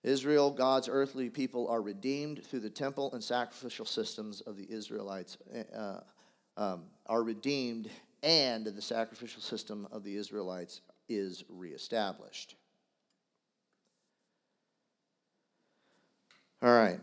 Israel, 0.04 0.50
God's 0.50 0.90
earthly 0.90 1.30
people, 1.30 1.68
are 1.68 1.82
redeemed 1.82 2.44
through 2.44 2.62
the 2.62 2.70
temple 2.70 3.14
and 3.14 3.24
sacrificial 3.24 3.86
systems 3.86 4.42
of 4.42 4.58
the 4.58 4.66
Israelites, 4.70 5.38
uh, 5.76 6.00
um, 6.58 6.84
are 7.06 7.24
redeemed, 7.24 7.90
and 8.24 8.66
the 8.66 8.82
sacrificial 8.82 9.42
system 9.42 9.88
of 9.92 10.04
the 10.04 10.16
Israelites 10.16 10.82
is 11.08 11.44
reestablished. 11.50 12.56
All 16.64 16.74
right. 16.74 17.00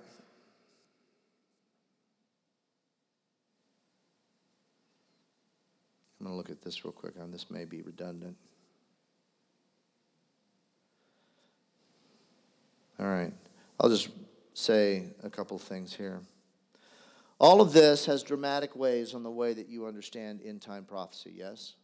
I'm 6.19 6.27
going 6.27 6.33
to 6.33 6.37
look 6.37 6.51
at 6.51 6.63
this 6.63 6.85
real 6.85 6.93
quick, 6.93 7.15
and 7.17 7.33
this 7.33 7.49
may 7.49 7.65
be 7.65 7.83
redundant. 7.83 8.37
All 13.01 13.07
right. 13.07 13.33
I'll 13.79 13.89
just 13.89 14.09
say 14.55 15.05
a 15.23 15.31
couple 15.31 15.59
things 15.59 15.95
here. 15.95 16.21
All 17.39 17.61
of 17.61 17.73
this 17.73 18.07
has 18.07 18.25
dramatic 18.25 18.75
ways 18.75 19.15
on 19.15 19.23
the 19.23 19.31
way 19.31 19.53
that 19.53 19.69
you 19.69 19.87
understand 19.87 20.41
end 20.45 20.63
time 20.63 20.85
prophecy, 20.85 21.33
yes? 21.37 21.75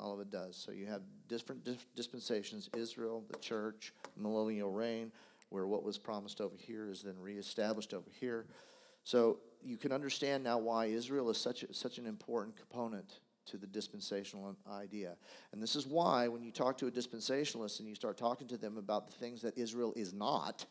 All 0.00 0.14
of 0.14 0.20
it 0.20 0.30
does. 0.30 0.56
So 0.56 0.72
you 0.72 0.86
have 0.86 1.02
different 1.28 1.68
dispensations 1.94 2.70
Israel, 2.74 3.22
the 3.30 3.38
church, 3.38 3.92
millennial 4.16 4.70
reign, 4.70 5.12
where 5.50 5.66
what 5.66 5.84
was 5.84 5.98
promised 5.98 6.40
over 6.40 6.56
here 6.56 6.88
is 6.88 7.02
then 7.02 7.16
reestablished 7.20 7.92
over 7.92 8.08
here. 8.18 8.46
So 9.04 9.40
you 9.62 9.76
can 9.76 9.92
understand 9.92 10.42
now 10.42 10.56
why 10.56 10.86
Israel 10.86 11.28
is 11.28 11.36
such, 11.36 11.62
a, 11.62 11.74
such 11.74 11.98
an 11.98 12.06
important 12.06 12.56
component 12.56 13.20
to 13.46 13.56
the 13.56 13.66
dispensational 13.66 14.56
idea. 14.70 15.16
And 15.52 15.62
this 15.62 15.76
is 15.76 15.86
why, 15.86 16.28
when 16.28 16.42
you 16.42 16.50
talk 16.50 16.78
to 16.78 16.86
a 16.86 16.90
dispensationalist 16.90 17.80
and 17.80 17.88
you 17.88 17.94
start 17.94 18.16
talking 18.16 18.48
to 18.48 18.56
them 18.56 18.76
about 18.76 19.06
the 19.06 19.16
things 19.16 19.42
that 19.42 19.58
Israel 19.58 19.92
is 19.96 20.12
not, 20.12 20.66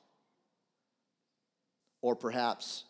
or 2.01 2.15
perhaps 2.15 2.85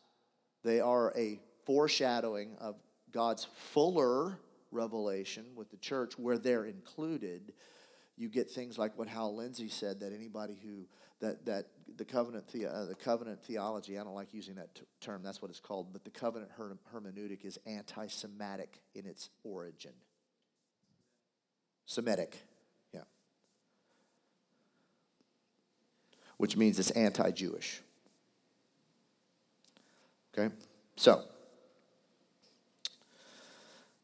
they 0.63 0.79
are 0.79 1.13
a 1.17 1.39
foreshadowing 1.65 2.55
of 2.59 2.75
God's 3.11 3.45
fuller 3.73 4.37
revelation 4.71 5.45
with 5.55 5.69
the 5.69 5.77
church 5.77 6.17
where 6.17 6.37
they're 6.37 6.65
included, 6.65 7.53
you 8.17 8.29
get 8.29 8.49
things 8.49 8.77
like 8.77 8.97
what 8.97 9.07
Hal 9.07 9.35
Lindsey 9.35 9.67
said 9.67 9.99
that 9.99 10.13
anybody 10.13 10.57
who 10.63 10.87
that 11.21 11.45
that 11.45 11.67
the 11.97 12.05
covenant 12.05 12.47
the, 12.51 12.65
uh, 12.65 12.85
the 12.85 12.95
covenant 12.95 13.41
theology 13.43 13.97
I 13.97 14.03
don't 14.03 14.15
like 14.15 14.33
using 14.33 14.55
that 14.55 14.73
t- 14.75 14.81
term 14.99 15.21
that's 15.23 15.41
what 15.41 15.49
it's 15.49 15.59
called 15.59 15.93
but 15.93 16.03
the 16.03 16.09
covenant 16.09 16.51
her- 16.57 16.77
hermeneutic 16.93 17.45
is 17.45 17.57
anti-Semitic 17.65 18.81
in 18.95 19.05
its 19.05 19.29
origin. 19.43 19.93
Semitic, 21.85 22.37
yeah, 22.93 23.01
which 26.37 26.55
means 26.55 26.79
it's 26.79 26.91
anti-Jewish. 26.91 27.81
Okay, 30.33 30.53
so 30.95 31.23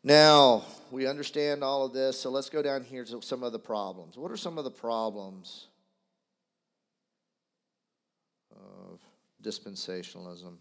now 0.03 0.65
we 0.91 1.07
understand 1.07 1.63
all 1.63 1.85
of 1.85 1.93
this, 1.93 2.19
so 2.19 2.29
let's 2.29 2.49
go 2.49 2.61
down 2.61 2.83
here 2.83 3.05
to 3.05 3.21
some 3.21 3.41
of 3.41 3.53
the 3.53 3.59
problems. 3.59 4.17
What 4.17 4.31
are 4.31 4.37
some 4.37 4.57
of 4.57 4.65
the 4.65 4.71
problems? 4.71 5.67
of 8.91 8.99
dispensationalism? 9.47 10.57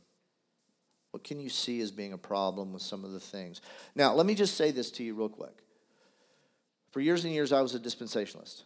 What 1.10 1.24
can 1.24 1.40
you 1.40 1.48
see 1.48 1.80
as 1.80 1.90
being 1.90 2.12
a 2.12 2.18
problem 2.18 2.72
with 2.72 2.82
some 2.82 3.04
of 3.04 3.12
the 3.12 3.20
things? 3.20 3.60
Now, 3.94 4.14
let 4.14 4.26
me 4.26 4.34
just 4.34 4.56
say 4.56 4.70
this 4.70 4.90
to 4.92 5.02
you 5.02 5.14
real 5.14 5.28
quick. 5.28 5.62
For 6.90 7.00
years 7.00 7.24
and 7.24 7.32
years, 7.32 7.52
I 7.52 7.62
was 7.62 7.74
a 7.74 7.80
dispensationalist. 7.80 8.62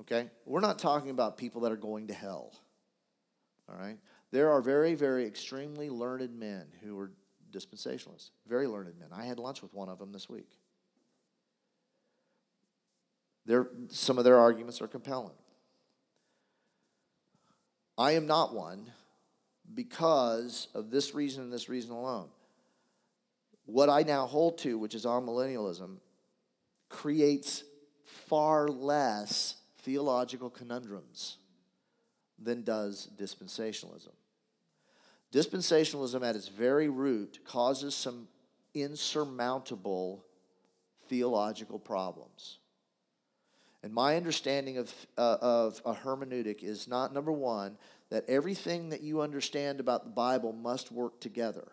Okay? 0.00 0.30
We're 0.44 0.60
not 0.60 0.78
talking 0.78 1.10
about 1.10 1.36
people 1.36 1.62
that 1.62 1.72
are 1.72 1.76
going 1.76 2.08
to 2.08 2.14
hell. 2.14 2.52
All 3.68 3.76
right? 3.76 3.98
There 4.30 4.50
are 4.50 4.60
very, 4.60 4.94
very 4.94 5.26
extremely 5.26 5.90
learned 5.90 6.38
men 6.38 6.66
who 6.82 6.98
are 6.98 7.10
dispensationalists. 7.52 8.30
Very 8.46 8.66
learned 8.66 8.98
men. 8.98 9.08
I 9.12 9.24
had 9.24 9.38
lunch 9.38 9.62
with 9.62 9.74
one 9.74 9.88
of 9.88 9.98
them 9.98 10.12
this 10.12 10.28
week. 10.28 10.50
Their, 13.46 13.68
some 13.88 14.18
of 14.18 14.24
their 14.24 14.38
arguments 14.38 14.80
are 14.80 14.86
compelling. 14.86 15.34
I 17.98 18.12
am 18.12 18.26
not 18.26 18.54
one 18.54 18.92
because 19.74 20.68
of 20.74 20.90
this 20.90 21.14
reason 21.14 21.44
and 21.44 21.52
this 21.52 21.68
reason 21.68 21.90
alone. 21.92 22.28
What 23.66 23.88
I 23.88 24.02
now 24.02 24.26
hold 24.26 24.58
to, 24.58 24.78
which 24.78 24.94
is 24.94 25.04
amillennialism, 25.04 25.98
creates 26.88 27.62
far 28.04 28.68
less 28.68 29.56
theological 29.78 30.50
conundrums 30.50 31.36
than 32.38 32.62
does 32.62 33.08
dispensationalism. 33.16 34.12
Dispensationalism, 35.32 36.26
at 36.26 36.34
its 36.34 36.48
very 36.48 36.88
root, 36.88 37.38
causes 37.44 37.94
some 37.94 38.26
insurmountable 38.74 40.24
theological 41.08 41.78
problems. 41.78 42.58
And 43.82 43.94
my 43.94 44.16
understanding 44.16 44.78
of, 44.78 44.92
uh, 45.16 45.36
of 45.40 45.80
a 45.84 45.94
hermeneutic 45.94 46.62
is 46.62 46.86
not 46.86 47.14
number 47.14 47.32
one, 47.32 47.78
that 48.10 48.28
everything 48.28 48.90
that 48.90 49.02
you 49.02 49.20
understand 49.20 49.80
about 49.80 50.04
the 50.04 50.10
Bible 50.10 50.52
must 50.52 50.92
work 50.92 51.20
together. 51.20 51.68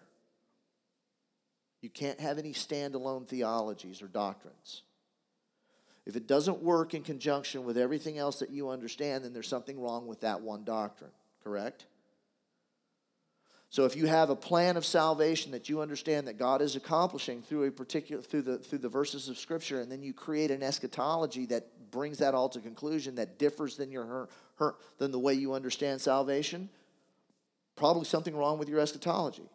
You 1.81 1.89
can't 1.89 2.19
have 2.19 2.37
any 2.37 2.53
standalone 2.53 3.27
theologies 3.27 4.01
or 4.01 4.07
doctrines. 4.07 4.83
If 6.05 6.15
it 6.15 6.27
doesn't 6.27 6.63
work 6.63 6.93
in 6.93 7.03
conjunction 7.03 7.65
with 7.65 7.77
everything 7.77 8.17
else 8.17 8.39
that 8.39 8.49
you 8.49 8.69
understand, 8.69 9.25
then 9.25 9.33
there's 9.33 9.47
something 9.47 9.79
wrong 9.79 10.07
with 10.07 10.21
that 10.21 10.41
one 10.41 10.63
doctrine, 10.63 11.11
correct? 11.43 11.85
So 13.69 13.83
if 13.85 13.95
you 13.95 14.07
have 14.07 14.29
a 14.29 14.35
plan 14.35 14.77
of 14.77 14.85
salvation 14.85 15.51
that 15.51 15.67
you 15.67 15.81
understand 15.81 16.27
that 16.27 16.37
God 16.37 16.61
is 16.61 16.75
accomplishing 16.75 17.41
through 17.41 17.65
a 17.65 17.71
particular 17.71 18.21
through 18.21 18.43
the 18.43 18.57
through 18.59 18.79
the 18.79 18.89
verses 18.89 19.27
of 19.27 19.37
scripture 19.37 19.81
and 19.81 19.91
then 19.91 20.01
you 20.01 20.13
create 20.13 20.51
an 20.51 20.63
eschatology 20.63 21.45
that 21.47 21.91
brings 21.91 22.19
that 22.19 22.33
all 22.33 22.47
to 22.49 22.59
conclusion 22.61 23.15
that 23.15 23.37
differs 23.37 23.75
than 23.75 23.91
your 23.91 24.05
her, 24.57 24.75
than 24.97 25.11
the 25.11 25.19
way 25.19 25.33
you 25.33 25.53
understand 25.53 26.01
salvation, 26.01 26.69
probably 27.75 28.05
something 28.05 28.35
wrong 28.35 28.57
with 28.57 28.69
your 28.69 28.79
eschatology. 28.79 29.49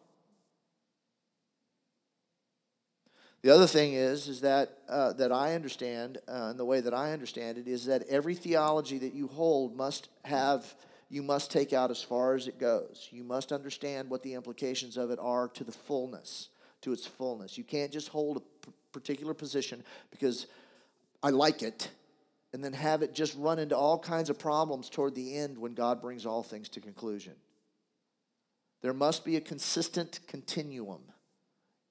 The 3.43 3.51
other 3.51 3.67
thing 3.67 3.95
is, 3.95 4.29
is 4.29 4.41
that, 4.43 4.79
uh, 4.89 5.15
that 5.15 5.33
I 5.33 5.55
understand, 5.55 6.19
uh, 6.29 6.51
and 6.51 6.59
the 6.59 6.65
way 6.65 6.81
that 6.81 6.95
I 6.95 7.13
understand 7.13 7.59
it, 7.59 7.67
is 7.67 7.87
that 7.87 8.07
every 8.09 8.37
theology 8.37 8.99
that 8.99 9.15
you 9.15 9.27
hold 9.27 9.77
must 9.77 10.09
have, 10.25 10.75
you 11.09 11.25
must 11.25 11.51
take 11.51 11.73
out 11.73 11.91
as 11.91 12.01
far 12.01 12.37
as 12.37 12.47
it 12.47 12.61
goes. 12.61 13.09
You 13.11 13.25
must 13.25 13.51
understand 13.51 14.09
what 14.09 14.23
the 14.23 14.35
implications 14.35 14.97
of 14.97 15.11
it 15.11 15.19
are 15.21 15.49
to 15.49 15.65
the 15.65 15.73
fullness, 15.73 16.51
to 16.83 16.93
its 16.93 17.05
fullness. 17.05 17.59
You 17.59 17.65
can't 17.65 17.91
just 17.91 18.09
hold 18.09 18.37
a 18.37 18.41
p- 18.41 18.73
particular 18.93 19.35
position 19.35 19.83
because 20.13 20.47
I 21.21 21.31
like 21.31 21.63
it 21.63 21.91
and 22.53 22.63
then 22.63 22.73
have 22.73 23.03
it 23.03 23.15
just 23.15 23.37
run 23.37 23.59
into 23.59 23.77
all 23.77 23.99
kinds 23.99 24.29
of 24.29 24.39
problems 24.39 24.89
toward 24.89 25.15
the 25.15 25.37
end 25.37 25.59
when 25.59 25.75
God 25.75 26.03
brings 26.03 26.27
all 26.27 26.43
things 26.43 26.69
to 26.71 26.81
conclusion. 26.81 27.35
There 28.83 28.93
must 28.93 29.25
be 29.25 29.37
a 29.37 29.41
consistent 29.41 30.21
continuum 30.27 31.01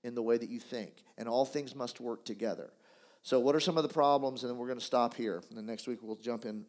in 0.03 0.13
the 0.13 0.21
way 0.21 0.37
that 0.37 0.49
you 0.49 0.59
think, 0.59 1.03
and 1.17 1.27
all 1.27 1.45
things 1.45 1.75
must 1.75 1.99
work 1.99 2.25
together. 2.25 2.71
So, 3.23 3.39
what 3.39 3.55
are 3.55 3.59
some 3.59 3.77
of 3.77 3.83
the 3.83 3.89
problems? 3.89 4.43
And 4.43 4.49
then 4.51 4.57
we're 4.57 4.67
going 4.67 4.79
to 4.79 4.85
stop 4.85 5.13
here. 5.13 5.41
And 5.49 5.57
then 5.57 5.65
next 5.65 5.87
week 5.87 5.99
we'll 6.01 6.15
jump 6.15 6.45
in 6.45 6.65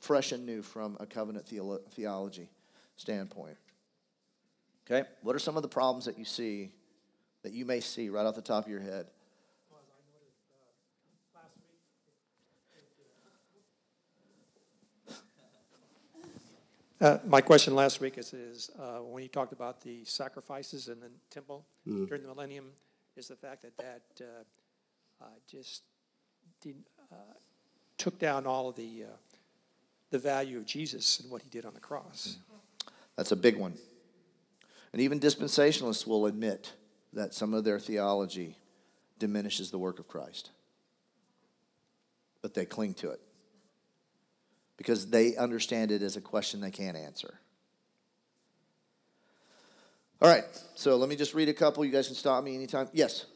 fresh 0.00 0.32
and 0.32 0.46
new 0.46 0.62
from 0.62 0.96
a 1.00 1.06
covenant 1.06 1.46
theolo- 1.46 1.84
theology 1.90 2.50
standpoint. 2.96 3.56
Okay? 4.86 5.06
What 5.22 5.34
are 5.34 5.40
some 5.40 5.56
of 5.56 5.62
the 5.62 5.68
problems 5.68 6.04
that 6.06 6.18
you 6.18 6.24
see, 6.24 6.70
that 7.42 7.52
you 7.52 7.64
may 7.64 7.80
see 7.80 8.08
right 8.08 8.24
off 8.24 8.36
the 8.36 8.42
top 8.42 8.64
of 8.64 8.70
your 8.70 8.80
head? 8.80 9.06
Uh, 17.00 17.18
my 17.24 17.40
question 17.40 17.76
last 17.76 18.00
week 18.00 18.18
is, 18.18 18.32
is 18.32 18.70
uh, 18.76 18.98
when 18.98 19.22
you 19.22 19.28
talked 19.28 19.52
about 19.52 19.80
the 19.82 20.04
sacrifices 20.04 20.88
in 20.88 20.98
the 20.98 21.10
temple 21.30 21.64
during 21.86 22.22
the 22.22 22.28
millennium, 22.28 22.72
is 23.16 23.28
the 23.28 23.36
fact 23.36 23.62
that 23.62 23.76
that 23.76 24.02
uh, 24.20 25.24
uh, 25.24 25.28
just 25.48 25.82
did, 26.60 26.74
uh, 27.12 27.34
took 27.98 28.18
down 28.18 28.46
all 28.46 28.68
of 28.68 28.74
the 28.74 29.04
uh, 29.04 29.16
the 30.10 30.18
value 30.18 30.58
of 30.58 30.66
Jesus 30.66 31.20
and 31.20 31.30
what 31.30 31.42
he 31.42 31.48
did 31.48 31.64
on 31.64 31.72
the 31.72 31.80
cross. 31.80 32.38
That's 33.16 33.30
a 33.30 33.36
big 33.36 33.56
one. 33.56 33.74
And 34.92 35.00
even 35.00 35.20
dispensationalists 35.20 36.04
will 36.04 36.26
admit 36.26 36.72
that 37.12 37.32
some 37.32 37.54
of 37.54 37.62
their 37.62 37.78
theology 37.78 38.56
diminishes 39.20 39.70
the 39.70 39.78
work 39.78 40.00
of 40.00 40.08
Christ. 40.08 40.50
But 42.42 42.54
they 42.54 42.64
cling 42.64 42.94
to 42.94 43.10
it 43.10 43.20
because 44.78 45.10
they 45.10 45.36
understand 45.36 45.90
it 45.90 46.00
as 46.00 46.16
a 46.16 46.20
question 46.22 46.62
they 46.62 46.70
can't 46.70 46.96
answer. 46.96 47.38
All 50.22 50.30
right, 50.30 50.44
so 50.74 50.96
let 50.96 51.10
me 51.10 51.16
just 51.16 51.34
read 51.34 51.50
a 51.50 51.54
couple. 51.54 51.84
You 51.84 51.92
guys 51.92 52.06
can 52.06 52.16
stop 52.16 52.42
me 52.42 52.54
anytime. 52.54 52.88
Yes. 52.94 53.26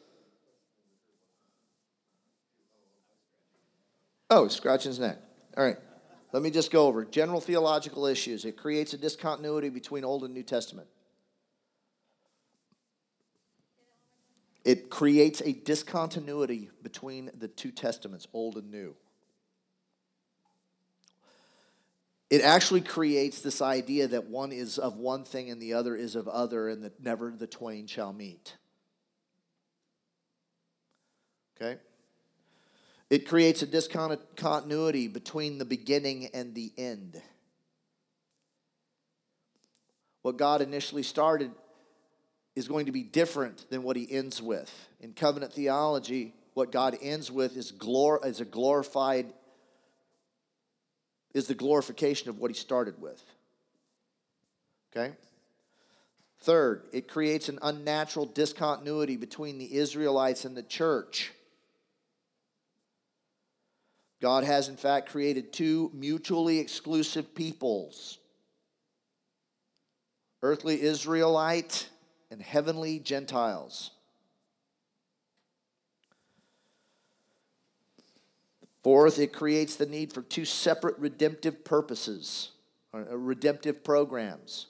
Oh, 4.31 4.49
scratching 4.49 4.91
his 4.91 4.99
neck. 4.99 5.19
All 5.57 5.65
right. 5.65 5.77
Let 6.33 6.43
me 6.43 6.51
just 6.51 6.71
go 6.71 6.87
over 6.87 7.05
general 7.05 7.41
theological 7.41 8.07
issues. 8.07 8.47
It 8.47 8.57
creates 8.57 8.95
a 8.95 8.99
discontinuity 8.99 9.69
between 9.69 10.05
Old 10.05 10.25
and 10.25 10.33
New 10.33 10.43
Testament. 10.43 10.89
It 14.65 14.89
creates 14.89 15.43
a 15.43 15.53
discontinuity 15.53 16.71
between 16.83 17.31
the 17.37 17.49
two 17.49 17.71
testaments, 17.71 18.27
Old 18.33 18.57
and 18.57 18.71
New. 18.71 18.97
It 22.33 22.41
actually 22.41 22.81
creates 22.81 23.43
this 23.43 23.61
idea 23.61 24.09
that 24.09 24.31
one 24.31 24.53
is 24.53 24.79
of 24.79 24.97
one 24.97 25.23
thing 25.23 25.51
and 25.51 25.61
the 25.61 25.75
other 25.75 25.95
is 25.95 26.17
of 26.17 26.27
other, 26.27 26.71
and 26.71 26.83
that 26.83 26.99
never 26.99 27.31
the 27.31 27.47
twain 27.47 27.87
shall 27.87 28.15
meet. 28.15 28.57
Okay? 31.61 31.79
It 33.11 33.29
creates 33.29 33.61
a 33.61 33.67
discontinuity 33.67 35.09
between 35.09 35.59
the 35.59 35.67
beginning 35.67 36.31
and 36.33 36.55
the 36.55 36.73
end. 36.79 37.21
What 40.23 40.39
God 40.39 40.63
initially 40.63 41.03
started 41.03 41.51
is 42.57 42.67
going 42.67 42.87
to 42.87 42.93
be 42.93 43.03
different 43.03 43.69
than 43.69 43.83
what 43.83 43.97
he 43.97 44.11
ends 44.11 44.41
with. 44.41 44.89
In 45.01 45.13
covenant 45.13 45.53
theology, 45.53 46.33
what 46.55 46.73
God 46.73 46.97
ends 47.03 47.31
with 47.31 47.59
is, 47.59 47.73
glor- 47.73 48.25
is 48.25 48.41
a 48.41 48.47
glorified, 48.47 49.35
is 51.35 51.47
the 51.47 51.55
glorification 51.55 52.29
of 52.29 52.39
what 52.39 52.51
he 52.51 52.57
started 52.57 53.01
with. 53.01 53.23
Okay? 54.95 55.15
Third, 56.41 56.83
it 56.93 57.09
creates 57.09 57.49
an 57.49 57.59
unnatural 57.63 58.27
discontinuity 58.27 59.17
between 59.17 59.59
the 59.59 59.75
Israelites 59.77 60.45
and 60.45 60.57
the 60.57 60.63
church. 60.63 61.33
God 64.21 64.45
has, 64.45 64.69
in 64.69 64.77
fact, 64.77 65.09
created 65.09 65.53
two 65.53 65.91
mutually 65.95 66.59
exclusive 66.59 67.35
peoples 67.35 68.19
earthly 70.43 70.83
Israelite 70.83 71.89
and 72.31 72.43
heavenly 72.43 72.99
Gentiles. 72.99 73.93
Fourth, 78.83 79.19
it 79.19 79.33
creates 79.33 79.77
the 79.77 79.87
need 79.87 80.13
for 80.13 80.23
two 80.23 80.45
separate 80.45 80.99
redemptive 80.99 81.65
purposes, 81.65 82.51
or 82.93 83.07
uh, 83.09 83.17
redemptive 83.17 83.85
programs. 83.85 84.67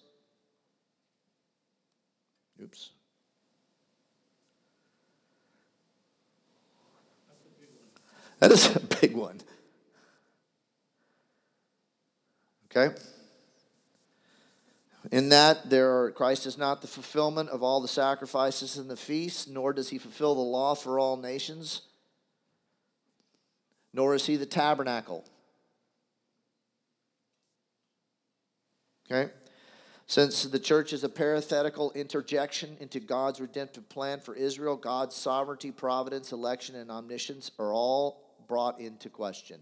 Oops. 2.62 2.90
That 8.38 8.52
is 8.52 8.74
a 8.74 8.80
big 8.80 9.16
one. 9.16 9.40
Okay? 12.70 12.94
In 15.10 15.28
that, 15.28 15.70
there 15.70 15.90
are, 15.90 16.10
Christ 16.10 16.46
is 16.46 16.58
not 16.58 16.80
the 16.80 16.88
fulfillment 16.88 17.50
of 17.50 17.62
all 17.62 17.80
the 17.80 17.88
sacrifices 17.88 18.76
and 18.76 18.90
the 18.90 18.96
feasts, 18.96 19.46
nor 19.46 19.72
does 19.72 19.90
he 19.90 19.98
fulfill 19.98 20.34
the 20.34 20.40
law 20.40 20.74
for 20.74 20.98
all 20.98 21.16
nations, 21.16 21.82
nor 23.92 24.14
is 24.14 24.26
he 24.26 24.36
the 24.36 24.46
tabernacle. 24.46 25.24
Okay? 29.10 29.30
Since 30.06 30.44
the 30.44 30.58
church 30.58 30.92
is 30.92 31.04
a 31.04 31.08
parenthetical 31.08 31.90
interjection 31.92 32.76
into 32.80 33.00
God's 33.00 33.40
redemptive 33.40 33.88
plan 33.88 34.20
for 34.20 34.34
Israel, 34.34 34.76
God's 34.76 35.14
sovereignty, 35.14 35.70
providence, 35.70 36.32
election, 36.32 36.76
and 36.76 36.90
omniscience 36.90 37.50
are 37.58 37.72
all 37.72 38.22
brought 38.46 38.80
into 38.80 39.08
question. 39.08 39.60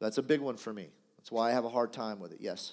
That's 0.00 0.18
a 0.18 0.22
big 0.22 0.40
one 0.40 0.56
for 0.56 0.72
me. 0.72 0.88
That's 1.16 1.30
why 1.30 1.50
I 1.50 1.52
have 1.52 1.64
a 1.64 1.68
hard 1.68 1.92
time 1.92 2.18
with 2.18 2.32
it. 2.32 2.38
Yes. 2.40 2.72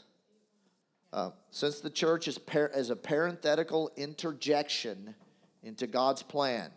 Uh, 1.11 1.29
since 1.51 1.79
the 1.79 1.89
church 1.89 2.27
is, 2.27 2.37
par- 2.37 2.71
is 2.73 2.89
a 2.89 2.95
parenthetical 2.95 3.91
interjection 3.95 5.15
into 5.61 5.85
God's 5.85 6.23
plan. 6.23 6.71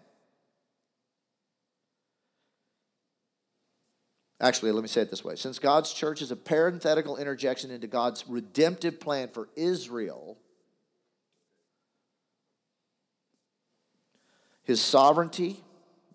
Actually, 4.41 4.72
let 4.72 4.82
me 4.82 4.89
say 4.89 5.01
it 5.01 5.11
this 5.11 5.24
way. 5.24 5.34
Since 5.34 5.59
God's 5.59 5.93
church 5.93 6.20
is 6.20 6.30
a 6.30 6.37
parenthetical 6.37 7.16
interjection 7.16 7.70
into 7.70 7.87
God's 7.87 8.28
redemptive 8.28 9.01
plan 9.01 9.28
for 9.28 9.49
Israel, 9.57 10.37
his 14.62 14.80
sovereignty, 14.80 15.62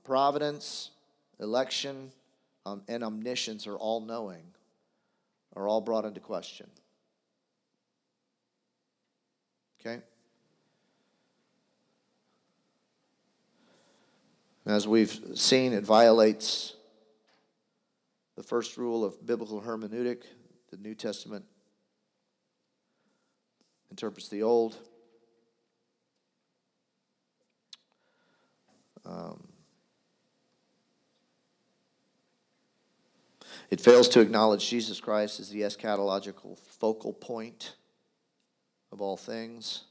providence, 0.03 0.91
election 1.39 2.11
um, 2.65 2.83
and 2.87 3.03
omniscience 3.03 3.65
are 3.65 3.75
all 3.75 4.01
knowing 4.01 4.43
are 5.55 5.67
all 5.67 5.81
brought 5.81 6.05
into 6.05 6.19
question. 6.19 6.67
Okay? 9.79 10.01
As 14.65 14.87
we've 14.87 15.19
seen, 15.35 15.73
it 15.73 15.83
violates 15.83 16.75
the 18.41 18.47
first 18.47 18.75
rule 18.75 19.05
of 19.05 19.23
biblical 19.23 19.61
hermeneutic. 19.61 20.23
The 20.71 20.77
New 20.77 20.95
Testament 20.95 21.45
interprets 23.91 24.29
the 24.29 24.41
Old. 24.41 24.77
Um, 29.05 29.47
it 33.69 33.79
fails 33.79 34.09
to 34.09 34.21
acknowledge 34.21 34.67
Jesus 34.67 34.99
Christ 34.99 35.39
as 35.39 35.51
the 35.51 35.61
eschatological 35.61 36.57
focal 36.57 37.13
point 37.13 37.75
of 38.91 39.01
all 39.01 39.17
things. 39.17 39.83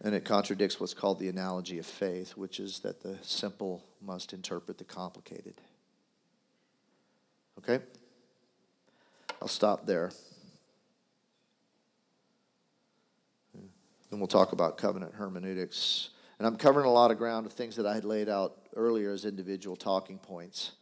And 0.00 0.16
it 0.16 0.24
contradicts 0.24 0.80
what's 0.80 0.94
called 0.94 1.20
the 1.20 1.28
analogy 1.28 1.78
of 1.78 1.86
faith, 1.86 2.36
which 2.36 2.58
is 2.58 2.80
that 2.80 3.02
the 3.02 3.16
simple 3.22 3.84
must 4.02 4.32
interpret 4.32 4.78
the 4.78 4.84
complicated. 4.84 5.54
Okay? 7.58 7.82
I'll 9.40 9.48
stop 9.48 9.86
there. 9.86 10.10
Then 13.54 14.18
we'll 14.18 14.26
talk 14.26 14.52
about 14.52 14.76
covenant 14.76 15.14
hermeneutics. 15.14 16.10
And 16.38 16.46
I'm 16.46 16.56
covering 16.56 16.86
a 16.86 16.90
lot 16.90 17.10
of 17.10 17.18
ground 17.18 17.46
of 17.46 17.52
things 17.52 17.76
that 17.76 17.86
I 17.86 17.94
had 17.94 18.04
laid 18.04 18.28
out 18.28 18.56
earlier 18.74 19.12
as 19.12 19.24
individual 19.24 19.76
talking 19.76 20.18
points. 20.18 20.72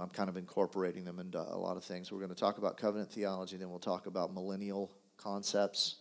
I'm 0.00 0.08
kind 0.08 0.30
of 0.30 0.38
incorporating 0.38 1.04
them 1.04 1.18
into 1.18 1.38
a 1.38 1.58
lot 1.58 1.76
of 1.76 1.84
things. 1.84 2.10
We're 2.10 2.20
going 2.20 2.30
to 2.30 2.34
talk 2.34 2.56
about 2.56 2.78
covenant 2.78 3.12
theology, 3.12 3.58
then 3.58 3.68
we'll 3.68 3.78
talk 3.78 4.06
about 4.06 4.32
millennial 4.32 4.90
concepts 5.18 5.96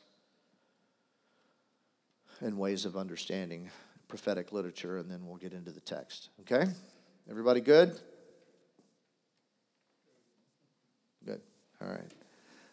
and 2.39 2.57
ways 2.57 2.85
of 2.85 2.95
understanding 2.95 3.69
prophetic 4.09 4.51
literature, 4.51 4.97
and 4.97 5.09
then 5.09 5.25
we'll 5.25 5.37
get 5.37 5.53
into 5.53 5.71
the 5.71 5.79
text. 5.79 6.29
Okay? 6.41 6.65
Everybody 7.29 7.61
good? 7.61 7.97
Good. 11.23 11.39
All 11.81 11.87
right. 11.87 12.11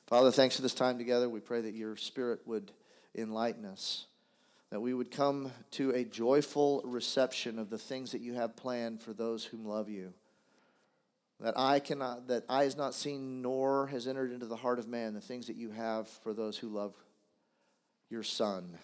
Father, 0.06 0.32
thanks 0.32 0.56
for 0.56 0.62
this 0.62 0.74
time 0.74 0.98
together. 0.98 1.28
We 1.28 1.40
pray 1.40 1.60
that 1.60 1.74
your 1.74 1.96
spirit 1.96 2.40
would 2.46 2.72
enlighten 3.14 3.64
us, 3.64 4.06
that 4.70 4.80
we 4.80 4.94
would 4.94 5.10
come 5.10 5.52
to 5.72 5.90
a 5.90 6.04
joyful 6.04 6.82
reception 6.84 7.58
of 7.58 7.70
the 7.70 7.78
things 7.78 8.12
that 8.12 8.20
you 8.20 8.34
have 8.34 8.56
planned 8.56 9.00
for 9.00 9.12
those 9.12 9.44
whom 9.44 9.64
love 9.64 9.88
you. 9.88 10.12
That 11.40 11.58
eye 11.58 11.80
cannot, 11.80 12.28
that 12.28 12.44
eye 12.48 12.64
has 12.64 12.76
not 12.76 12.94
seen, 12.94 13.42
nor 13.42 13.88
has 13.88 14.08
entered 14.08 14.32
into 14.32 14.46
the 14.46 14.56
heart 14.56 14.78
of 14.78 14.88
man 14.88 15.12
the 15.12 15.20
things 15.20 15.48
that 15.48 15.56
you 15.56 15.70
have 15.70 16.08
for 16.08 16.32
those 16.32 16.56
who 16.56 16.68
love 16.68 16.94
your 18.08 18.22
Son. 18.22 18.78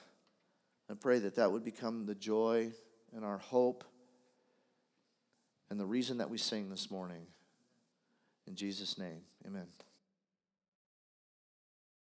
I 0.90 0.94
pray 0.94 1.18
that 1.20 1.36
that 1.36 1.50
would 1.52 1.64
become 1.64 2.06
the 2.06 2.14
joy 2.14 2.72
and 3.14 3.24
our 3.24 3.38
hope 3.38 3.84
and 5.70 5.80
the 5.80 5.86
reason 5.86 6.18
that 6.18 6.28
we 6.28 6.38
sing 6.38 6.68
this 6.68 6.90
morning. 6.90 7.26
In 8.46 8.54
Jesus' 8.56 8.98
name, 8.98 9.22
amen. 9.46 9.66